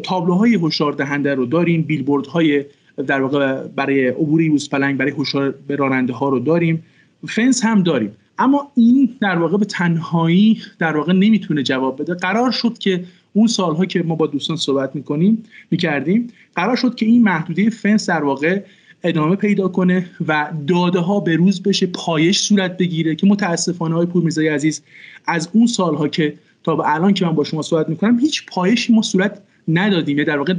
تابلوهای 0.04 0.60
هشدار 0.64 0.94
دهنده 0.94 1.36
رو 1.36 1.46
داریم 1.46 1.82
بیلبورد 1.82 2.28
های 2.28 2.66
در 3.08 3.22
واقع 3.22 3.68
برای 3.68 4.08
عبور 4.08 4.42
یوز 4.42 4.70
پلنگ 4.70 4.98
برای 4.98 5.14
هشدار 5.18 5.56
به 5.68 5.76
راننده 5.76 6.14
ها 6.14 6.30
رو 6.30 6.40
داریم. 6.40 6.84
فنس 7.28 7.66
هم 7.66 7.84
داریم. 7.84 8.12
اما 8.40 8.72
این 8.76 9.16
در 9.22 9.38
واقع 9.38 9.58
به 9.58 9.66
تنهایی 9.66 10.62
در 10.80 10.98
واقع 10.98 11.14
نمی‌تونه 11.14 11.64
جواب 11.64 12.02
بده. 12.02 12.14
قرار 12.14 12.52
شد 12.52 12.78
که 12.78 13.04
اون 13.34 13.48
سالها 13.48 13.86
که 13.86 14.04
ما 14.04 14.16
با 14.16 14.28
دوستان 14.28 14.58
صحبت 14.58 14.96
می‌کنیم 14.96 15.44
می‌کردیم 15.72 16.28
قرار 16.56 16.76
شد 16.76 16.96
که 16.96 17.06
این 17.06 17.24
محدوده 17.24 17.70
فنس 17.70 18.10
در 18.10 18.24
واقع 18.24 18.62
ادامه 19.04 19.36
پیدا 19.36 19.68
کنه 19.68 20.10
و 20.28 20.52
داده 20.68 21.00
ها 21.00 21.20
به 21.20 21.36
روز 21.36 21.64
بشه 21.64 21.86
پایش 21.86 22.40
صورت 22.40 22.78
بگیره 22.78 23.16
که 23.16 23.28
متاسفانه 23.28 23.96
های 23.96 24.06
پور 24.06 24.50
عزیز 24.52 24.82
از 25.28 25.50
اون 25.54 25.68
سالها 25.68 26.08
که 26.08 26.34
تا 26.64 26.76
به 26.76 26.84
الان 26.96 27.14
که 27.14 27.26
من 27.26 27.36
با 27.36 27.44
شما 27.44 27.62
صحبت 27.62 27.90
می‌کنم 27.90 28.20
هیچ 28.20 28.46
پایشی 28.46 28.94
ما 28.94 29.02
صورت 29.02 29.42
ندادیم. 29.68 30.18
یا 30.18 30.24
در 30.24 30.38
واقع 30.38 30.54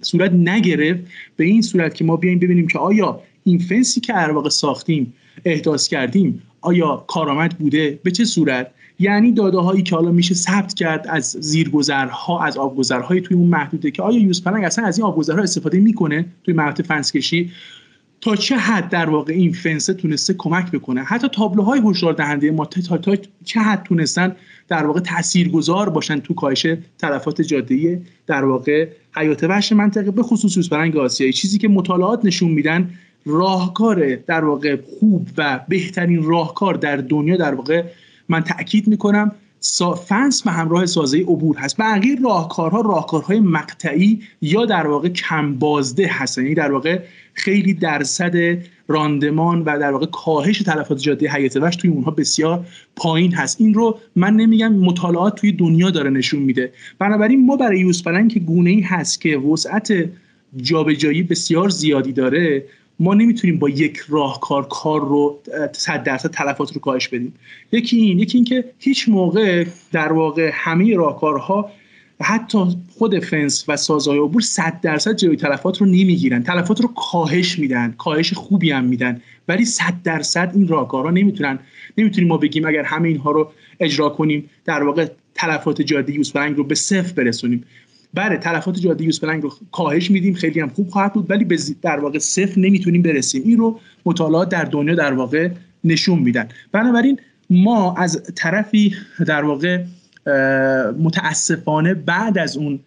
صورت 0.00 0.32
نگرفت 0.32 1.00
به 1.36 1.44
این 1.44 1.62
صورت 1.62 1.94
که 1.94 2.04
ما 2.04 2.16
بیایم 2.16 2.38
ببینیم 2.38 2.66
که 2.66 2.78
آیا 2.78 3.20
این 3.44 3.58
فنسی 3.58 4.00
که 4.00 4.12
در 4.12 4.30
واقع 4.30 4.48
ساختیم 4.48 5.14
احداث 5.44 5.88
کردیم 5.88 6.42
آیا 6.60 7.04
کارآمد 7.06 7.58
بوده؟ 7.58 7.98
به 8.02 8.10
چه 8.10 8.24
صورت؟ 8.24 8.70
یعنی 8.98 9.32
داده 9.32 9.58
هایی 9.58 9.82
که 9.82 9.96
حالا 9.96 10.10
میشه 10.10 10.34
ثبت 10.34 10.74
کرد 10.74 11.06
از 11.08 11.36
زیرگذرها 11.40 12.44
از 12.44 12.56
آبگذرهای 12.56 13.20
توی 13.20 13.36
اون 13.36 13.48
محدوده 13.48 13.90
که 13.90 14.02
آیا 14.02 14.18
یوز 14.18 14.44
پلنگ 14.44 14.64
اصلا 14.64 14.84
از 14.84 14.98
این 14.98 15.06
آبگذرها 15.06 15.42
استفاده 15.42 15.80
می‌کنه 15.80 16.26
توی 16.44 16.54
مهد 16.54 16.82
فنسکشی؟ 16.82 17.50
تا 18.24 18.36
چه 18.36 18.56
حد 18.56 18.88
در 18.88 19.10
واقع 19.10 19.32
این 19.32 19.52
فنسه 19.52 19.94
تونسته 19.94 20.34
کمک 20.34 20.70
بکنه؟ 20.70 21.02
حتی 21.02 21.28
تابلوهای 21.28 21.80
هشدار 21.84 22.12
دهنده 22.12 22.50
ما 22.50 22.64
تا, 22.64 22.96
تا 22.98 23.16
چه 23.44 23.60
حد 23.60 23.82
تونستن 23.82 24.36
در 24.68 24.86
واقع 24.86 25.00
تاثیرگذار 25.00 25.88
باشن 25.88 26.20
تو 26.20 26.34
کاهش 26.34 26.66
تلفات 26.98 27.40
جاده‌ای 27.40 27.98
در 28.26 28.44
واقع 28.44 28.88
حیات 29.16 29.44
وحش 29.44 29.72
منطقه 29.72 30.10
به 30.10 30.22
خصوص 30.22 30.68
پلنگ 30.68 30.96
آسیایی؟ 30.96 31.32
چیزی 31.32 31.58
که 31.58 31.68
مطالعات 31.68 32.24
نشون 32.24 32.50
میدن 32.50 32.90
راهکار 33.26 34.14
در 34.16 34.44
واقع 34.44 34.76
خوب 34.76 35.28
و 35.38 35.60
بهترین 35.68 36.22
راهکار 36.22 36.74
در 36.74 36.96
دنیا 36.96 37.36
در 37.36 37.54
واقع 37.54 37.82
من 38.28 38.40
تاکید 38.40 38.88
می‌کنم 38.88 39.32
فنس 39.94 40.42
به 40.42 40.50
همراه 40.50 40.86
سازه 40.86 41.18
عبور 41.18 41.56
هست. 41.58 41.76
بقیه 41.78 42.16
راهکارها 42.22 42.80
راهکارهای 42.80 43.40
مقطعی 43.40 44.22
یا 44.42 44.64
در 44.64 44.86
واقع 44.86 45.08
کم 45.08 45.54
بازده 45.54 46.06
هستن. 46.06 46.42
یعنی 46.42 46.54
در 46.54 46.72
واقع 46.72 47.02
خیلی 47.34 47.74
درصد 47.74 48.58
راندمان 48.88 49.62
و 49.62 49.78
در 49.78 49.92
واقع 49.92 50.06
کاهش 50.06 50.62
تلفات 50.62 50.98
جاده 50.98 51.30
حیات 51.30 51.56
وحش 51.56 51.76
توی 51.76 51.90
اونها 51.90 52.10
بسیار 52.10 52.66
پایین 52.96 53.34
هست. 53.34 53.60
این 53.60 53.74
رو 53.74 53.98
من 54.16 54.34
نمیگم 54.34 54.72
مطالعات 54.72 55.34
توی 55.34 55.52
دنیا 55.52 55.90
داره 55.90 56.10
نشون 56.10 56.42
میده. 56.42 56.72
بنابراین 56.98 57.46
ما 57.46 57.56
برای 57.56 57.80
یوز 57.80 58.02
که 58.28 58.40
گونه 58.40 58.70
ای 58.70 58.80
هست 58.80 59.20
که 59.20 59.38
وسعت 59.38 59.92
جابجایی 60.56 61.22
بسیار 61.22 61.68
زیادی 61.68 62.12
داره 62.12 62.64
ما 63.00 63.14
نمی‌تونیم 63.14 63.58
با 63.58 63.68
یک 63.68 63.98
راهکار 64.08 64.68
کار 64.68 65.00
رو 65.00 65.40
صد 65.72 66.02
درصد 66.02 66.30
تلفات 66.30 66.72
رو 66.72 66.80
کاهش 66.80 67.08
بدیم. 67.08 67.34
یکی 67.72 67.96
این 67.96 68.18
یکی 68.18 68.38
این 68.38 68.44
که 68.44 68.64
هیچ 68.78 69.08
موقع 69.08 69.64
در 69.92 70.12
واقع 70.12 70.50
همه 70.54 70.96
راهکارها 70.96 71.70
حتی 72.20 72.58
خود 72.98 73.18
فنس 73.18 73.64
و 73.68 73.76
سازهای 73.76 74.18
عبور 74.18 74.42
صد 74.42 74.80
درصد 74.82 75.16
جلوی 75.16 75.36
تلفات 75.36 75.78
رو 75.78 75.86
نمی‌گیرن. 75.86 76.42
تلفات 76.42 76.80
رو 76.80 76.88
کاهش 76.88 77.58
میدن 77.58 77.94
کاهش 77.98 78.32
خوبی 78.32 78.70
هم 78.70 78.84
میدن 78.84 79.20
ولی 79.48 79.64
صد 79.64 79.94
درصد 80.04 80.52
این 80.54 80.68
راهکارها 80.68 81.10
نمی‌تونن. 81.10 81.58
نمی‌تونیم 81.98 82.28
ما 82.28 82.36
بگیم 82.36 82.66
اگر 82.66 82.82
همه 82.82 83.08
اینها 83.08 83.30
رو 83.30 83.52
اجرا 83.80 84.08
کنیم 84.08 84.50
در 84.64 84.82
واقع 84.82 85.06
تلفات 85.34 85.82
جاده 85.82 86.14
یوز 86.14 86.36
رو 86.36 86.64
به 86.64 86.74
صفر 86.74 87.12
برسونیم. 87.12 87.64
بله 88.14 88.36
تلفات 88.36 88.78
جاده 88.80 89.04
یوز 89.04 89.24
رو 89.24 89.52
کاهش 89.72 90.10
میدیم 90.10 90.34
خیلی 90.34 90.60
هم 90.60 90.68
خوب 90.68 90.88
خواهد 90.88 91.12
بود 91.12 91.30
ولی 91.30 91.46
در 91.82 92.00
واقع 92.00 92.18
صفر 92.18 92.60
نمی‌تونیم 92.60 93.02
برسیم. 93.02 93.42
این 93.44 93.58
رو 93.58 93.80
مطالعات 94.04 94.48
در 94.48 94.64
دنیا 94.64 94.94
در 94.94 95.12
واقع 95.12 95.48
نشون 95.84 96.18
میدن. 96.18 96.48
بنابراین 96.72 97.20
ما 97.50 97.94
از 97.96 98.22
طرفی 98.34 98.94
در 99.26 99.44
واقع 99.44 99.84
متاسفانه 100.98 101.94
بعد 101.94 102.38
از 102.38 102.56
اون 102.56 102.80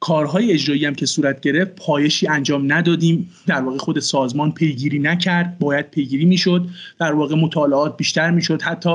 کارهای 0.00 0.52
اجرایی 0.52 0.84
هم 0.84 0.94
که 0.94 1.06
صورت 1.06 1.40
گرفت 1.40 1.74
پایشی 1.76 2.28
انجام 2.28 2.72
ندادیم. 2.72 3.30
در 3.46 3.60
واقع 3.60 3.78
خود 3.78 4.00
سازمان 4.00 4.52
پیگیری 4.52 4.98
نکرد 4.98 5.58
باید 5.58 5.90
پیگیری 5.90 6.24
می‌شد. 6.24 6.66
در 7.00 7.12
واقع 7.12 7.34
مطالعات 7.34 7.96
بیشتر 7.96 8.30
می‌شد. 8.30 8.62
حتی 8.62 8.90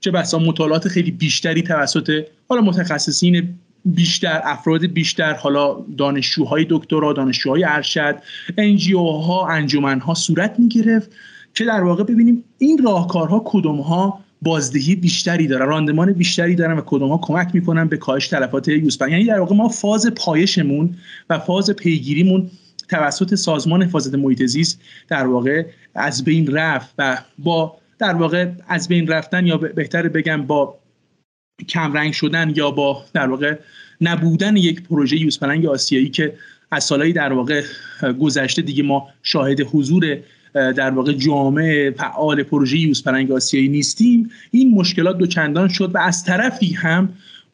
چه 0.00 0.10
بسا 0.10 0.38
مطالعات 0.38 0.88
خیلی 0.88 1.10
بیشتری 1.10 1.62
توسط 1.62 2.24
حالا 2.48 2.62
متخصصین 2.62 3.54
بیشتر 3.84 4.40
افراد 4.44 4.86
بیشتر 4.86 5.34
حالا 5.34 5.76
دانشجوهای 5.98 6.66
دکترا 6.70 7.12
دانشجوهای 7.12 7.64
ارشد 7.64 8.16
انجیو 8.58 8.98
ها 8.98 9.48
انجمن 9.48 10.00
ها 10.00 10.14
صورت 10.14 10.54
می 10.58 10.68
گرفت 10.68 11.10
که 11.54 11.64
در 11.64 11.82
واقع 11.82 12.04
ببینیم 12.04 12.44
این 12.58 12.80
راهکارها 12.84 13.42
کدوم 13.44 13.80
ها 13.80 14.20
بازدهی 14.42 14.96
بیشتری 14.96 15.46
دارن 15.46 15.66
راندمان 15.66 16.12
بیشتری 16.12 16.54
دارن 16.54 16.78
و 16.78 16.82
کدوم 16.86 17.08
ها 17.08 17.18
کمک 17.22 17.54
می‌کنن 17.54 17.88
به 17.88 17.96
کاهش 17.96 18.28
تلفات 18.28 18.68
یوسپن 18.68 19.10
یعنی 19.10 19.24
در 19.24 19.40
واقع 19.40 19.56
ما 19.56 19.68
فاز 19.68 20.06
پایشمون 20.06 20.94
و 21.30 21.38
فاز 21.38 21.70
پیگیریمون 21.70 22.50
توسط 22.88 23.34
سازمان 23.34 23.82
حفاظت 23.82 24.14
محیط 24.14 24.44
زیست 24.44 24.80
در 25.08 25.26
واقع 25.26 25.66
از 25.94 26.24
بین 26.24 26.52
رفت 26.52 26.94
و 26.98 27.18
با 27.38 27.76
در 27.98 28.14
واقع 28.14 28.48
از 28.68 28.88
بین 28.88 29.08
رفتن 29.08 29.46
یا 29.46 29.56
بهتر 29.56 30.08
بگم 30.08 30.46
با 30.46 30.78
کمرنگ 31.68 32.12
شدن 32.12 32.52
یا 32.56 32.70
با 32.70 33.04
در 33.12 33.28
واقع 33.28 33.58
نبودن 34.00 34.56
یک 34.56 34.82
پروژه 34.82 35.16
یوزپلنگ 35.16 35.66
آسیایی 35.66 36.08
که 36.08 36.32
از 36.70 36.84
سالهای 36.84 37.12
در 37.12 37.32
واقع 37.32 37.62
گذشته 38.20 38.62
دیگه 38.62 38.82
ما 38.82 39.08
شاهد 39.22 39.60
حضور 39.60 40.18
در 40.54 40.90
واقع 40.90 41.12
جامعه 41.12 41.90
فعال 41.90 42.42
پروژه 42.42 42.78
یوزپلنگ 42.78 43.32
آسیایی 43.32 43.68
نیستیم 43.68 44.30
این 44.50 44.74
مشکلات 44.74 45.18
دو 45.18 45.26
چندان 45.26 45.68
شد 45.68 45.94
و 45.94 45.98
از 45.98 46.24
طرفی 46.24 46.72
هم 46.72 47.08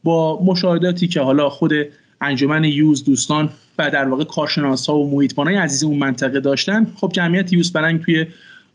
با 0.04 0.44
مشاهداتی 0.44 1.08
که 1.08 1.20
حالا 1.20 1.48
خود 1.48 1.72
انجمن 2.20 2.64
یوز 2.64 3.04
دوستان 3.04 3.50
و 3.78 3.90
در 3.90 4.08
واقع 4.08 4.24
کارشناس 4.24 4.86
ها 4.86 4.98
و 4.98 5.10
محیطبانای 5.10 5.54
عزیز 5.54 5.84
اون 5.84 5.98
منطقه 5.98 6.40
داشتن 6.40 6.86
خب 6.96 7.10
جمعیت 7.14 7.52
یوزپلنگ 7.52 8.00
توی 8.04 8.26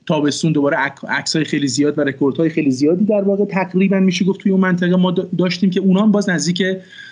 تابستون 0.06 0.52
دوباره 0.52 0.78
عکس 1.10 1.36
های 1.36 1.46
خیلی 1.46 1.68
زیاد 1.68 2.00
و 2.00 2.02
رکورد 2.02 2.38
های 2.38 2.50
خیلی 2.50 2.72
زیادی 2.72 3.06
در 3.06 3.22
واقع 3.22 3.46
تقریبا 3.46 4.00
میشه 4.00 4.26
گفت 4.26 4.40
توی 4.40 4.52
اون 4.52 4.62
منطقه 4.62 4.96
ما 4.96 5.12
داشتیم 5.12 5.70
که 5.70 5.80
اونها 5.80 6.08
باز 6.08 6.30
نزدیک 6.30 6.64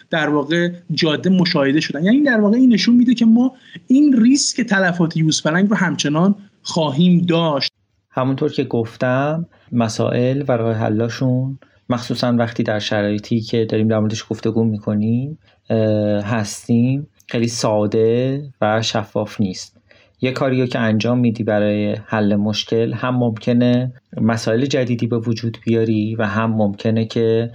در 0.09 0.29
واقع 0.29 0.69
جاده 0.91 1.29
مشاهده 1.29 1.79
شدن. 1.79 2.03
یعنی 2.03 2.23
در 2.23 2.41
واقع 2.41 2.57
این 2.57 2.73
نشون 2.73 2.95
میده 2.95 3.13
که 3.13 3.25
ما 3.25 3.53
این 3.87 4.21
ریسک 4.21 4.61
تلفات 4.61 5.17
یوز 5.17 5.41
رو 5.45 5.75
همچنان 5.75 6.35
خواهیم 6.61 7.21
داشت. 7.21 7.71
همونطور 8.09 8.51
که 8.51 8.63
گفتم 8.63 9.45
مسائل 9.71 10.43
و 10.47 10.51
راه 10.51 10.75
حلاشون 10.75 11.59
مخصوصا 11.89 12.35
وقتی 12.35 12.63
در 12.63 12.79
شرایطی 12.79 13.41
که 13.41 13.65
داریم 13.65 13.87
در 13.87 13.99
موردش 13.99 14.25
گفتگو 14.29 14.63
می‌کنیم 14.63 15.39
هستیم 16.23 17.07
خیلی 17.27 17.47
ساده 17.47 18.43
و 18.61 18.81
شفاف 18.81 19.41
نیست. 19.41 19.80
یه 20.21 20.31
کاری 20.31 20.67
که 20.67 20.79
انجام 20.79 21.19
میدی 21.19 21.43
برای 21.43 21.95
حل 22.05 22.35
مشکل 22.35 22.93
هم 22.93 23.15
ممکنه 23.15 23.93
مسائل 24.21 24.65
جدیدی 24.65 25.07
به 25.07 25.17
وجود 25.17 25.57
بیاری 25.65 26.15
و 26.15 26.23
هم 26.23 26.51
ممکنه 26.51 27.05
که 27.05 27.51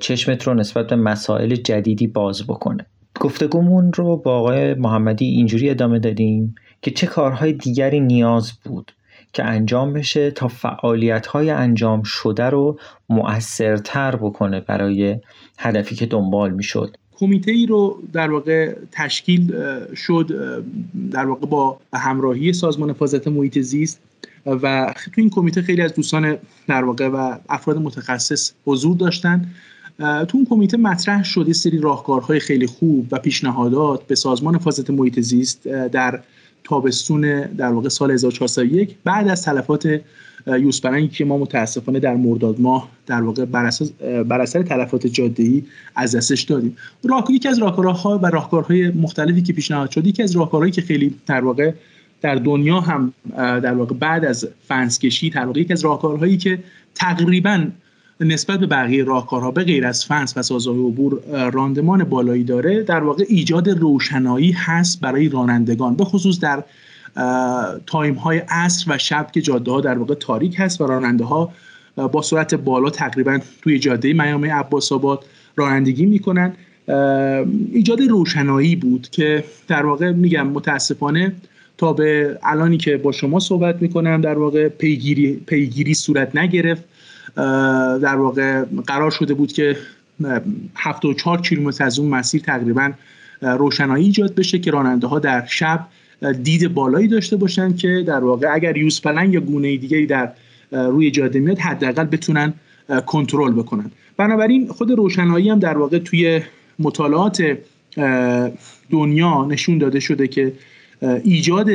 چشمت 0.00 0.42
رو 0.42 0.54
نسبت 0.54 0.86
به 0.86 0.96
مسائل 0.96 1.54
جدیدی 1.54 2.06
باز 2.06 2.46
بکنه. 2.46 2.86
گفتگومون 3.20 3.92
رو 3.92 4.16
با 4.16 4.38
آقای 4.38 4.74
محمدی 4.74 5.24
اینجوری 5.24 5.70
ادامه 5.70 5.98
دادیم 5.98 6.54
که 6.82 6.90
چه 6.90 7.06
کارهای 7.06 7.52
دیگری 7.52 8.00
نیاز 8.00 8.52
بود 8.64 8.92
که 9.32 9.44
انجام 9.44 9.92
بشه 9.92 10.30
تا 10.30 10.48
فعالیت 10.48 11.26
های 11.26 11.50
انجام 11.50 12.02
شده 12.02 12.44
رو 12.44 12.78
مؤثرتر 13.08 14.16
بکنه 14.16 14.60
برای 14.60 15.20
هدفی 15.58 15.94
که 15.94 16.06
دنبال 16.06 16.50
می‌شد. 16.50 16.96
کمیته 17.20 17.50
ای 17.50 17.66
رو 17.66 18.02
در 18.12 18.30
واقع 18.30 18.74
تشکیل 18.92 19.54
شد 19.94 20.26
در 21.10 21.26
واقع 21.26 21.46
با 21.46 21.80
همراهی 21.94 22.52
سازمان 22.52 22.90
حفاظت 22.90 23.28
محیط 23.28 23.58
زیست. 23.58 24.00
و 24.46 24.94
تو 25.04 25.20
این 25.20 25.30
کمیته 25.30 25.62
خیلی 25.62 25.82
از 25.82 25.94
دوستان 25.94 26.36
در 26.68 26.84
واقع 26.84 27.08
و 27.08 27.38
افراد 27.48 27.78
متخصص 27.78 28.52
حضور 28.66 28.96
داشتن. 28.96 29.50
تو 29.98 30.30
اون 30.32 30.46
کمیته 30.50 30.76
مطرح 30.76 31.24
شد 31.24 31.52
سری 31.52 31.78
راهکارهای 31.78 32.40
خیلی 32.40 32.66
خوب 32.66 33.06
و 33.10 33.18
پیشنهادات 33.18 34.06
به 34.06 34.14
سازمان 34.14 34.54
حفاظت 34.54 34.90
محیط 34.90 35.20
زیست 35.20 35.68
در 35.68 36.20
تابستون 36.70 37.42
در 37.42 37.72
واقع 37.72 37.88
سال 37.88 38.10
1401 38.10 38.96
بعد 39.04 39.28
از 39.28 39.42
تلفات 39.42 40.00
یوسپرنگی 40.46 41.08
که 41.08 41.24
ما 41.24 41.38
متاسفانه 41.38 42.00
در 42.00 42.14
مرداد 42.14 42.60
ماه 42.60 42.88
در 43.06 43.22
واقع 43.22 43.44
بر 44.22 44.40
اثر 44.40 44.62
تلفات 44.62 45.06
جاده 45.06 45.62
از 45.96 46.16
دستش 46.16 46.42
دادیم. 46.42 46.76
راهکار 47.04 47.36
یکی 47.36 47.48
از 47.48 47.58
راهکارها 47.58 48.18
و 48.22 48.26
راهکارهای 48.26 48.90
مختلفی 48.90 49.42
که 49.42 49.52
پیشنهاد 49.52 49.90
شد 49.90 50.06
یکی 50.06 50.22
از 50.22 50.36
راهکارهایی 50.36 50.72
که 50.72 50.82
خیلی 50.82 51.14
در 51.26 51.44
واقع 51.44 51.72
در 52.20 52.34
دنیا 52.34 52.80
هم 52.80 53.12
در 53.36 53.74
واقع 53.74 53.94
بعد 53.94 54.24
از 54.24 54.48
فنسکشی 54.68 55.30
در 55.30 55.44
واقع 55.44 55.60
یکی 55.60 55.72
از 55.72 55.84
راهکارهایی 55.84 56.36
که 56.36 56.58
تقریبا 56.94 57.66
نسبت 58.20 58.60
به 58.60 58.66
بقیه 58.66 59.04
راهکارها 59.04 59.50
به 59.50 59.64
غیر 59.64 59.86
از 59.86 60.04
فنس 60.04 60.36
و 60.36 60.42
سازهای 60.42 60.78
عبور 60.78 61.20
راندمان 61.52 62.04
بالایی 62.04 62.44
داره 62.44 62.82
در 62.82 63.00
واقع 63.00 63.24
ایجاد 63.28 63.68
روشنایی 63.68 64.52
هست 64.52 65.00
برای 65.00 65.28
رانندگان 65.28 65.94
به 65.94 66.04
خصوص 66.04 66.40
در 66.40 66.64
تایم 67.86 68.14
های 68.14 68.38
عصر 68.38 68.84
و 68.88 68.98
شب 68.98 69.30
که 69.32 69.40
جاده 69.40 69.70
ها 69.70 69.80
در 69.80 69.98
واقع 69.98 70.14
تاریک 70.14 70.54
هست 70.58 70.80
و 70.80 70.86
راننده 70.86 71.24
ها 71.24 71.52
با 72.12 72.22
سرعت 72.22 72.54
بالا 72.54 72.90
تقریبا 72.90 73.38
توی 73.62 73.78
جاده 73.78 74.12
میامه 74.12 74.52
عباس 74.52 74.92
آباد 74.92 75.24
رانندگی 75.56 76.06
می‌کنن. 76.06 76.52
ایجاد 77.72 78.00
روشنایی 78.00 78.76
بود 78.76 79.08
که 79.10 79.44
در 79.68 79.86
واقع 79.86 80.12
میگم 80.12 80.46
متاسفانه 80.46 81.32
تا 81.78 81.92
به 81.92 82.38
الانی 82.42 82.76
که 82.76 82.96
با 82.96 83.12
شما 83.12 83.40
صحبت 83.40 83.82
می‌کنم 83.82 84.20
در 84.20 84.38
واقع 84.38 84.68
پیگیری, 84.68 85.32
پیگیری 85.46 85.94
صورت 85.94 86.36
نگرفت. 86.36 86.84
در 88.02 88.16
واقع 88.16 88.64
قرار 88.86 89.10
شده 89.10 89.34
بود 89.34 89.52
که 89.52 89.76
74 90.76 91.40
کیلومتر 91.40 91.84
از 91.84 91.98
اون 91.98 92.08
مسیر 92.08 92.42
تقریبا 92.42 92.92
روشنایی 93.42 94.04
ایجاد 94.04 94.34
بشه 94.34 94.58
که 94.58 94.70
راننده 94.70 95.06
ها 95.06 95.18
در 95.18 95.46
شب 95.46 95.86
دید 96.42 96.74
بالایی 96.74 97.08
داشته 97.08 97.36
باشن 97.36 97.76
که 97.76 98.04
در 98.06 98.24
واقع 98.24 98.54
اگر 98.54 98.76
یوز 98.76 99.00
یا 99.04 99.40
گونه 99.40 99.76
دیگری 99.76 100.06
در 100.06 100.32
روی 100.72 101.10
جاده 101.10 101.40
میاد 101.40 101.58
حداقل 101.58 102.04
بتونن 102.04 102.54
کنترل 103.06 103.52
بکنن. 103.52 103.90
بنابراین 104.16 104.68
خود 104.68 104.90
روشنایی 104.90 105.50
هم 105.50 105.58
در 105.58 105.78
واقع 105.78 105.98
توی 105.98 106.40
مطالعات 106.78 107.56
دنیا 108.90 109.44
نشون 109.44 109.78
داده 109.78 110.00
شده 110.00 110.28
که 110.28 110.52
ایجاد 111.24 111.66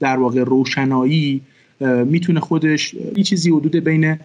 در 0.00 0.16
واقع 0.16 0.44
روشنایی 0.44 1.40
می‌تونه 2.04 2.40
خودش 2.40 2.94
یه 3.16 3.24
چیزی 3.24 3.50
حدود 3.50 3.76
بین 3.76 4.18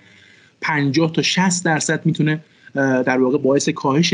50 0.61 1.11
تا 1.11 1.21
60 1.21 1.65
درصد 1.65 2.05
می‌تونه 2.05 2.39
در 2.75 3.17
واقع 3.17 3.37
باعث 3.37 3.69
کاهش 3.69 4.13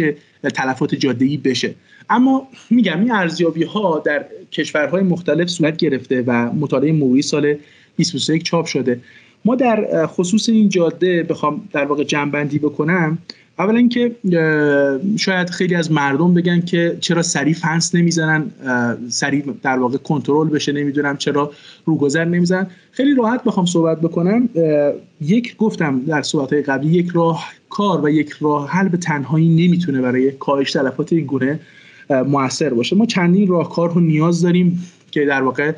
تلفات 0.54 0.96
جاده‌ای 0.96 1.38
بشه. 1.38 1.76
اما 2.10 2.48
میگم 2.70 3.00
این 3.00 3.12
ارزیابی 3.12 3.64
ها 3.64 4.04
در 4.06 4.26
کشورهای 4.52 5.04
مختلف 5.04 5.50
صورت 5.50 5.78
گرفته 5.78 6.24
و 6.28 6.32
مطالعه 6.32 6.92
موری 6.92 7.22
سال 7.22 7.42
2021 7.98 8.44
چاپ 8.44 8.66
شده. 8.66 9.00
ما 9.46 9.56
در 9.56 10.06
خصوص 10.06 10.50
این 10.50 10.70
جاده 10.70 11.24
بخوام 11.24 11.70
در 11.72 11.86
واقع 11.86 12.04
جنبندی 12.04 12.60
بکنم. 12.60 13.18
اولا 13.60 13.78
اینکه 13.78 14.16
شاید 15.18 15.50
خیلی 15.50 15.76
از 15.76 15.92
مردم 15.92 16.34
بگن 16.34 16.62
که 16.62 16.98
چرا 17.00 17.22
سریع 17.22 17.54
فنس 17.54 17.96
نمی‌زنن 17.96 18.52
سریع 19.10 19.44
در 19.64 19.80
واقع 19.80 19.98
کنترل 19.98 20.50
بشه 20.50 20.72
نمی‌دونم 20.72 21.18
چرا 21.18 21.52
روگذر 21.86 22.26
نمی‌زنن. 22.26 22.68
خیلی 22.92 23.16
راحت 23.16 23.44
بخوام 23.44 23.66
صحبت 23.66 24.02
بکنم. 24.02 24.50
یک 25.22 25.58
گفتم 25.58 26.02
در 26.08 26.22
صحبت 26.22 26.54
های 26.54 26.62
قبلی 26.62 26.90
یک 26.90 27.10
راه 27.14 27.50
کار 27.70 28.06
و 28.06 28.10
یک 28.10 28.30
راه 28.42 28.70
حل 28.70 28.88
به 28.88 28.98
تنهایی 28.98 29.68
نمی‌تونه 29.68 30.02
برای 30.02 30.32
کاهش 30.32 30.72
تلفات 30.72 31.14
این 31.14 31.26
گونه 31.26 31.60
موثر 32.10 32.74
باشه. 32.74 32.96
ما 32.96 33.06
چندین 33.06 33.48
راهکار 33.48 33.94
رو 33.94 34.02
نیاز 34.02 34.42
داریم 34.42 34.84
که 35.12 35.26
در 35.26 35.42
واقع 35.42 35.72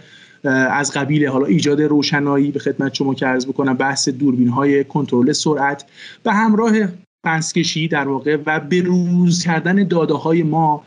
از 0.43 0.91
قبیل 0.91 1.28
حالا 1.28 1.45
ایجاد 1.45 1.82
روشنایی 1.82 2.51
به 2.51 2.59
خدمت 2.59 2.93
شما 2.93 3.13
که 3.13 3.25
عرض 3.25 3.45
بکنم 3.45 3.73
بحث 3.73 4.09
دوربین 4.09 4.49
های 4.49 4.84
کنترل 4.84 5.32
سرعت. 5.32 5.86
به 6.23 6.34
همراه 6.34 6.73
پنسکشی 7.28 7.88
در 7.88 8.07
واقع 8.07 8.38
و 8.45 8.59
بروز 8.59 9.43
کردن 9.43 9.88
داده 9.88 10.13
های 10.13 10.43
ما 10.43 10.84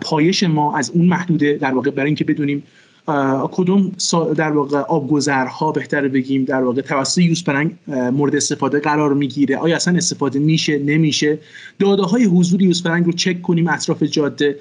پایش 0.00 0.42
ما 0.42 0.76
از 0.76 0.90
اون 0.90 1.06
محدوده 1.06 1.52
در 1.52 1.74
واقع 1.74 1.90
برای 1.90 2.06
اینکه 2.06 2.24
بدونیم 2.24 2.62
کدوم 3.52 3.92
در 4.36 4.52
واقع 4.52 4.78
آبگذرها 4.78 5.72
بهتر 5.72 6.08
بگیم 6.08 6.44
در 6.44 6.62
واقع 6.62 6.82
توسط 6.82 7.18
یوز 7.18 7.44
پلنگ 7.44 7.74
مورد 7.88 8.36
استفاده 8.36 8.80
قرار 8.80 9.14
می‌گیره. 9.14 9.56
آیا 9.56 9.76
اصلا 9.76 9.96
استفاده 9.96 10.38
میشه؟ 10.38 10.78
نمیشه. 10.78 11.38
داده 11.78 12.02
های 12.02 12.24
حضور 12.24 12.62
یوز 12.62 12.82
پلنگ 12.82 13.04
رو 13.04 13.12
چک 13.12 13.42
کنیم 13.42 13.68
اطراف 13.68 14.02
جاده 14.02 14.56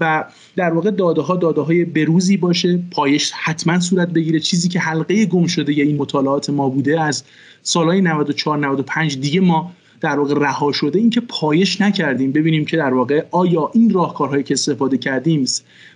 و 0.00 0.24
در 0.56 0.72
واقع 0.72 0.90
داده 0.90 1.20
ها 1.20 1.36
داده 1.36 1.60
های 1.60 1.84
بروزی 1.84 2.36
باشه 2.36 2.80
پایش 2.90 3.32
حتما 3.44 3.80
صورت 3.80 4.08
بگیره. 4.08 4.40
چیزی 4.40 4.68
که 4.68 4.80
حلقه 4.80 5.26
گم 5.26 5.46
شده 5.46 5.72
یا 5.72 5.84
این 5.84 5.96
مطالعات 5.96 6.50
ما 6.50 6.68
بوده 6.68 7.00
از 7.00 7.24
سالهای 7.62 8.00
94 8.00 8.58
95 8.58 9.20
دیگه 9.20 9.40
ما 9.40 9.72
در 10.02 10.18
واقع 10.18 10.34
رها 10.34 10.72
شده 10.72 10.98
اینکه 10.98 11.20
پایش 11.20 11.80
نکردیم. 11.80 12.32
ببینیم 12.32 12.64
که 12.64 12.76
در 12.76 12.94
واقع 12.94 13.24
آیا 13.30 13.70
این 13.74 13.90
راهکارهایی 13.90 14.42
که 14.42 14.54
استفاده 14.54 14.98
کردیم 14.98 15.44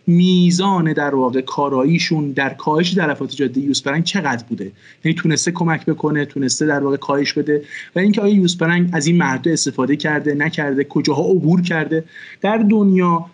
میزان 0.06 0.92
در 0.92 1.14
واقع 1.14 1.40
کاراییشون 1.40 2.32
در 2.32 2.54
کاهش 2.54 2.94
تلفات 2.94 3.30
جاده 3.30 3.60
یوسپرنگ 3.60 4.04
چقدر 4.04 4.44
بوده؟ 4.48 4.72
یعنی 5.04 5.14
تونسته 5.14 5.50
کمک 5.50 5.86
بکنه 5.86 6.24
تونسته 6.24 6.66
در 6.66 6.80
واقع 6.84 6.96
کاهش 6.96 7.32
بده 7.32 7.62
و 7.96 7.98
اینکه 7.98 8.20
آیا 8.20 8.34
یوسپرنگ 8.34 8.90
از 8.92 9.06
این 9.06 9.16
مرده 9.16 9.52
استفاده 9.52 9.96
کرده 9.96 10.34
نکرده 10.34 10.84
کجاها 10.84 11.22
عبور 11.22 11.62
کرده؟ 11.62 12.04
در 12.40 12.56
دنیا 12.56 13.26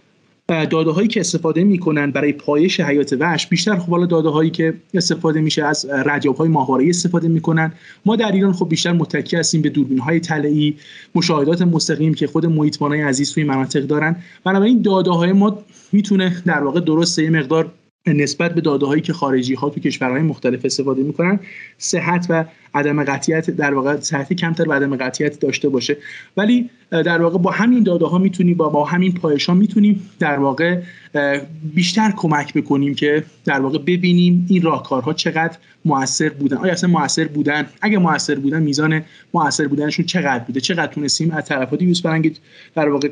داده 0.49 0.90
هایی 0.90 1.09
که 1.09 1.20
استفاده 1.20 1.64
می‌کنن 1.64 2.11
برای 2.11 2.32
پایش 2.32 2.80
حیات 2.80 3.12
وحش 3.20 3.47
بیشتر 3.47 3.76
خب 3.76 3.90
حالا 3.90 4.07
داده 4.07 4.28
هایی 4.28 4.51
که 4.51 4.74
استفاده 4.95 5.40
میشه 5.40 5.64
از 5.64 5.86
ردیاب 6.07 6.36
های 6.36 6.49
ماهواره 6.49 6.88
استفاده 6.88 7.28
می‌کنن. 7.28 7.72
ما 8.07 8.16
در 8.16 8.32
ایران 8.32 8.53
خب 8.53 8.68
بیشتر 8.68 8.93
متکی 8.93 9.36
هستیم 9.36 9.62
به 9.62 9.68
دوربین 9.68 9.99
های 9.99 10.20
طلعی 10.20 10.76
مشاهدات 11.14 11.62
مستقیم 11.62 12.14
که 12.14 12.26
خود 12.26 12.47
محیطبانای 12.47 13.03
عزیز 13.03 13.32
توی 13.32 13.45
مناطق 13.45 13.80
دارن. 13.80 14.16
بنابراین 14.45 14.82
داده 14.82 15.11
های 15.11 15.32
ما 15.32 15.59
می‌تونه 15.93 16.43
در 16.47 16.62
واقع 16.62 16.80
درسته 16.80 17.22
یه 17.22 17.30
مقدار 17.30 17.72
نسبت 18.07 18.55
به 18.55 18.61
داده 18.61 18.87
هایی 18.87 19.03
که 19.03 19.13
خارجی 19.13 19.55
ها 19.55 19.71
تو 19.71 19.81
کشورهای 19.81 20.23
مختلف 20.23 20.65
استفاده 20.65 21.03
می‌کنن 21.03 21.41
صحت 21.79 22.27
و 22.31 22.45
عدم 22.75 23.05
قطعیت 23.05 23.51
در 23.51 23.75
واقع 23.75 24.01
صحت 24.01 24.33
کمتر 24.33 24.69
و 24.69 24.73
عدم 24.73 24.97
قطعیت 24.97 25.41
داشته 25.41 25.69
باشه. 25.69 25.97
ولی 26.37 26.71
در 26.91 27.23
واقع 27.23 27.39
با 27.39 27.51
همین 27.51 27.83
داده 27.83 28.07
ها 28.07 28.19
می‌تونیم 28.19 28.57
با 28.57 28.69
با 28.69 28.85
همین 28.85 29.13
پایش 29.13 29.47
ها 29.47 29.55
می‌تونیم 29.55 30.11
در 30.19 30.39
واقع 30.39 30.81
بیشتر 31.75 32.13
کمک 32.17 32.55
بکنیم 32.55 32.95
که 32.95 33.25
در 33.45 33.61
واقع 33.61 33.79
ببینیم 33.79 34.47
این 34.49 34.63
راهکارها 34.63 35.13
چقدر 35.13 35.57
موثر 35.85 36.29
بودن. 36.29 36.57
آیا 36.57 36.73
اصلا 36.73 36.91
موثر 36.91 37.25
بودن؟ 37.25 37.67
اگه 37.81 37.99
موثر 37.99 38.35
بودن 38.35 38.63
میزان 38.63 39.03
موثر 39.35 39.69
بودنشون 39.69 40.07
چقدر 40.07 40.45
بوده؟ 40.45 40.61
چقدر 40.61 40.93
تونستیم 40.93 41.31
از 41.31 41.45
طرفات 41.45 41.83
یوز 41.83 42.03
در 42.75 42.89
واقع 42.89 43.09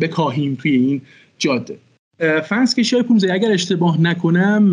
بکاهیم 0.00 0.54
توی 0.54 0.72
این 0.72 1.00
جاده؟ 1.38 1.78
فنس 2.20 2.74
کشی 2.74 2.96
های 2.96 3.02
15 3.02 3.32
اگر 3.32 3.52
اشتباه 3.52 4.00
نکنم 4.00 4.70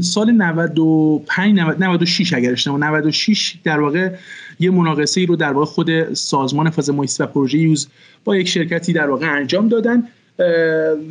سال 0.00 0.30
95 0.30 1.58
96 1.58 2.32
اگر 2.32 2.52
اشتباه 2.52 2.78
96 2.78 3.54
در 3.64 3.80
واقع 3.80 4.10
یه 4.60 4.70
مناقصه 4.70 5.20
ای 5.20 5.26
رو 5.26 5.36
در 5.36 5.52
واقع 5.52 5.66
خود 5.66 6.14
سازمان 6.14 6.70
فاز 6.70 6.90
محیط 6.90 7.12
و 7.18 7.26
پروژه 7.26 7.58
یوز 7.58 7.88
با 8.24 8.36
یک 8.36 8.48
شرکتی 8.48 8.92
در 8.92 9.10
واقع 9.10 9.32
انجام 9.32 9.68
دادن 9.68 10.02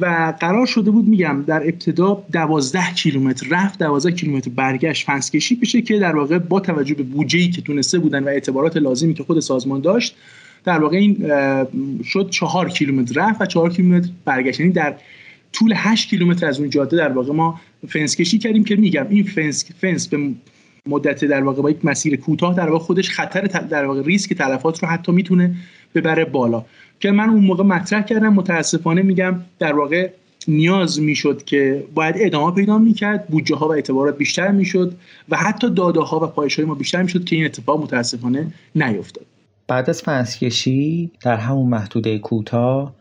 و 0.02 0.34
قرار 0.40 0.66
شده 0.66 0.92
بود 0.92 1.08
میگم 1.08 1.44
در 1.48 1.64
ابتدا 1.64 2.24
12 2.32 2.80
کیلومتر 2.96 3.48
رفت 3.52 3.80
12 3.80 4.12
کیلومتر 4.12 4.52
برگشت 4.56 5.06
فنس 5.06 5.32
کشی 5.32 5.56
بشه 5.56 5.82
که 5.82 6.00
در 6.00 6.16
واقع 6.16 6.38
با 6.38 6.60
توجه 6.60 6.96
به 6.96 7.04
بودجه‌ای 7.04 7.50
که 7.50 7.62
تونسته 7.62 8.00
بودن 8.00 8.24
و 8.24 8.28
اعتبارات 8.28 8.78
لازمی 8.78 9.14
که 9.14 9.24
خود 9.24 9.40
سازمان 9.40 9.82
داشت 9.82 10.16
در 10.64 10.80
واقع 10.80 10.98
این 10.98 11.28
شد 12.04 12.30
چهار 12.30 12.70
کیلومتر 12.70 13.14
رفت 13.22 13.42
و 13.42 13.46
چهار 13.46 13.74
کیلومتر 13.74 14.10
برگشت. 14.26 14.60
یعنی 14.60 14.72
در 14.72 14.96
طول 15.54 15.74
8 15.76 16.10
کیلومتر 16.10 16.46
از 16.46 16.60
اون 16.60 16.70
جاده 16.70 16.98
در 16.98 17.12
واقع 17.12 17.34
ما 17.34 17.62
فنس 17.88 18.16
کشی 18.16 18.38
کردیم 18.38 18.64
که 18.64 18.76
میگم 18.76 19.08
این 19.10 19.24
فنس 19.24 19.66
فنس 19.82 20.08
به 20.08 20.18
مدت 20.86 21.26
در 21.26 21.44
واقع 21.44 21.62
با 21.62 21.70
یک 21.70 21.86
مسیر 21.86 22.16
کوتاه 22.16 22.56
در 22.56 22.70
واقع 22.70 22.84
خودش 22.84 23.10
خطر 23.10 23.42
در 23.42 23.86
واقع 23.86 24.02
ریسک 24.02 24.34
تلفات 24.34 24.84
رو 24.84 24.90
حتی 24.90 25.12
می‌تونه 25.12 25.56
ببره 25.96 26.26
بالا. 26.26 26.66
که 27.00 27.12
من 27.12 27.30
اون 27.30 27.44
موقع 27.44 27.64
مطرح 27.64 28.02
کردم 28.02 28.34
متاسفانه 28.34 29.02
میگم 29.02 29.36
در 29.60 29.74
واقع 29.74 30.10
نیاز 30.48 31.00
می‌شد 31.00 31.44
که 31.44 31.84
باید 31.94 32.16
ادامه 32.18 32.56
پیدا 32.56 32.78
می‌کرد 32.78 33.28
بودجه 33.28 33.56
ها 33.56 33.68
و 33.68 33.74
اعتبارات 33.74 34.18
بیشتر 34.18 34.52
می‌شد 34.52 34.96
و 35.30 35.38
حتی 35.38 35.70
داده 35.70 36.00
ها 36.00 36.20
و 36.20 36.28
پایش 36.28 36.56
های 36.56 36.66
ما 36.66 36.76
بیشتر 36.76 37.02
می‌شد 37.02 37.24
که 37.24 37.36
این 37.36 37.46
اتفاق 37.46 37.84
متاسفانه 37.84 38.54
نیفتاد. 38.76 39.26
بعد 39.72 39.90
از 39.90 40.02
فنسکشی 40.02 41.12
در 41.24 41.36
همون 41.36 41.70
محدوده 41.70 42.20
کوتاه 42.20 42.96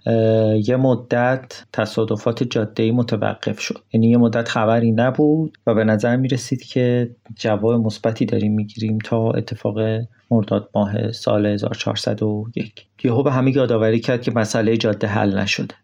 یه 0.69 0.77
مدت 0.77 1.65
تصادفات 1.73 2.43
جاده 2.43 2.93
متوقف 2.93 3.61
شد. 3.61 3.79
یعنی 3.93 4.11
یه 4.11 4.17
مدت 4.17 4.49
خبری 4.49 4.93
نبود 4.93 5.59
و 5.67 5.75
به 5.75 5.85
نظر 5.85 6.17
می 6.17 6.29
رسید 6.29 6.63
که 6.63 7.11
جواب 7.37 7.73
مثبتی 7.73 8.27
داریم 8.27 8.55
می‌گیریم 8.55 8.99
تا 9.05 9.31
اتفاق 9.31 9.79
مرداد 10.31 10.71
ماه 10.75 11.13
سال 11.13 11.47
1401 11.47 12.87
یهو 13.05 13.23
به 13.23 13.33
همه 13.33 13.57
یادآوری 13.57 14.01
کرد 14.01 14.23
که 14.23 14.31
مسئله 14.31 14.77
جاده 14.77 15.07
حل 15.07 15.39
نشده. 15.39 15.75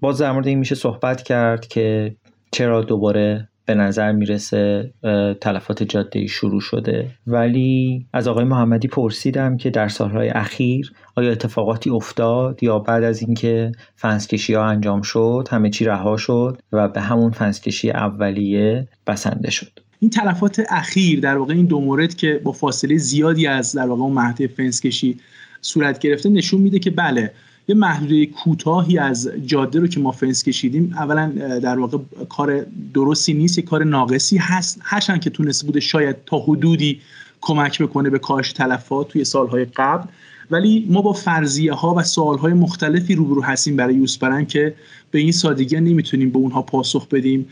باز 0.00 0.18
در 0.18 0.32
مورد 0.32 0.46
این 0.46 0.58
میشه 0.58 0.74
صحبت 0.74 1.22
کرد 1.22 1.66
که 1.66 2.16
چرا 2.52 2.82
دوباره 2.82 3.48
به 3.66 3.74
نظر 3.74 4.12
می‌رسه 4.12 4.92
تلفات 5.40 5.82
جاده 5.82 6.26
شروع 6.26 6.60
شده. 6.60 7.10
ولی 7.26 8.06
از 8.12 8.28
آقای 8.28 8.44
محمدی 8.44 8.88
پرسیدم 8.88 9.56
که 9.56 9.70
در 9.70 9.88
سالهای 9.88 10.28
اخیر 10.28 10.92
آیا 11.16 11.30
اتفاقاتی 11.30 11.90
افتاد 11.90 12.62
یا 12.62 12.78
بعد 12.78 13.04
از 13.04 13.22
اینکه 13.22 13.72
فنسکشی 13.96 14.54
ها 14.54 14.64
انجام 14.64 15.02
شد 15.02 15.48
همه 15.50 15.70
چی 15.70 15.84
رها 15.84 16.16
شد 16.16 16.58
و 16.72 16.88
به 16.88 17.00
همون 17.00 17.30
فنسکشی 17.30 17.90
اولیه 17.90 18.88
بسنده 19.06 19.50
شد؟ 19.50 19.80
این 20.00 20.10
تلفات 20.10 20.62
اخیر 20.70 21.20
در 21.20 21.36
واقع 21.36 21.54
این 21.54 21.66
دو 21.66 21.80
مورد 21.80 22.14
که 22.14 22.40
با 22.44 22.52
فاصله 22.52 22.96
زیادی 22.96 23.46
از 23.46 23.76
در 23.76 23.86
واقع 23.86 24.02
اون 24.02 24.12
مهد 24.12 24.46
فنسکشی 24.46 25.16
صورت 25.60 25.98
گرفته 25.98 26.28
نشون 26.28 26.60
میده 26.60 26.78
که 26.78 26.90
بله 26.90 27.32
یه 27.68 27.74
محدوده 27.74 28.26
کوتاهی 28.26 28.98
از 28.98 29.30
جاده 29.46 29.80
رو 29.80 29.86
که 29.86 30.00
ما 30.00 30.12
فنس 30.12 30.44
کشیدیم 30.44 30.94
اولا 30.96 31.32
در 31.62 31.78
واقع 31.78 31.98
کار 32.28 32.66
درستی 32.94 33.34
نیست 33.34 33.58
یه 33.58 33.64
کار 33.64 33.84
ناقصی 33.84 34.36
هست. 34.36 34.80
هرچند 34.82 35.20
که 35.20 35.30
تونسته 35.30 35.66
بوده 35.66 35.80
شاید 35.80 36.16
تا 36.26 36.38
حدودی 36.38 37.00
کمک 37.40 37.82
بکنه 37.82 38.10
به 38.10 38.18
کاهش 38.18 38.52
تلفات 38.52 39.08
توی 39.08 39.24
سالهای 39.24 39.64
قبل. 39.64 40.08
ولی 40.50 40.86
ما 40.90 41.02
با 41.02 41.12
فرضیه 41.12 41.72
ها 41.72 41.94
و 41.94 42.02
سوال 42.02 42.38
های 42.38 42.52
مختلفی 42.52 43.14
روبرو 43.14 43.42
هستیم 43.42 43.76
برای 43.76 43.94
یوزپلنگ 43.94 44.46
که 44.46 44.74
به 45.10 45.18
این 45.18 45.32
سادگی 45.32 45.76
نمی‌تونیم 45.76 46.30
به 46.30 46.38
اونها 46.38 46.62
پاسخ 46.62 47.08
بدیم. 47.08 47.46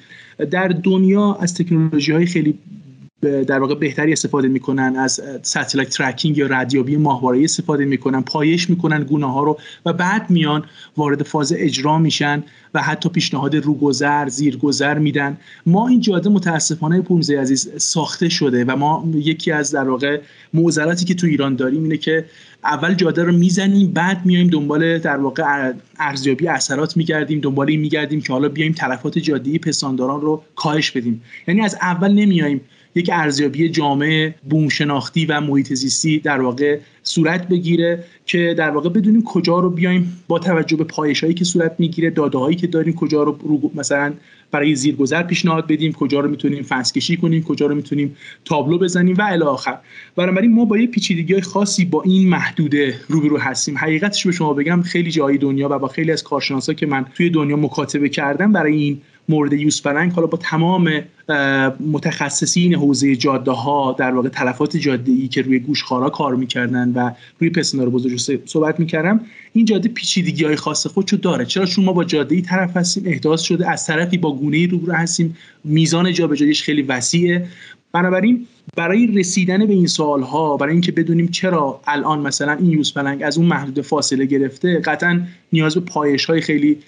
در 0.50 0.68
دنیا 0.68 1.38
از 1.40 1.54
تکنولوژی 1.54 2.12
های 2.12 2.26
خیلی 2.26 2.58
در 3.24 3.58
واقع 3.58 3.74
بهتری 3.74 4.12
استفاده 4.12 4.48
می‌کنن 4.48 4.96
از 4.96 5.22
satellite 5.42 5.88
tracking 5.88 6.38
یا 6.38 6.46
ردیابی 6.46 6.96
ماهواره 6.96 7.44
استفاده 7.44 7.84
می‌کنن 7.84 8.22
پایش 8.22 8.70
می‌کنن 8.70 9.02
گونه 9.02 9.32
ها 9.32 9.44
رو 9.44 9.58
و 9.86 9.92
بعد 9.92 10.30
میان 10.30 10.64
وارد 10.96 11.22
فاز 11.22 11.54
اجرا 11.56 11.98
میشن 11.98 12.42
و 12.74 12.82
حتی 12.82 13.08
پیشنهاد 13.08 13.56
روگذر 13.56 14.28
زیرگذر 14.28 14.98
میدن. 14.98 15.36
ما 15.66 15.88
این 15.88 16.00
جاده 16.00 16.30
متاسفانه 16.30 17.00
پونزه 17.00 17.40
عزیز 17.40 17.70
ساخته 17.76 18.28
شده 18.28 18.64
و 18.64 18.76
ما 18.76 19.04
یکی 19.14 19.52
از 19.52 19.70
در 19.70 19.88
واقع 19.88 20.20
معضلاتی 20.54 21.04
که 21.04 21.14
تو 21.14 21.26
ایران 21.26 21.56
داریم 21.56 21.82
اینه 21.82 21.96
که 21.96 22.24
اول 22.64 22.94
جاده 22.94 23.24
رو 23.24 23.32
می‌زنیم 23.32 23.92
بعد 23.92 24.26
میایم 24.26 24.48
دنبال 24.48 24.98
در 24.98 25.16
واقع 25.16 25.72
ارزیابی 25.98 26.48
اثرات 26.48 26.96
میگردیم 26.96 27.40
دنبال 27.40 27.70
این 27.70 27.80
میگردیم 27.80 28.20
که 28.20 28.32
حالا 28.32 28.48
بیایم 28.48 28.72
تلفات 28.72 29.18
جاده‌ای 29.18 29.58
پستانداران 29.58 30.20
رو 30.20 30.42
کاهش 30.56 30.90
بدیم. 30.90 31.22
یعنی 31.48 31.60
از 31.60 31.76
اول 31.82 32.12
نمیایم 32.12 32.60
یک 32.94 33.10
ارزیابی 33.12 33.68
جامع 33.68 34.32
بوم 34.50 34.68
شناختی 34.68 35.26
و 35.26 35.40
محیط 35.40 35.74
زیستی 35.74 36.18
در 36.18 36.40
واقع 36.40 36.78
صورت 37.02 37.48
بگیره 37.48 38.04
که 38.26 38.54
در 38.58 38.70
واقع 38.70 38.88
بدونیم 38.88 39.22
کجا 39.22 39.58
رو 39.58 39.70
بیایم 39.70 40.22
با 40.28 40.38
توجه 40.38 40.76
به 40.76 40.84
پایشایی 40.84 41.34
که 41.34 41.44
صورت 41.44 41.74
می‌گیره 41.78 42.10
داده 42.10 42.38
هایی 42.38 42.56
که 42.56 42.66
داریم 42.66 42.94
کجا 42.94 43.22
رو, 43.22 43.70
مثلا 43.74 44.12
برای 44.50 44.74
زیرگذر 44.74 45.22
پیشنهاد 45.22 45.66
بدیم 45.66 45.92
کجا 45.92 46.20
رو 46.20 46.30
می‌تونیم 46.30 46.62
فنس 46.62 46.92
کشی 46.92 47.16
کنیم 47.16 47.42
کجا 47.42 47.66
رو 47.66 47.74
می‌تونیم 47.74 48.16
تابلو 48.44 48.78
بزنیم 48.78 49.16
و 49.18 49.22
الی 49.22 49.42
آخر. 49.42 49.78
بنابراین 50.16 50.54
ما 50.54 50.64
با 50.64 50.78
یه 50.78 50.86
پیچیدگی 50.86 51.40
خاصی 51.40 51.84
با 51.84 52.02
این 52.02 52.28
محدوده 52.28 52.94
روبرو 53.08 53.38
هستیم. 53.38 53.78
حقیقتش 53.78 54.26
به 54.26 54.32
شما 54.32 54.54
بگم 54.54 54.82
خیلی 54.82 55.10
جای 55.10 55.38
دنیا 55.38 55.68
و 55.70 55.78
با 55.78 55.88
خیلی 55.88 56.12
از 56.12 56.22
کارشناسا 56.22 56.72
که 56.72 56.86
من 56.86 57.06
توی 57.14 57.30
دنیا 57.30 57.56
مکاتبه 57.56 58.08
کردم 58.08 58.52
برای 58.52 58.76
این 58.76 59.00
مورد 59.28 59.52
یوز 59.52 59.80
فرنگ 59.80 60.12
حالا 60.12 60.26
با 60.26 60.38
تمام 60.38 60.90
متخصصین 61.92 62.74
حوزه 62.74 63.16
جاده 63.16 63.50
ها 63.50 63.96
در 63.98 64.10
واقع 64.10 64.28
تلفات 64.28 64.76
جاده 64.76 65.12
ای 65.12 65.28
که 65.28 65.42
روی 65.42 65.58
گوشخارا 65.58 66.10
کار 66.10 66.34
می‌کردن 66.34 66.92
و 66.92 67.10
روی 67.38 67.50
پسندار 67.50 67.88
بزرگ 67.88 68.40
صحبت 68.44 68.80
می‌کردم 68.80 69.20
این 69.52 69.64
جاده 69.64 69.88
پیچیدگی 69.88 70.44
های 70.44 70.56
خاص 70.56 70.86
خودشو 70.86 71.16
داره. 71.16 71.44
چرا؟ 71.44 71.66
چون 71.66 71.84
ما 71.84 71.92
با 71.92 72.04
جاده 72.04 72.34
ای 72.34 72.42
طرف 72.42 72.76
هستیم 72.76 73.02
احداث 73.06 73.42
شده 73.42 73.70
از 73.70 73.86
طرفی 73.86 74.18
با 74.18 74.36
گونه 74.36 74.66
رو 74.66 74.92
هستیم. 74.92 75.36
میزان 75.64 76.12
جابجاییش 76.12 76.62
خیلی 76.62 76.82
وسیعه. 76.82 77.46
بنابراین 77.92 78.46
برای 78.76 79.06
رسیدن 79.06 79.66
به 79.66 79.72
این 79.72 79.86
سوال 79.86 80.22
ها 80.22 80.56
برای 80.56 80.72
اینکه 80.72 80.92
بدونیم 80.92 81.28
چرا 81.28 81.80
الان 81.86 82.20
مثلا 82.20 82.52
این 82.52 82.70
یوز 82.70 82.94
پلنگ 82.94 83.22
از 83.22 83.38
اون 83.38 83.46
محدود 83.46 83.80
فاصله 83.80 84.24
گرفته 84.24 84.80
قطعا 84.80 85.20
نیاز 85.52 85.74
به 85.74 85.80
پایش 85.80 86.24
های 86.24 86.40
خیلی 86.40 86.78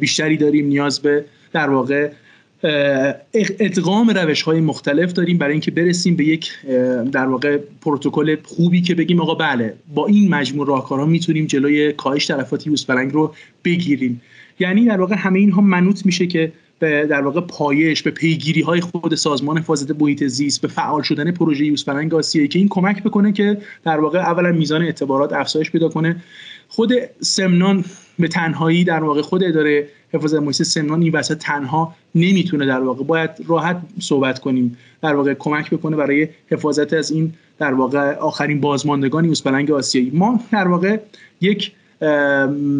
بیشتری 0.00 0.36
داریم 0.36 0.66
نیاز 0.66 1.00
به 1.00 1.24
در 1.52 1.70
واقع 1.70 2.10
ادغام 3.34 4.10
روش 4.10 4.42
های 4.42 4.60
مختلف 4.60 5.12
داریم 5.12 5.38
برای 5.38 5.52
اینکه 5.52 5.70
برسیم 5.70 6.16
به 6.16 6.24
یک 6.24 6.50
در 7.12 7.26
واقع 7.26 7.58
پروتکل 7.80 8.36
خوبی 8.42 8.82
که 8.82 8.94
بگیم 8.94 9.20
آقا 9.20 9.34
بله 9.34 9.74
با 9.94 10.06
این 10.06 10.30
مجموع 10.30 10.66
راهکارها 10.66 11.06
می‌تونیم 11.06 11.46
جلوی 11.46 11.92
کاهش 11.92 12.26
تلفات 12.26 12.66
یوز 12.66 12.86
رو 12.90 13.34
بگیریم. 13.64 14.22
یعنی 14.58 14.84
در 14.84 15.00
واقع 15.00 15.14
همه 15.18 15.38
اینها 15.38 15.60
منوط 15.60 16.06
میشه 16.06 16.26
که 16.26 16.52
به 16.78 17.06
در 17.06 17.20
واقع 17.20 17.40
پایش 17.40 18.02
به 18.02 18.10
پیگیری 18.10 18.60
های 18.60 18.80
خود 18.80 19.14
سازمان 19.14 19.58
حفاظت 19.58 20.00
محیط 20.00 20.24
زیست 20.24 20.60
به 20.60 20.68
فعال 20.68 21.02
شدن 21.02 21.30
پروژه 21.30 21.64
یوز 21.64 21.84
فرنگ 21.84 22.14
آسیایی 22.14 22.48
که 22.48 22.58
این 22.58 22.68
کمک 22.68 23.02
بکنه 23.02 23.32
که 23.32 23.58
در 23.84 24.00
واقع 24.00 24.18
اولا 24.18 24.52
میزان 24.52 24.82
اعتبارات 24.82 25.32
افزایش 25.32 25.70
پیدا 25.70 25.88
کنه. 25.88 26.16
خود 26.68 26.92
سمنان 27.20 27.84
به 28.18 28.28
تنهایی 28.28 28.84
در 28.84 29.04
واقع 29.04 29.22
خود 29.22 29.44
اداره 29.44 29.88
حفاظت 30.14 30.38
محیط 30.38 30.62
سمنان 30.62 31.02
این 31.02 31.12
وسط 31.12 31.38
تنها 31.38 31.94
نمی‌تونه 32.14 32.66
در 32.66 32.80
واقع 32.80 33.04
باید 33.04 33.30
راحت 33.46 33.82
صحبت 34.00 34.38
کنیم 34.38 34.76
در 35.02 35.14
واقع 35.14 35.34
کمک 35.34 35.70
بکنه 35.70 35.96
برای 35.96 36.28
حفاظت 36.50 36.92
از 36.92 37.10
این 37.10 37.32
در 37.58 37.74
واقع 37.74 38.14
آخرین 38.14 38.60
بازماندگان 38.60 39.24
یوسپلنگ 39.24 39.70
آسیایی. 39.70 40.10
ما 40.14 40.40
در 40.52 40.68
واقع 40.68 40.98
یک 41.40 41.72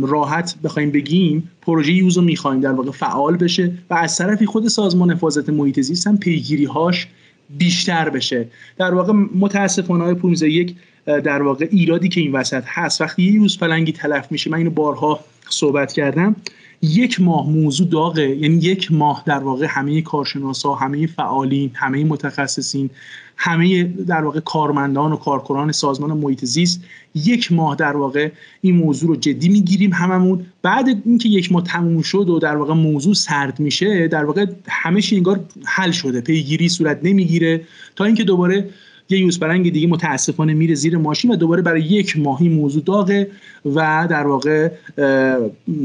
راحت 0.02 0.54
بخوایم 0.64 0.90
بگیم 0.90 1.50
پروژه 1.62 1.92
یوز 1.92 2.16
رو 2.16 2.24
می‌خوایم 2.24 2.60
در 2.60 2.72
واقع 2.72 2.90
فعال 2.90 3.36
بشه 3.36 3.72
و 3.90 3.94
از 3.94 4.18
طرفی 4.18 4.46
خود 4.46 4.68
سازمان 4.68 5.10
حفاظت 5.10 5.48
محیط 5.48 5.80
زیست 5.80 6.06
هم 6.06 6.18
پیگیری 6.18 6.64
هاش 6.64 7.06
بیشتر 7.58 8.10
بشه. 8.10 8.48
در 8.78 8.94
واقع 8.94 9.12
متاسفانه 9.12 10.04
های 10.04 10.16
یک 10.50 10.74
در 11.06 11.42
واقع 11.42 11.68
ایرادی 11.70 12.08
که 12.08 12.20
این 12.20 12.32
وسط 12.32 12.62
هست 12.66 13.00
وقتی 13.00 13.22
یوز 13.22 13.58
پلنگی 13.58 13.92
تلف 13.92 14.32
میشه 14.32 14.50
من 14.50 14.58
اینو 14.58 14.70
بارها 14.70 15.20
صحبت 15.48 15.92
کردم. 15.92 16.36
یک 16.82 17.20
ماه 17.20 17.50
موضوع 17.50 17.88
داغه. 17.88 18.36
یعنی 18.36 18.56
یک 18.56 18.92
ماه 18.92 19.22
در 19.26 19.38
واقع 19.38 19.66
همه 19.68 20.02
کارشناسا 20.02 20.74
همه 20.74 21.06
فعالین 21.06 21.70
همه 21.74 22.04
متخصصین 22.04 22.90
همه 23.36 23.82
در 23.84 24.24
واقع 24.24 24.40
کارمندان 24.40 25.12
و 25.12 25.16
کارکنان 25.16 25.72
سازمان 25.72 26.12
محیط 26.12 26.44
زیست 26.44 26.84
یک 27.14 27.52
ماه 27.52 27.76
در 27.76 27.96
واقع 27.96 28.30
این 28.60 28.76
موضوع 28.76 29.08
رو 29.08 29.16
جدی 29.16 29.48
می‌گیریم 29.48 29.92
هممون. 29.92 30.46
بعد 30.62 30.88
اینکه 31.04 31.28
یک 31.28 31.52
ماه 31.52 31.62
تموم 31.62 32.02
شد 32.02 32.28
و 32.28 32.38
در 32.38 32.56
واقع 32.56 32.74
موضوع 32.74 33.14
سرد 33.14 33.60
میشه 33.60 34.08
در 34.08 34.24
واقع 34.24 34.46
همه 34.68 35.02
انگار 35.12 35.40
حل 35.64 35.90
شده 35.90 36.20
پیگیری 36.20 36.68
صورت 36.68 37.00
نمی‌گیره. 37.02 37.60
تا 37.96 38.04
اینکه 38.04 38.24
دوباره 38.24 38.68
یه 39.08 39.18
یوز 39.18 39.38
برنگ 39.38 39.72
دیگه 39.72 39.86
متاسفانه 39.86 40.54
میره 40.54 40.74
زیر 40.74 40.98
ماشین 40.98 41.30
و 41.30 41.36
دوباره 41.36 41.62
برای 41.62 41.82
یک 41.82 42.18
ماهی 42.18 42.48
موضوع 42.48 42.82
داغه 42.82 43.30
و 43.66 44.06
در 44.10 44.26
واقع 44.26 44.70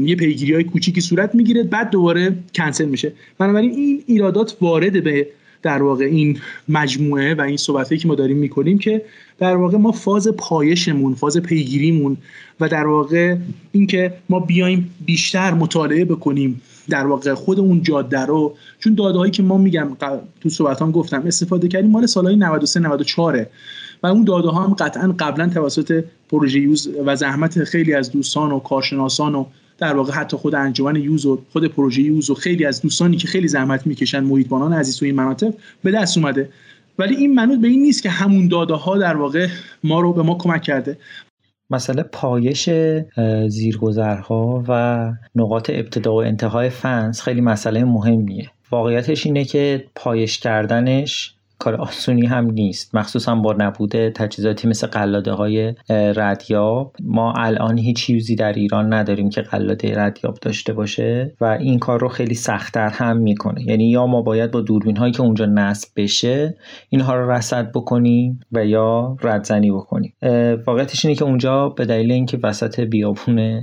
یه 0.02 0.16
پیگیری 0.16 0.54
های 0.54 0.64
کوچیکی 0.64 1.00
صورت 1.00 1.34
می‌گیره 1.34 1.62
بعد 1.62 1.90
دوباره 1.90 2.34
کنسل 2.54 2.84
میشه. 2.84 3.12
بنابراین 3.38 3.70
این 3.70 4.02
ایرادات 4.06 4.56
وارد 4.60 5.04
به 5.04 5.26
در 5.62 5.82
واقع 5.82 6.04
این 6.04 6.38
مجموعه 6.68 7.34
و 7.34 7.40
این 7.40 7.56
صحبت 7.56 7.94
که 7.94 8.08
ما 8.08 8.14
داریم 8.14 8.36
می‌کنیم 8.36 8.78
که 8.78 9.02
در 9.38 9.56
واقع 9.56 9.78
ما 9.78 9.92
فاز 9.92 10.28
پایشمون 10.28 11.14
فاز 11.14 11.36
پیگیریمون 11.36 12.16
و 12.60 12.68
در 12.68 12.86
واقع 12.86 13.36
اینکه 13.72 14.12
ما 14.28 14.40
بیایم 14.40 14.90
بیشتر 15.06 15.54
مطالعه 15.54 16.04
بکنیم 16.04 16.60
در 16.90 17.06
واقع 17.06 17.34
خود 17.34 17.60
اون 17.60 17.82
جاده 17.82 18.20
رو 18.20 18.56
چون 18.78 18.94
داده 18.94 19.18
هایی 19.18 19.30
که 19.30 19.42
ما 19.42 19.58
میگم 19.58 19.96
تو 20.40 20.48
صحبت 20.48 20.82
هم 20.82 20.90
گفتم 20.90 21.22
استفاده 21.26 21.68
کردیم 21.68 21.90
مال 21.90 22.06
سالهای 22.06 22.36
93 22.36 22.80
94 22.80 23.46
و 24.02 24.06
اون 24.06 24.24
داده 24.24 24.48
ها 24.48 24.64
هم 24.64 24.74
قطعا 24.74 25.14
قبلا 25.18 25.48
توسط 25.48 26.04
پروژه 26.28 26.60
یوز 26.60 26.88
و 27.06 27.16
زحمت 27.16 27.64
خیلی 27.64 27.94
از 27.94 28.12
دوستان 28.12 28.52
و 28.52 28.58
کارشناسان 28.58 29.34
و 29.34 29.44
در 29.78 29.96
واقع 29.96 30.12
حتی 30.12 30.36
خود 30.36 30.54
انجمن 30.54 30.96
یوز 30.96 31.26
و 31.26 31.42
خود 31.52 31.64
پروژه 31.64 32.02
یوز 32.02 32.30
و 32.30 32.34
خیلی 32.34 32.64
از 32.64 32.82
دوستانی 32.82 33.16
که 33.16 33.28
خیلی 33.28 33.48
زحمت 33.48 33.86
می‌کشن 33.86 34.20
محیطبانان 34.20 34.72
عزیز 34.72 34.98
تو 34.98 35.04
این 35.04 35.14
مناطق 35.14 35.54
به 35.84 35.90
دست 35.90 36.18
اومده. 36.18 36.50
ولی 36.98 37.16
این 37.16 37.34
منوط 37.34 37.60
به 37.60 37.68
این 37.68 37.82
نیست 37.82 38.02
که 38.02 38.10
همون 38.10 38.48
داده 38.48 38.74
ها 38.74 38.98
در 38.98 39.16
واقع 39.16 39.48
ما 39.84 40.00
رو 40.00 40.12
به 40.12 40.22
ما 40.22 40.34
کمک 40.34 40.62
کرده. 40.62 40.98
مسئله 41.70 42.02
پایش 42.02 42.70
زیرگذرها 43.48 44.64
و 44.68 45.12
نقاط 45.34 45.70
ابتدا 45.70 46.12
و 46.12 46.22
انتهای 46.22 46.70
فنس 46.70 47.22
خیلی 47.22 47.40
مسئله 47.40 47.84
مهمیه. 47.84 48.50
واقعیتش 48.70 49.26
اینه 49.26 49.44
که 49.44 49.84
پایش 49.94 50.38
کردنش 50.38 51.34
کار 51.58 51.74
آسونی 51.74 52.26
هم 52.26 52.50
نیست. 52.50 52.94
مخصوصا 52.94 53.34
با 53.34 53.54
نبود 53.58 54.08
تجهیزاتی 54.08 54.68
مثل 54.68 54.86
قلاده 54.86 55.32
های 55.32 55.74
ردیاب. 55.90 56.96
ما 57.00 57.32
الان 57.32 57.78
هیچ 57.78 57.96
چیزی 57.96 58.36
در 58.36 58.52
ایران 58.52 58.92
نداریم 58.92 59.30
که 59.30 59.40
قلاده 59.40 59.98
ردیاب 60.00 60.38
داشته 60.42 60.72
باشه 60.72 61.34
و 61.40 61.44
این 61.44 61.78
کار 61.78 62.00
رو 62.00 62.08
خیلی 62.08 62.34
سختتر 62.34 62.88
هم 62.88 63.16
می‌کنه. 63.16 63.62
یعنی 63.62 63.90
یا 63.90 64.06
ما 64.06 64.22
باید 64.22 64.50
با 64.50 64.60
دوربین 64.60 64.96
هایی 64.96 65.12
که 65.12 65.22
اونجا 65.22 65.46
نصب 65.46 65.88
بشه 65.96 66.56
اینها 66.88 67.14
رو 67.14 67.30
رصد 67.30 67.72
بکنیم 67.72 68.40
و 68.52 68.66
یا 68.66 69.16
ردزنی 69.22 69.70
بکنیم. 69.70 70.12
واقعیتش 70.66 71.04
اینه 71.04 71.16
که 71.16 71.24
اونجا 71.24 71.68
به 71.68 71.84
دلیل 71.84 72.12
اینکه 72.12 72.38
وسط 72.42 72.80
بیابون 72.80 73.62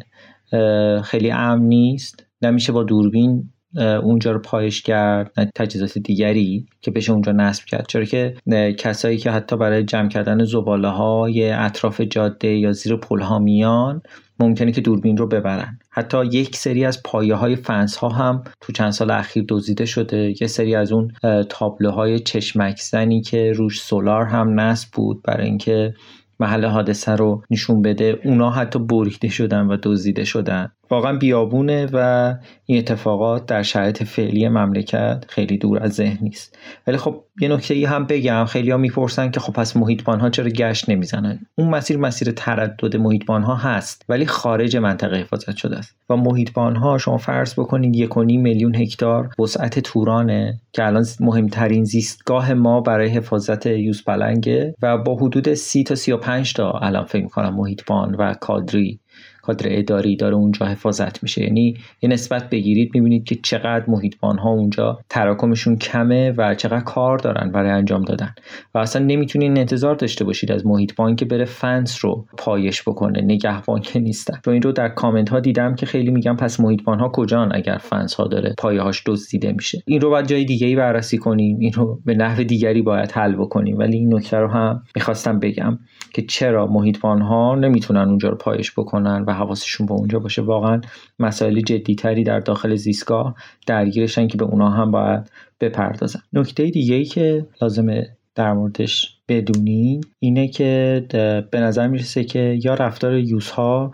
خیلی 1.03 1.31
امن 1.31 1.65
نیست 1.65 2.25
نمیشه 2.41 2.71
با 2.71 2.83
دوربین 2.83 3.49
اونجا 3.77 4.31
رو 4.31 4.39
پایش 4.39 4.81
کرد 4.81 5.31
تجهیزات 5.55 5.97
دیگری 5.97 6.65
که 6.81 6.91
بشه 6.91 7.11
اونجا 7.11 7.31
نصب 7.31 7.65
کرد. 7.65 7.85
چرا 7.87 8.05
که 8.05 8.35
کسایی 8.77 9.17
که 9.17 9.31
حتی 9.31 9.57
برای 9.57 9.83
جمع 9.83 10.09
کردن 10.09 10.43
زباله 10.43 10.87
های 10.87 11.51
اطراف 11.51 12.01
جاده 12.01 12.47
یا 12.47 12.71
زیر 12.71 12.95
پل 12.95 13.19
ها 13.19 13.39
میان 13.39 14.01
ممکنه 14.39 14.71
که 14.71 14.81
دوربین 14.81 15.17
رو 15.17 15.27
ببرن. 15.27 15.79
حتی 15.89 16.25
یک 16.25 16.55
سری 16.55 16.85
از 16.85 17.03
پایه 17.03 17.35
های 17.35 17.55
فنس 17.55 17.97
ها 17.97 18.09
هم 18.09 18.43
تو 18.61 18.73
چند 18.73 18.91
سال 18.91 19.11
اخیر 19.11 19.45
دزدیده 19.49 19.85
شده. 19.85 20.33
یه 20.41 20.47
سری 20.47 20.75
از 20.75 20.91
اون 20.91 21.11
تابلوهای 21.49 22.19
چشمک 22.19 22.79
زنی 22.81 23.21
که 23.21 23.51
روش 23.51 23.81
سولار 23.81 24.23
هم 24.25 24.59
نصب 24.59 24.89
بود 24.93 25.23
برای 25.23 25.45
اینکه 25.45 25.93
محل 26.39 26.65
حادثه 26.65 27.11
رو 27.11 27.43
نشون 27.51 27.81
بده 27.81 28.19
اونا 28.23 28.49
حتی 28.49 28.79
بریده 28.79 29.29
شدن 29.29 29.67
و 29.67 29.77
دزدیده 29.83 30.23
شدن. 30.23 30.71
واقعا 30.89 31.17
بیابونه 31.17 31.89
و 31.93 32.33
این 32.65 32.77
اتفاقات 32.77 33.45
در 33.45 33.63
شرایط 33.63 34.03
فعلی 34.03 34.49
مملکت 34.49 35.25
خیلی 35.27 35.57
دور 35.57 35.83
از 35.83 35.91
ذهن 35.93 36.17
نیست. 36.21 36.57
ولی 36.87 36.97
خب 36.97 37.23
یه 37.41 37.47
نکته 37.47 37.73
ای 37.73 37.85
هم 37.85 38.05
بگم 38.05 38.45
خیلی 38.45 38.71
ها 38.71 38.77
می‌پرسن 38.77 39.31
که 39.31 39.39
خب 39.39 39.53
پس 39.53 39.77
محیطبان 39.77 40.19
ها 40.19 40.29
چرا 40.29 40.49
گشت 40.49 40.89
نمی‌زنن؟ 40.89 41.39
اون 41.55 41.69
مسیر 41.69 41.97
مسیر 41.97 42.31
تردد 42.31 42.95
محیطبان 42.95 43.43
ها 43.43 43.55
هست 43.55 44.05
ولی 44.09 44.25
خارج 44.25 44.77
منطقه 44.77 45.17
حفاظت 45.17 45.55
شده 45.55 45.77
است. 45.77 45.95
و 46.09 46.15
محیطبان 46.15 46.75
ها 46.75 46.97
شما 46.97 47.17
فرض 47.17 47.53
بکنید 47.53 47.95
یک 47.95 48.17
میلیون 48.17 48.75
هکتار 48.75 49.29
وسعت 49.39 49.79
تورانه 49.79 50.59
که 50.73 50.85
الان 50.85 51.05
مهمترین 51.19 51.83
زیستگاه 51.83 52.53
ما 52.53 52.81
برای 52.81 53.09
حفاظت 53.09 53.65
یوز 53.65 54.03
پلنگه 54.03 54.75
و 54.81 54.97
با 54.97 55.15
حدود 55.15 55.53
سی 55.53 55.83
تا 55.83 55.95
35 55.95 56.53
تا 56.53 56.71
الان 56.71 57.05
فکر 57.05 57.23
می‌کنم 57.23 57.55
محیطبان 57.55 58.15
و 58.15 58.33
کادری 58.33 58.99
کادر 59.45 59.65
اداری 59.69 60.15
داره 60.15 60.35
اونجا 60.35 60.65
حفاظت 60.65 61.23
میشه. 61.23 61.43
یعنی 61.43 61.77
یه 62.01 62.09
نسبت 62.09 62.49
بگیرید 62.49 62.91
می‌بینید 62.93 63.23
که 63.23 63.35
چقدر 63.35 63.83
محیطبان 63.87 64.37
ها 64.37 64.49
اونجا 64.49 64.99
تراکمشون 65.09 65.75
کمه 65.75 66.31
و 66.37 66.55
چقدر 66.55 66.79
کار 66.79 67.17
دارن 67.17 67.51
برای 67.51 67.71
انجام 67.71 68.01
دادن. 68.01 68.35
و 68.73 68.77
اصلا 68.77 69.05
نمی‌تونین 69.05 69.57
انتظار 69.57 69.95
داشته 69.95 70.25
باشید 70.25 70.51
از 70.51 70.65
محیطبان 70.65 71.15
که 71.15 71.25
بره 71.25 71.45
فنس 71.45 72.05
رو 72.05 72.25
پایش 72.37 72.81
بکنه. 72.81 73.21
نگهبان 73.21 73.81
که 73.81 73.99
نیستن. 73.99 74.39
چون 74.45 74.53
این 74.53 74.61
رو 74.61 74.71
در 74.71 74.89
کامنت 74.89 75.29
ها 75.29 75.39
دیدم 75.39 75.75
که 75.75 75.85
خیلی 75.85 76.11
میگن 76.11 76.35
پس 76.35 76.59
محیطبان 76.59 76.99
ها 76.99 77.09
کجان 77.09 77.55
اگر 77.55 77.77
فنس 77.77 78.13
ها 78.13 78.27
داره 78.27 78.53
پایه 78.57 78.81
هاش 78.81 79.03
دزدیده 79.05 79.51
میشه. 79.51 79.83
این 79.85 80.01
رو 80.01 80.09
باید 80.09 80.27
جای 80.27 80.45
دیگه 80.45 80.67
ای 80.67 80.75
بررسی 80.75 81.17
کنیم. 81.17 81.59
این 81.59 81.73
رو 81.73 81.99
به 82.05 82.13
نحو 82.13 82.43
دیگری 82.43 82.81
باید 82.81 83.11
حل 83.11 83.35
بکنیم. 83.35 83.77
ولی 83.77 83.97
این 83.97 84.13
نکته 84.13 84.37
رو 84.37 84.47
هم 84.47 84.83
می‌خواستم 84.95 85.39
بگم 85.39 85.79
که 86.13 86.21
چرا 86.21 86.67
محیطبان 86.67 87.21
ها 87.21 87.55
نمی‌تونن 87.55 88.09
اونجا 88.09 88.29
رو 88.29 88.37
پایش 88.37 88.71
بکنن 88.71 89.25
و 89.27 89.33
حواسشون 89.35 89.87
به 89.87 89.93
اونجا 89.93 90.19
باشه. 90.19 90.41
واقعا 90.41 90.81
مسائل 91.19 91.61
جدیتری 91.61 92.23
در 92.23 92.39
داخل 92.39 92.75
زیستگاه 92.75 93.35
درگیرشن 93.67 94.27
که 94.27 94.37
به 94.37 94.45
اونا 94.45 94.69
هم 94.69 94.91
باید 94.91 95.31
بپردازن. 95.59 96.19
نکته 96.33 96.69
دیگه 96.69 96.95
ای 96.95 97.05
که 97.05 97.47
لازمه 97.61 98.09
در 98.35 98.53
موردش 98.53 99.14
بدونیم 99.29 100.01
اینه 100.19 100.47
که 100.47 101.03
به 101.51 101.59
نظر 101.59 101.87
می‌رسه 101.87 102.23
که 102.23 102.59
یا 102.63 102.73
رفتار 102.73 103.17
یوز 103.17 103.49
ها 103.49 103.91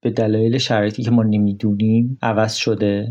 به 0.00 0.10
دلایل 0.16 0.58
شرایطی 0.58 1.02
که 1.02 1.10
ما 1.10 1.22
نمی‌دونیم 1.22 2.18
عوض 2.22 2.54
شده 2.54 3.08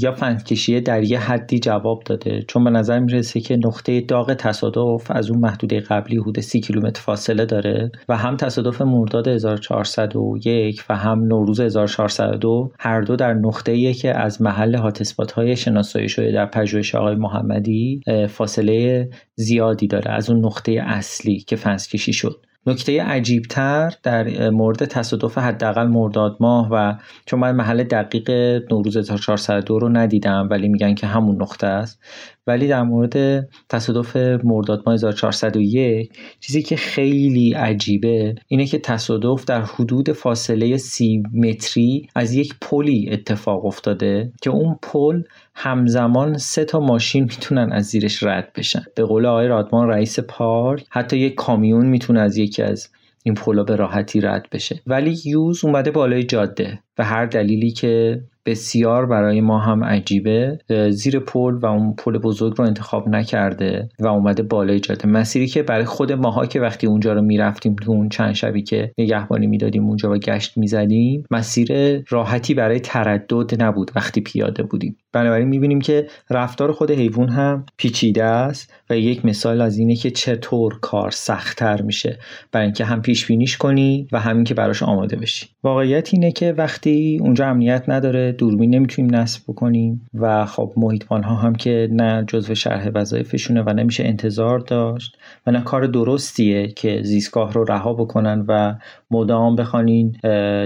یا 0.00 0.12
فنکشیه 0.12 0.80
در 0.80 1.02
یه 1.02 1.18
حدی 1.18 1.58
جواب 1.58 2.02
داده. 2.06 2.42
چون 2.48 2.64
به 2.64 2.70
نظر 2.70 2.98
می‌رسه 2.98 3.40
که 3.40 3.56
نقطه 3.56 4.00
داغ 4.00 4.34
تصادف 4.34 5.10
از 5.10 5.30
اون 5.30 5.40
محدوده 5.40 5.80
قبلی 5.80 6.16
حدود 6.16 6.40
سی 6.40 6.60
کیلومتر 6.60 7.00
فاصله 7.00 7.44
داره 7.44 7.90
و 8.08 8.16
هم 8.16 8.36
تصادف 8.36 8.82
مرداد 8.82 9.28
1401 9.28 10.84
و 10.88 10.96
هم 10.96 11.24
نوروز 11.24 11.60
1402 11.60 12.72
هر 12.78 13.00
دو 13.00 13.16
در 13.16 13.34
نقطه 13.34 13.92
که 13.92 14.18
از 14.18 14.42
محل 14.42 14.74
هاتسپات 14.74 15.32
های 15.32 15.56
شناسایی 15.56 16.08
شده 16.08 16.32
در 16.32 16.46
پژوهش 16.46 16.94
آقای 16.94 17.14
محمدی 17.14 18.00
فاصله 18.28 19.08
زیادی 19.34 19.86
داره. 19.86 20.10
از 20.10 20.30
اون 20.30 20.44
نقطه 20.44 20.80
اصلی 21.00 21.40
که 21.40 21.56
فنس 21.56 21.88
کشی 21.88 22.12
شد. 22.12 22.46
نکته 22.66 23.02
عجیبتر 23.02 23.92
در 24.02 24.50
مورد 24.50 24.84
تصادف 24.84 25.38
حداقل 25.38 25.86
مرداد 25.86 26.36
ماه 26.40 26.68
و 26.72 26.94
چون 27.26 27.40
من 27.40 27.56
محل 27.56 27.82
دقیق 27.82 28.30
نوروز 28.70 28.96
1402 28.96 29.78
رو 29.78 29.88
ندیدم 29.88 30.48
ولی 30.50 30.68
میگن 30.68 30.94
که 30.94 31.06
همون 31.06 31.42
نقطه 31.42 31.66
است. 31.66 32.00
ولی 32.46 32.68
در 32.68 32.82
مورد 32.82 33.48
تصادف 33.68 34.16
مرداد 34.44 34.82
ماه 34.86 34.94
1401 34.94 36.12
چیزی 36.40 36.62
که 36.62 36.76
خیلی 36.76 37.52
عجیبه 37.52 38.34
اینه 38.46 38.66
که 38.66 38.78
تصادف 38.78 39.44
در 39.44 39.62
حدود 39.62 40.12
فاصله 40.12 40.76
سی 40.76 41.22
متری 41.34 42.08
از 42.14 42.34
یک 42.34 42.54
پلی 42.60 43.08
اتفاق 43.12 43.64
افتاده 43.64 44.32
که 44.42 44.50
اون 44.50 44.78
پل 44.82 45.22
همزمان 45.62 46.38
سه 46.38 46.64
تا 46.64 46.80
ماشین 46.80 47.22
می‌تونن 47.22 47.72
از 47.72 47.84
زیرش 47.84 48.22
رد 48.22 48.48
بشن. 48.56 48.82
به 48.96 49.04
قول 49.04 49.26
آقای 49.26 49.48
رادمان 49.48 49.88
رئیس 49.88 50.20
پارک 50.20 50.84
حتی 50.90 51.18
یک 51.18 51.34
کامیون 51.34 51.86
می‌تونه 51.86 52.20
از 52.20 52.36
یکی 52.36 52.62
از 52.62 52.88
این 53.24 53.34
پلا 53.34 53.64
به 53.64 53.76
راحتی 53.76 54.20
رد 54.20 54.46
بشه. 54.52 54.80
ولی 54.86 55.18
یوز 55.24 55.64
اومده 55.64 55.90
بالای 55.90 56.22
جاده 56.22 56.78
و 56.98 57.04
هر 57.04 57.26
دلیلی 57.26 57.70
که 57.70 58.20
بسیار 58.46 59.06
برای 59.06 59.40
ما 59.40 59.58
هم 59.58 59.84
عجیبه 59.84 60.58
زیر 60.90 61.18
پل 61.18 61.54
و 61.54 61.66
اون 61.66 61.94
پل 61.94 62.18
بزرگ 62.18 62.54
رو 62.56 62.64
انتخاب 62.64 63.08
نکرده 63.08 63.88
و 63.98 64.06
اومده 64.06 64.42
بالای 64.42 64.80
جاده. 64.80 65.08
مسیری 65.08 65.46
که 65.46 65.62
برای 65.62 65.84
خود 65.84 66.12
ماها 66.12 66.46
که 66.46 66.60
وقتی 66.60 66.86
اونجا 66.86 67.12
رو 67.12 67.22
می‌رفتیم 67.22 67.76
تو 67.76 67.92
اون 67.92 68.08
چند 68.08 68.32
شبی 68.32 68.62
که 68.62 68.92
نگهبانی 68.98 69.46
می‌دادیم 69.46 69.84
اونجا 69.84 70.10
و 70.10 70.16
گشت 70.16 70.58
می‌زدیم 70.58 71.24
مسیر 71.30 72.02
راحتی 72.08 72.54
برای 72.54 72.80
تردد 72.80 73.62
نبود 73.62 73.90
وقتی 73.96 74.20
پیاده 74.20 74.62
بودیم. 74.62 74.96
بنابراین 75.12 75.48
می‌بینیم 75.48 75.80
که 75.80 76.06
رفتار 76.30 76.72
خود 76.72 76.90
حیوان 76.90 77.28
هم 77.28 77.66
پیچیده 77.76 78.24
است 78.24 78.74
و 78.90 78.98
یک 78.98 79.24
مثال 79.24 79.60
از 79.60 79.78
اینه 79.78 79.96
که 79.96 80.10
چطور 80.10 80.78
کار 80.80 81.10
سختتر 81.10 81.82
میشه. 81.82 82.18
برای 82.52 82.64
اینکه 82.66 82.84
هم 82.84 83.02
پیش 83.02 83.26
بینیش 83.26 83.56
کنی 83.56 84.08
و 84.12 84.20
همین 84.20 84.44
که 84.44 84.54
براش 84.54 84.82
آماده 84.82 85.16
بشی. 85.16 85.46
واقعیت 85.64 86.14
اینه 86.14 86.32
که 86.32 86.52
وقتی 86.52 87.18
اونجا 87.20 87.46
امنیت 87.46 87.84
نداره 87.88 88.32
دوربین 88.32 88.74
نمی‌تونیم 88.74 89.14
نصب 89.14 89.42
بکنیم 89.48 90.10
و 90.14 90.46
خب 90.46 90.72
محیطبان 90.76 91.22
ها 91.22 91.34
هم 91.34 91.54
که 91.54 91.88
نه 91.92 92.24
جزو 92.26 92.54
شرح 92.54 92.90
وظایفشونه 92.94 93.62
و 93.62 93.72
نمیشه 93.72 94.04
انتظار 94.04 94.58
داشت 94.58 95.16
و 95.46 95.50
نه 95.50 95.60
کار 95.60 95.86
درستیه 95.86 96.68
که 96.68 97.02
زیستگاه 97.02 97.52
رو 97.52 97.64
رها 97.64 97.92
بکنن 97.92 98.44
و 98.48 98.74
مدام 99.10 99.56
بخوانین 99.56 100.16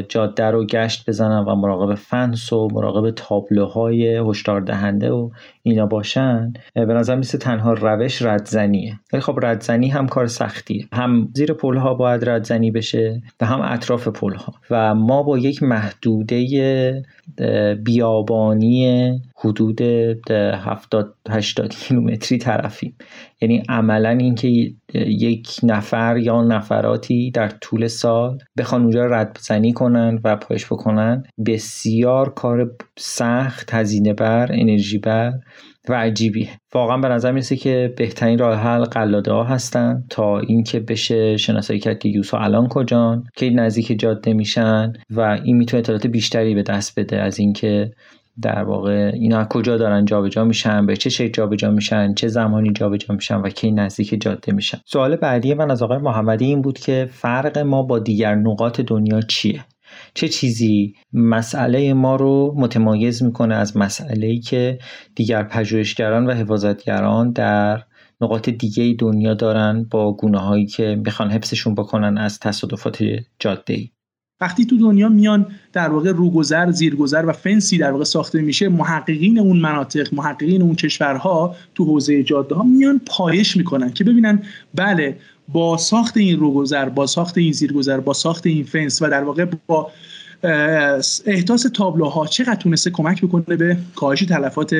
جاده 0.09 0.45
رو 0.45 0.67
گشت 0.67 1.09
بزنن 1.11 1.45
و 1.45 1.55
مراقب 1.55 1.95
فنس 1.95 2.53
و 2.53 2.69
مراقب 2.73 3.11
تابلوهای 3.11 4.19
هشدار 4.35 4.61
دهنده 4.61 5.11
و 5.11 5.31
اینا 5.63 5.87
باشن 5.87 6.53
به 6.75 6.85
نظر 6.85 7.17
میسه 7.17 7.39
تنها 7.39 7.73
روش 7.73 8.23
ردزنیه. 8.23 9.01
ولی 9.13 9.23
خب 9.23 9.39
ردزنی 9.43 9.89
هم 9.89 10.07
کار 10.07 10.27
سختیه. 10.27 10.87
هم 10.93 11.29
زیر 11.35 11.53
پل 11.53 11.77
ها 11.77 11.95
باید 11.95 12.29
ردزنی 12.29 12.71
بشه 12.71 13.23
و 13.41 13.47
هم 13.47 13.61
اطراف 13.61 14.09
پل 14.09 14.35
ها 14.35 14.55
و 14.71 14.95
ما 14.95 15.23
با 15.23 15.39
یک 15.39 15.63
محدوده 15.63 17.05
بیابانی 17.85 19.23
حدود 19.37 19.83
70 19.83 21.15
80 21.31 21.75
کیلومتری 21.75 22.39
طرفیم. 22.39 22.97
یعنی 23.41 23.63
عملا 23.69 24.09
اینکه 24.09 24.49
یک 24.95 25.57
نفر 25.63 26.17
یا 26.17 26.43
نفراتی 26.43 27.31
در 27.31 27.49
طول 27.49 27.87
سال 27.87 28.39
بخوان 28.59 28.83
اونجا 28.83 29.07
ردزنی 29.07 29.73
کنن 29.73 30.21
و 30.25 30.37
پایش 30.37 30.67
بکنن 30.67 31.23
بسیار 31.47 32.35
کار 32.35 32.77
سخت 32.99 33.75
هزینه 33.75 34.13
بر 34.13 34.53
انرژی 34.53 34.99
بر 34.99 35.33
و 35.89 35.95
عجیبی. 35.95 36.49
واقعا 36.75 36.99
به 36.99 37.09
نظر 37.09 37.33
می‌رسه 37.33 37.57
که 37.57 37.95
بهترین 37.97 38.39
راه 38.39 38.61
حل 38.61 38.85
قلاده 38.85 39.33
ها 39.33 39.45
هستن 39.45 40.05
تا 40.11 40.39
اینکه 40.39 40.81
بشه 40.81 41.37
شناسایی 41.37 41.81
کرد 41.81 41.99
که 41.99 42.09
یوسا 42.09 42.39
الان 42.39 42.69
کجان 42.69 43.25
که 43.37 43.51
نزدیک 43.51 44.01
جاده 44.01 44.33
میشن 44.33 44.93
و 45.11 45.21
این 45.21 45.57
می‌تونه 45.57 45.79
اطلاعات 45.79 46.07
بیشتری 46.07 46.55
به 46.55 46.63
دست 46.63 47.01
بده 47.01 47.21
از 47.21 47.39
اینکه 47.39 47.91
در 48.43 48.63
واقع 48.63 49.11
اینا 49.15 49.45
کجا 49.45 49.77
دارن 49.77 50.05
جابجا 50.05 50.45
میشن؟ 50.45 50.87
به 50.87 50.97
چه 50.97 51.11
شکل 51.11 51.33
جابجا 51.33 51.71
میشن؟ 51.71 52.15
چه 52.15 52.29
زمانی 52.29 52.73
جابجا 52.73 53.15
میشن 53.15 53.37
و 53.37 53.49
کی 53.49 53.71
نزدیک 53.71 54.23
جاده 54.23 54.53
میشن؟ 54.53 54.79
سوال 54.87 55.17
بعدی 55.17 55.55
من 55.55 55.71
از 55.71 55.83
آقای 55.83 55.99
محمدی 55.99 56.45
این 56.45 56.63
بود 56.63 56.79
که 56.79 57.09
فرق 57.13 57.59
ما 57.59 57.83
با 57.83 57.99
دیگر 57.99 58.35
نقاط 58.35 58.81
دنیا 58.81 59.21
چیه؟ 59.21 59.65
چه 60.15 60.29
چیزی 60.29 60.95
مسئله 61.13 61.95
ما 61.95 62.17
رو 62.17 62.55
متمایز 62.57 63.23
می‌کنه 63.23 63.55
از 63.55 63.77
مسئله 63.77 64.39
که 64.39 64.79
دیگر 65.15 65.43
پژوهشگران 65.43 66.27
و 66.27 66.33
حفاظتگران 66.33 67.33
در 67.33 67.83
نقاط 68.21 68.49
دیگه 68.49 68.97
دنیا 68.99 69.35
دارن 69.35 69.87
با 69.91 70.13
گونه 70.13 70.39
هایی 70.39 70.67
که 70.67 71.01
می‌خوان 71.05 71.31
حفظشون 71.31 71.75
بکنن 71.75 72.19
از 72.19 72.41
تصادفات 72.41 73.05
جاده 73.39 73.75
ای 73.75 73.91
وقتی 74.45 74.65
تو 74.65 74.77
دنیا 74.79 75.09
میان 75.09 75.47
در 75.73 75.89
واقع 75.89 76.11
روگذر 76.13 76.71
زیرگذر 76.71 77.25
و 77.27 77.33
فنسی 77.33 77.79
در 77.79 77.91
واقع 77.91 78.05
ساخته 78.05 78.41
میشه 78.41 78.69
محققین 78.69 79.39
اون 79.39 79.61
مناطق 79.61 80.15
محققین 80.15 80.63
اون 80.63 80.75
کشورها 80.75 81.57
تو 81.75 81.85
حوزه 81.85 82.23
جاده 82.23 82.55
ها 82.55 82.63
میان 82.63 83.01
پایش 83.07 83.57
می‌کنن 83.57 83.93
که 83.93 84.05
ببینن 84.05 84.43
بله 84.75 85.17
با 85.49 85.77
ساخت 85.77 86.17
این 86.17 86.39
روگذر 86.41 86.89
با 86.89 87.07
ساخت 87.07 87.39
این 87.39 87.53
زیرگذر 87.53 88.01
با 88.01 88.13
ساخت 88.13 88.47
این 88.47 88.65
فنس 88.65 89.03
و 89.03 89.09
در 89.09 89.25
واقع 89.25 89.47
با 89.67 89.91
احداث 91.27 91.67
تابلوها 91.67 92.27
چقدر 92.27 92.55
تونسته 92.55 92.91
کمک 92.91 93.25
بکنه 93.25 93.57
به 93.57 93.77
کاهش 93.95 94.23
تلفات 94.23 94.75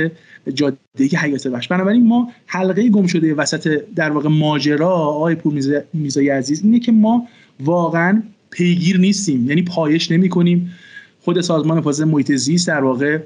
جاده 0.55 0.77
حیات 1.21 1.47
وحش. 1.47 1.69
بنابراین 1.69 2.07
ما 2.07 2.33
حلقه 2.47 2.89
گم 2.89 3.07
شده 3.07 3.35
وسط 3.35 3.81
در 3.97 4.11
واقع 4.11 4.29
ماجرا 4.29 4.91
آقای 4.91 5.35
پور 5.35 5.83
میزای 5.93 6.29
عزیز 6.29 6.65
اینه 6.65 6.81
که 6.81 6.93
ما 6.93 7.27
واقعا 7.61 8.23
پیگیر 8.55 8.99
نیستیم. 8.99 9.49
یعنی 9.49 9.63
پایش 9.63 10.11
نمی 10.11 10.29
کنیم 10.29 10.73
خود 11.25 11.41
سازمان 11.41 11.79
حفاظت 11.79 12.07
محیط 12.07 12.33
زیست 12.33 12.69
در 12.69 12.85
واقع 12.85 13.19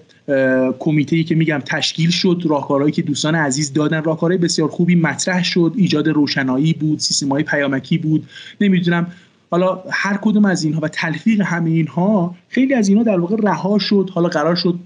کمیته 0.79 1.17
ای 1.17 1.25
که 1.25 1.35
میگم 1.35 1.63
تشکیل 1.67 2.11
شد 2.11 2.43
راهکارهایی 2.45 2.93
که 2.93 3.03
دوستان 3.03 3.35
عزیز 3.35 3.73
دادن 3.73 4.05
راهکارهای 4.05 4.39
بسیار 4.39 4.69
خوبی 4.69 4.95
مطرح 4.95 5.45
شد. 5.45 5.73
ایجاد 5.77 6.09
روشنایی 6.09 6.73
بود 6.73 6.99
سیستم 6.99 7.29
های 7.29 7.43
پیامکی 7.43 7.99
بود. 7.99 8.27
نمی‌دونم. 8.61 9.07
حالا 9.51 9.83
هر 9.91 10.19
کدوم 10.23 10.45
از 10.45 10.65
اینها 10.65 10.81
و 10.81 10.89
تلفیق 10.89 11.41
همه 11.41 11.71
اینها 11.71 12.35
خیلی 12.49 12.75
از 12.75 12.89
اینها 12.89 13.05
در 13.05 13.21
واقع 13.21 13.37
رها 13.43 13.79
شد 13.79 14.11
حالا 14.15 14.29
قرار 14.29 14.55
شد 14.55 14.79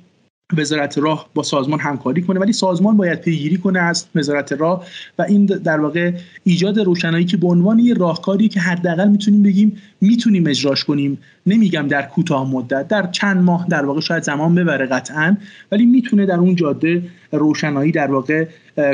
وزارت 0.57 0.99
راه 0.99 1.29
با 1.35 1.43
سازمان 1.43 1.81
همکاری 1.81 2.23
کنه 2.23 2.41
ولی 2.41 2.53
سازمان 2.53 2.97
باید 2.97 3.21
پیگیری 3.21 3.57
کنه 3.57 3.81
از 3.81 4.07
وزارت 4.15 4.53
راه 4.53 4.85
و 5.19 5.23
این 5.23 5.47
در 5.47 5.81
واقع 5.81 6.13
ایجاد 6.45 6.81
روشنایی 6.81 7.25
که 7.25 7.37
به 7.37 7.47
عنوان 7.47 7.79
یه 7.79 7.95
راهکاری 7.95 8.49
که 8.49 8.61
حداقل 8.61 9.09
می‌تونیم 9.09 9.43
بگیم 9.43 9.83
می‌تونیم 10.01 10.47
اجراش 10.47 10.85
کنیم. 10.85 11.19
نمیگم 11.47 11.89
در 11.89 12.03
کوتاه 12.03 12.51
مدت 12.51 12.89
در 12.89 13.07
چند 13.07 13.43
ماه 13.43 13.67
در 13.69 13.85
واقع 13.85 14.01
شاید 14.01 14.23
زمان 14.23 14.55
ببره 14.55 14.87
قطعا 14.87 15.37
ولی 15.73 15.87
می‌تونه 15.87 16.27
در 16.27 16.37
اون 16.37 16.57
جاده 16.57 17.03
روشنایی 17.33 17.93
در 17.93 18.11
واقع 18.11 18.47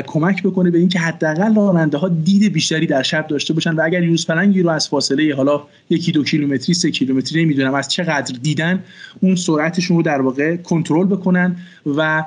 کمک 0.07 0.43
بکنه 0.43 0.71
به 0.71 0.77
اینکه 0.77 0.99
حداقل 0.99 1.55
راننده 1.55 1.97
ها 1.97 2.07
دید 2.07 2.53
بیشتری 2.53 2.87
در 2.87 3.03
شب 3.03 3.27
داشته 3.27 3.53
باشن 3.53 3.75
و 3.75 3.81
اگر 3.83 4.03
یوز 4.03 4.27
پلنگی 4.27 4.61
رو 4.61 4.69
از 4.69 4.89
فاصله 4.89 5.35
حالا 5.35 5.61
یکی 5.89 6.11
دو 6.11 6.23
کیلومتری 6.23 6.73
سه 6.73 6.91
کیلومتری 6.91 7.45
نمی‌دونم 7.45 7.73
از 7.73 7.91
چقدر 7.91 8.35
دیدن 8.41 8.83
اون 9.19 9.35
سرعتشون 9.35 9.97
رو 9.97 10.03
در 10.03 10.21
واقع 10.21 10.55
کنترل 10.55 11.07
بکنن 11.07 11.55
و 11.85 12.23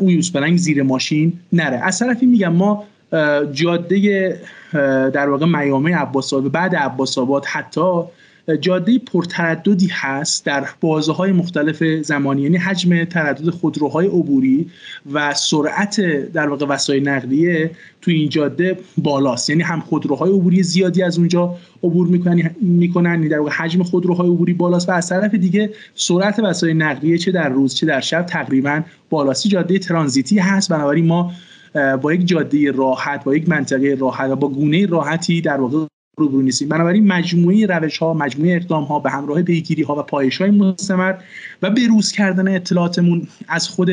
اون 0.00 0.08
یوز 0.08 0.32
پلنگ 0.32 0.56
زیر 0.56 0.82
ماشین 0.82 1.32
نره. 1.52 1.76
از 1.76 1.98
طرفی 1.98 2.26
میگم 2.26 2.52
ما 2.52 2.84
جاده 3.52 4.40
در 5.12 5.28
واقع 5.28 5.46
میامه 5.46 5.96
عباس 5.96 6.34
بعد 6.34 6.76
عباس 6.76 7.18
حتی 7.44 8.02
جاده 8.60 8.98
پرترددی 8.98 9.88
هست 9.92 10.46
در 10.46 10.68
بازه 10.80 11.12
های 11.12 11.32
مختلف 11.32 11.82
زمانی 11.84 12.42
یعنی 12.42 12.56
حجم 12.56 13.04
تردد 13.04 13.50
خودروهای 13.50 14.06
عبوری 14.06 14.70
و 15.12 15.34
سرعت 15.34 16.00
در 16.32 16.48
واقع 16.48 16.66
وسایل 16.66 17.08
نقلیه 17.08 17.70
تو 18.02 18.10
این 18.10 18.28
جاده 18.28 18.78
بالاست. 18.98 19.50
یعنی 19.50 19.62
هم 19.62 19.80
خودروهای 19.80 20.32
عبوری 20.32 20.62
زیادی 20.62 21.02
از 21.02 21.18
اونجا 21.18 21.56
عبور 21.82 22.06
می‌کنن 22.06 22.50
می‌کنن 22.60 23.10
یعنی 23.10 23.28
در 23.28 23.38
واقع 23.38 23.50
حجم 23.50 23.82
خودروهای 23.82 24.28
عبوری 24.28 24.52
بالاست. 24.52 24.88
و 24.88 24.92
از 24.92 25.08
طرف 25.08 25.34
دیگه 25.34 25.70
سرعت 25.94 26.38
وسایل 26.38 26.76
نقلیه 26.76 27.18
چه 27.18 27.32
در 27.32 27.48
روز 27.48 27.74
چه 27.74 27.86
در 27.86 28.00
شب 28.00 28.22
تقریبا 28.22 28.82
بالاستی 29.10 29.48
جاده 29.48 29.78
ترانزیتی 29.78 30.38
هست. 30.38 30.68
بنابراین 30.70 31.06
ما 31.06 31.32
با 32.02 32.14
یک 32.14 32.26
جاده 32.26 32.70
راحت 32.70 33.24
با 33.24 33.36
یک 33.36 33.48
منطقه 33.48 33.96
راحت 34.00 34.30
و 34.30 34.36
با 34.36 34.48
گونه 34.48 34.86
راحتی 34.86 35.40
در 35.40 35.60
واقع 35.60 35.86
روبرو 36.16 36.42
نیستیم. 36.42 36.68
بنابراین 36.68 37.06
مجموعه 37.06 37.66
روش 37.66 37.98
ها 37.98 38.14
مجموعه 38.14 38.56
اقدام 38.56 38.84
ها 38.84 38.98
به 38.98 39.10
همراه 39.10 39.42
پیگیری 39.42 39.82
ها 39.82 39.98
و 39.98 40.02
پایش 40.02 40.40
های 40.40 40.50
مستمر 40.50 41.14
و 41.62 41.70
بروز 41.70 42.12
کردن 42.12 42.54
اطلاعاتمون 42.54 43.26
از 43.48 43.68
خود 43.68 43.90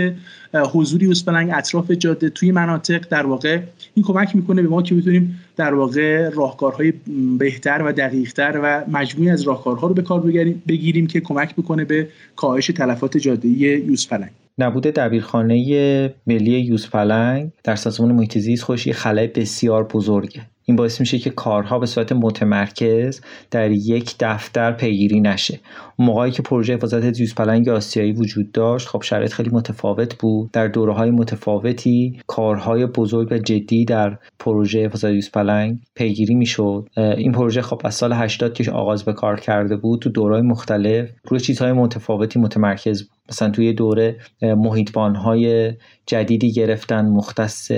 حضوری 0.54 1.06
اوسپلنگ 1.06 1.52
اطراف 1.54 1.92
جاده 1.92 2.30
توی 2.30 2.52
مناطق 2.52 3.06
در 3.10 3.26
واقع 3.26 3.60
این 3.96 4.06
کمک 4.06 4.36
می‌کنه 4.36 4.62
به 4.62 4.68
ما 4.68 4.82
که 4.82 4.96
بتونیم 4.96 5.40
در 5.56 5.74
واقع 5.74 6.30
راهکارهای 6.30 6.94
بهتر 7.38 7.82
و 7.86 7.92
دقیقتر 7.92 8.60
و 8.64 8.84
مجموعی 8.92 9.30
از 9.30 9.42
راهکارها 9.42 9.88
رو 9.88 9.94
به 9.94 10.02
کار 10.02 10.22
بگیریم 10.68 11.08
که 11.08 11.20
کمک 11.22 11.56
بکنه 11.56 11.86
به 11.86 12.08
کاهش 12.36 12.68
تلفات 12.68 13.18
جاده 13.18 13.48
یوسپلنگ 13.48 14.30
نبود 14.58 14.84
دبیرخانه 14.84 16.14
ملی 16.28 16.60
یوزپلنگ 16.60 17.52
در 17.64 17.76
سازمان 17.76 18.12
محیط 18.12 18.38
زیست 18.38 18.64
خوش 18.64 18.90
خلای 18.90 19.28
بسیار 19.28 19.84
بزرگه. 19.84 20.42
این 20.66 20.78
باعث 20.78 21.00
میشه 21.00 21.20
که 21.20 21.30
کارها 21.30 21.80
به 21.80 21.86
صورت 21.86 22.12
متمرکز 22.12 23.22
در 23.52 23.72
یک 23.72 24.16
دفتر 24.20 24.72
پیگیری 24.72 25.20
نشه. 25.20 25.60
موقعی 26.00 26.32
که 26.32 26.42
پروژه 26.42 26.74
حفاظت 26.74 27.14
زیست 27.14 27.36
پلنگ 27.36 27.70
آسیایی 27.70 28.12
وجود 28.12 28.52
داشت 28.52 28.88
خب 28.88 29.02
شرایط 29.02 29.34
خیلی 29.34 29.50
متفاوت 29.50 30.16
بود. 30.16 30.52
در 30.52 30.68
دوره 30.68 30.94
های 30.94 31.12
متفاوتی 31.12 32.20
کارهای 32.28 32.86
بزرگ 32.86 33.32
و 33.32 33.38
جدی 33.38 33.86
در 33.86 34.18
پروژه 34.40 34.86
حفاظت 34.86 35.12
زیست 35.12 35.32
پلنگ 35.32 35.80
پیگیری 35.96 36.36
می‌شد. 36.36 36.90
این 36.98 37.32
پروژه 37.32 37.62
خب 37.62 37.82
از 37.84 37.96
سال 37.96 38.14
80 38.14 38.54
که 38.54 38.72
آغاز 38.72 39.06
به 39.06 39.14
کار 39.14 39.40
کرده 39.40 39.76
بود 39.76 40.00
تو 40.00 40.10
دورهای 40.10 40.42
مختلف 40.42 41.10
روی 41.28 41.40
چیزهای 41.40 41.72
متفاوتی 41.72 42.40
متمرکز 42.40 43.04
بود. 43.04 43.21
مثلا 43.30 43.50
توی 43.50 43.74
دوره 43.74 44.20
محیطبان 44.42 45.16
های 45.16 45.74
جدیدی 46.06 46.52
گرفتن 46.52 47.06
مختص 47.06 47.72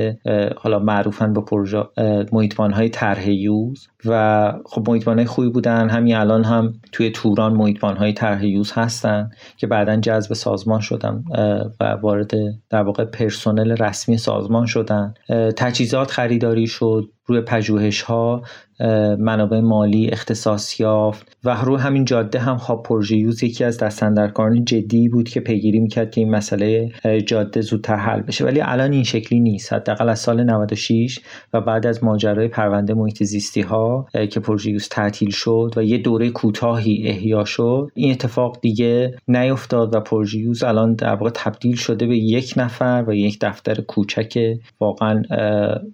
حالا 0.57 0.79
معروفن 0.79 1.33
به 1.33 1.41
پروژه 1.41 1.83
محیطبان 2.31 2.73
های 2.73 2.89
طرح 2.89 3.29
یوز. 3.29 3.87
و 4.05 4.53
خب 4.65 4.89
محیطبان 4.89 5.25
خوبی 5.25 5.49
بودن. 5.49 5.89
همین 5.89 6.15
الان 6.15 6.43
هم 6.43 6.73
توی 6.91 7.09
توران 7.09 7.53
محیطبان 7.53 7.97
های 7.97 8.13
طرح 8.13 8.45
یوز 8.45 8.71
هستن 8.71 9.29
که 9.57 9.67
بعدا 9.67 9.95
جذب 9.95 10.33
سازمان 10.33 10.79
شدن 10.79 11.23
و 11.79 11.83
وارد 12.01 12.31
در 12.69 12.83
واقع 12.83 13.05
پرسنل 13.05 13.71
رسمی 13.71 14.17
سازمان 14.17 14.65
شدن. 14.65 15.13
تجهیزات 15.57 16.11
خریداری 16.11 16.67
شد 16.67 17.09
روی 17.25 17.41
پژوهش 17.41 18.01
ها 18.01 18.41
منابع 19.19 19.59
مالی 19.59 20.09
اختصاص 20.09 20.79
یافت 20.79 21.37
و 21.43 21.61
روی 21.63 21.77
همین 21.77 22.05
جاده 22.05 22.39
هم 22.39 22.57
خواب 22.57 22.83
پروژه 22.83 23.17
یوز 23.17 23.43
یکی 23.43 23.63
از 23.63 23.77
دستندرکاران 23.77 24.65
جدی 24.65 25.09
بود 25.09 25.29
که 25.29 25.39
پیگیری 25.39 25.79
می‌کرد 25.79 26.11
که 26.11 26.21
این 26.21 26.31
مسئله 26.31 26.91
جاده 27.25 27.61
زودتر 27.61 27.95
حل 27.95 28.21
بشه. 28.21 28.45
ولی 28.45 28.61
الان 28.61 28.93
این 28.93 29.03
شکلی 29.03 29.39
نیست. 29.39 29.73
حداقل 29.73 30.09
از 30.09 30.19
سال 30.19 30.43
96 30.43 31.19
و 31.53 31.61
بعد 31.61 31.87
از 31.87 32.03
ماجرای 32.03 32.47
پرونده 32.47 32.93
محیط 32.93 33.23
زیستی 33.23 33.61
ها 33.61 33.92
که 34.31 34.39
پروژه 34.39 34.71
یوز 34.71 34.89
تعطیل 34.89 35.29
شد 35.29 35.73
و 35.75 35.83
یه 35.83 35.97
دوره 35.97 36.29
کوتاهی 36.29 37.03
احیا 37.07 37.45
شد 37.45 37.91
این 37.93 38.11
اتفاق 38.11 38.57
دیگه 38.61 39.15
نیفتاد 39.27 39.95
و 39.95 39.99
پروژه 39.99 40.39
یوز 40.39 40.63
الان 40.63 40.93
در 40.93 41.15
واقع 41.15 41.31
تبدیل 41.33 41.75
شده 41.75 42.07
به 42.07 42.17
یک 42.17 42.53
نفر 42.57 43.03
و 43.07 43.13
یک 43.13 43.37
دفتر 43.41 43.81
کوچک 43.81 44.39
واقعا 44.79 45.21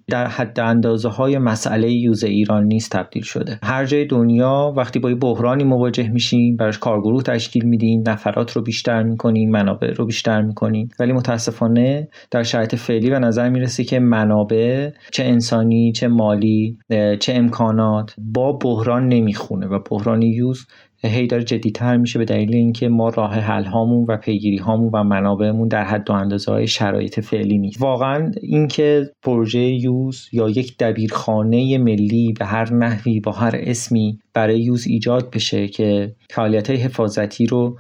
در 0.08 0.28
حد 0.28 0.60
اندازه 0.60 1.10
های 1.10 1.38
مسئله 1.38 1.91
یوز 1.91 2.24
ایران 2.24 2.64
نیست 2.64 2.91
تبدیل 2.91 3.24
شده. 3.24 3.60
هر 3.64 3.86
جای 3.86 4.06
دنیا 4.06 4.74
وقتی 4.78 5.00
با 5.00 5.10
یه 5.10 5.16
بحرانی 5.16 5.64
مواجه 5.64 6.10
میشیم 6.10 6.58
براش 6.58 6.78
کارگروه 6.80 7.24
تشکیل 7.24 7.66
میدیم 7.66 8.04
نفرات 8.08 8.52
رو 8.52 8.62
بیشتر 8.62 9.04
می‌کنیم 9.04 9.52
منابع 9.52 9.93
رو 9.93 10.06
بیشتر 10.06 10.41
می‌کنیم 10.41 10.89
ولی 11.00 11.14
متاسفانه 11.14 12.08
در 12.32 12.43
شرایط 12.43 12.76
فعلی 12.76 13.10
به 13.10 13.20
نظر 13.20 13.50
می‌رسه 13.50 13.84
که 13.84 14.00
منابع 14.00 14.89
چه 15.12 15.24
انسانی 15.24 15.91
چه 15.91 16.08
مالی 16.08 16.78
چه 17.20 17.34
امکانات 17.34 17.88
با 18.17 18.51
بحران 18.51 19.07
نمی‌خونه 19.07 19.67
و 19.67 19.79
بحران 19.79 20.21
یوز 20.21 20.67
هی 21.03 21.27
داره 21.27 21.43
جدیتر 21.43 21.97
میشه 21.97 22.19
به 22.19 22.25
دلیل 22.25 22.55
اینکه 22.55 22.89
ما 22.89 23.09
راه 23.09 23.33
حل 23.33 23.63
هامون 23.63 24.05
و 24.07 24.17
پیگیری 24.17 24.57
هامون 24.57 24.89
و 24.93 25.03
منابعمون 25.03 25.67
در 25.67 25.83
حد 25.83 26.09
و 26.09 26.13
اندازه 26.13 26.51
های 26.51 26.67
شرایط 26.67 27.19
فعلی 27.19 27.57
نیست. 27.57 27.81
واقعا 27.81 28.31
اینکه 28.41 29.09
پروژه 29.23 29.59
یوز 29.59 30.29
یا 30.31 30.49
یک 30.49 30.77
دبیرخانه 30.77 31.77
ملی 31.77 32.33
به 32.39 32.45
هر 32.45 32.73
نحوی 32.73 33.19
با 33.19 33.31
هر 33.31 33.55
اسمی 33.55 34.19
برای 34.33 34.59
یوز 34.59 34.87
ایجاد 34.87 35.29
بشه 35.31 35.67
که 35.67 36.15
فعالیت 36.29 36.69
حفاظتی 36.69 37.45
رو 37.45 37.77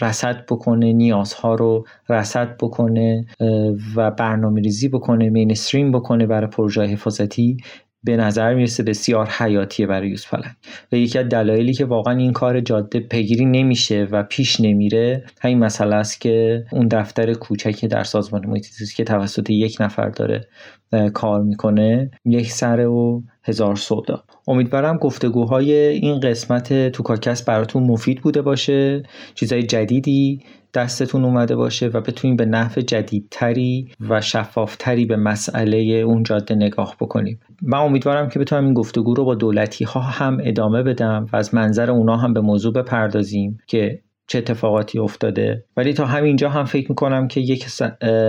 رسد 0.00 0.46
بکنه 0.46 0.92
نیازها 0.92 1.54
رو 1.54 1.86
رسد 2.08 2.56
بکنه 2.56 3.26
و 3.96 4.10
برنامه 4.10 4.60
ریزی 4.60 4.88
بکنه 4.88 5.30
مینستریم 5.30 5.92
بکنه 5.92 6.26
برای 6.26 6.46
پروژه 6.46 6.82
حفاظتی 6.82 7.56
به 8.04 8.16
نظر 8.16 8.54
می‌رسه 8.54 8.82
بسیار 8.82 9.28
حیاتیه 9.28 9.86
برای 9.86 10.08
یوز 10.08 10.26
پلنگ 10.26 10.54
و 10.92 10.96
یکی 10.96 11.18
از 11.18 11.28
دلایلی 11.28 11.72
که 11.72 11.84
واقعا 11.84 12.18
این 12.18 12.32
کار 12.32 12.60
جاده 12.60 13.00
پیگیری 13.00 13.44
نمیشه 13.44 14.08
و 14.10 14.22
پیش 14.22 14.60
نمیره 14.60 15.24
همین 15.40 15.58
مسئله 15.58 15.96
است 15.96 16.20
که 16.20 16.64
اون 16.72 16.88
دفتر 16.88 17.34
کوچکی 17.34 17.88
در 17.88 18.04
سازمان 18.04 18.46
محیط 18.46 18.66
که 18.96 19.04
توسط 19.04 19.50
یک 19.50 19.76
نفر 19.80 20.08
داره 20.08 20.48
کار 21.12 21.42
می‌کنه 21.42 22.10
یک 22.24 22.50
سر 22.50 22.86
و 22.86 23.22
هزار 23.44 23.76
سودا. 23.76 24.24
امیدوارم 24.48 24.96
گفتگوهای 24.96 25.72
این 25.74 26.20
قسمت 26.20 26.88
تو 26.88 27.02
کاکس 27.02 27.42
براتون 27.42 27.82
مفید 27.82 28.20
بوده 28.20 28.42
باشه. 28.42 29.02
چیزای 29.34 29.62
جدیدی 29.62 30.40
دستتون 30.74 31.24
اومده 31.24 31.56
باشه 31.56 31.86
و 31.86 32.00
بتونیم 32.00 32.36
به 32.36 32.46
نحو 32.46 32.80
جدیدتری 32.80 33.88
و 34.10 34.20
شفافتری 34.20 35.06
به 35.06 35.16
مسئله 35.16 35.78
اون 35.78 36.22
جاده 36.22 36.54
نگاه 36.54 36.96
بکنیم. 37.00 37.40
من 37.62 37.78
امیدوارم 37.78 38.28
که 38.28 38.38
بتونم 38.38 38.64
این 38.64 38.74
گفتگو 38.74 39.14
رو 39.14 39.24
با 39.24 39.34
دولتی 39.34 39.84
ها 39.84 40.00
هم 40.00 40.38
ادامه 40.42 40.82
بدم 40.82 41.26
و 41.32 41.36
از 41.36 41.54
منظر 41.54 41.90
اونا 41.90 42.16
هم 42.16 42.32
به 42.32 42.40
موضوع 42.40 42.72
بپردازیم 42.72 43.58
که 43.66 44.00
چه 44.26 44.38
اتفاقاتی 44.38 44.98
افتاده. 44.98 45.64
ولی 45.76 45.92
تا 45.92 46.06
همینجا 46.06 46.48
هم 46.48 46.64
فکر 46.64 46.88
می‌کنم 46.88 47.28
که 47.28 47.40
یک 47.40 47.66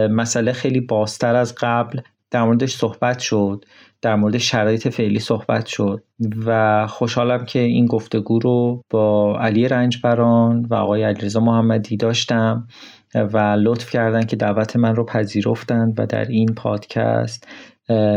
مسئله 0.09 0.51
خیلی 0.51 0.79
بازتر 0.79 1.35
از 1.35 1.55
قبل 1.57 1.99
در 2.31 2.43
موردش 2.43 2.75
صحبت 2.75 3.19
شد. 3.19 3.65
در 4.01 4.15
مورد 4.15 4.37
شرایط 4.37 4.87
فعلی 4.87 5.19
صحبت 5.19 5.65
شد 5.65 6.03
و 6.45 6.87
خوشحالم 6.87 7.45
که 7.45 7.59
این 7.59 7.85
گفتگو 7.85 8.39
رو 8.39 8.81
با 8.89 9.37
علی 9.39 9.67
رنجبران 9.67 10.65
و 10.69 10.73
آقای 10.75 11.03
علیرضا 11.03 11.39
محمدی 11.39 11.97
داشتم 11.97 12.67
و 13.15 13.37
لطف 13.37 13.89
کردن 13.89 14.23
که 14.25 14.35
دعوت 14.35 14.75
من 14.75 14.95
رو 14.95 15.05
پذیرفتند 15.05 15.99
و 15.99 16.05
در 16.05 16.25
این 16.25 16.53
پادکست 16.53 17.47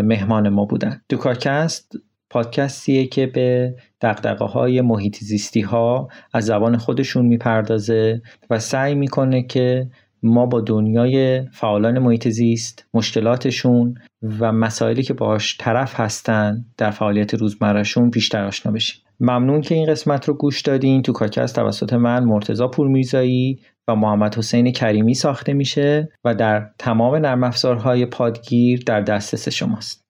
مهمان 0.02 0.48
ما 0.48 0.64
بودن. 0.64 1.00
دوکاکست 1.09 1.92
پادکستیه 2.30 3.06
که 3.06 3.26
به 3.26 3.74
دقدقه 4.00 4.44
های 4.44 4.80
محیط 4.80 5.16
زیستی 5.16 5.60
ها 5.60 6.09
از 6.32 6.44
زبان 6.44 6.76
خودشون 6.76 7.26
می‌پردازه 7.26 8.22
و 8.50 8.59
سعی 8.59 8.94
می‌کنه 8.94 9.42
که 9.42 9.90
ما 10.23 10.47
با 10.47 10.61
دنیای 10.61 11.43
فعالان 11.53 11.99
محیط 11.99 12.28
زیست 12.28 12.86
مشکلاتشون 12.95 13.95
و 14.39 14.53
مسائلی 14.53 15.03
که 15.03 15.15
باش 15.15 15.57
طرف 15.61 16.01
هستن 16.01 16.65
در 16.77 16.90
فعالیت 16.90 17.35
روزمرهشون 17.35 18.11
بیشتر 18.11 18.45
آشنا 18.45 18.73
بشیم. 18.73 19.03
ممنون 19.20 19.61
که 19.61 19.74
این 19.74 19.86
قسمت 19.86 20.28
رو 20.28 20.35
گوش 20.35 20.61
دادین. 20.61 21.03
تو 21.03 21.12
کاکست 21.12 21.57
توسط 21.57 21.93
من 21.93 22.24
مرتزا 22.24 22.69
پورمیزایی 22.69 23.59
و 23.89 23.95
محمد 23.95 24.35
حسین 24.35 24.73
کریمی 24.73 25.15
ساخته 25.15 25.53
میشه 25.53 26.12
و 26.24 26.35
در 26.35 26.70
تمام 26.78 27.15
نرم 27.15 27.45
افزارهای 27.45 28.07
پادگیر 28.07 28.82
در 28.86 29.01
دسترس 29.01 29.49
شماست. 29.49 30.05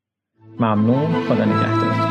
ممنون. 0.61 1.13
خدا 1.29 1.45
نگهدارتون 1.45 2.08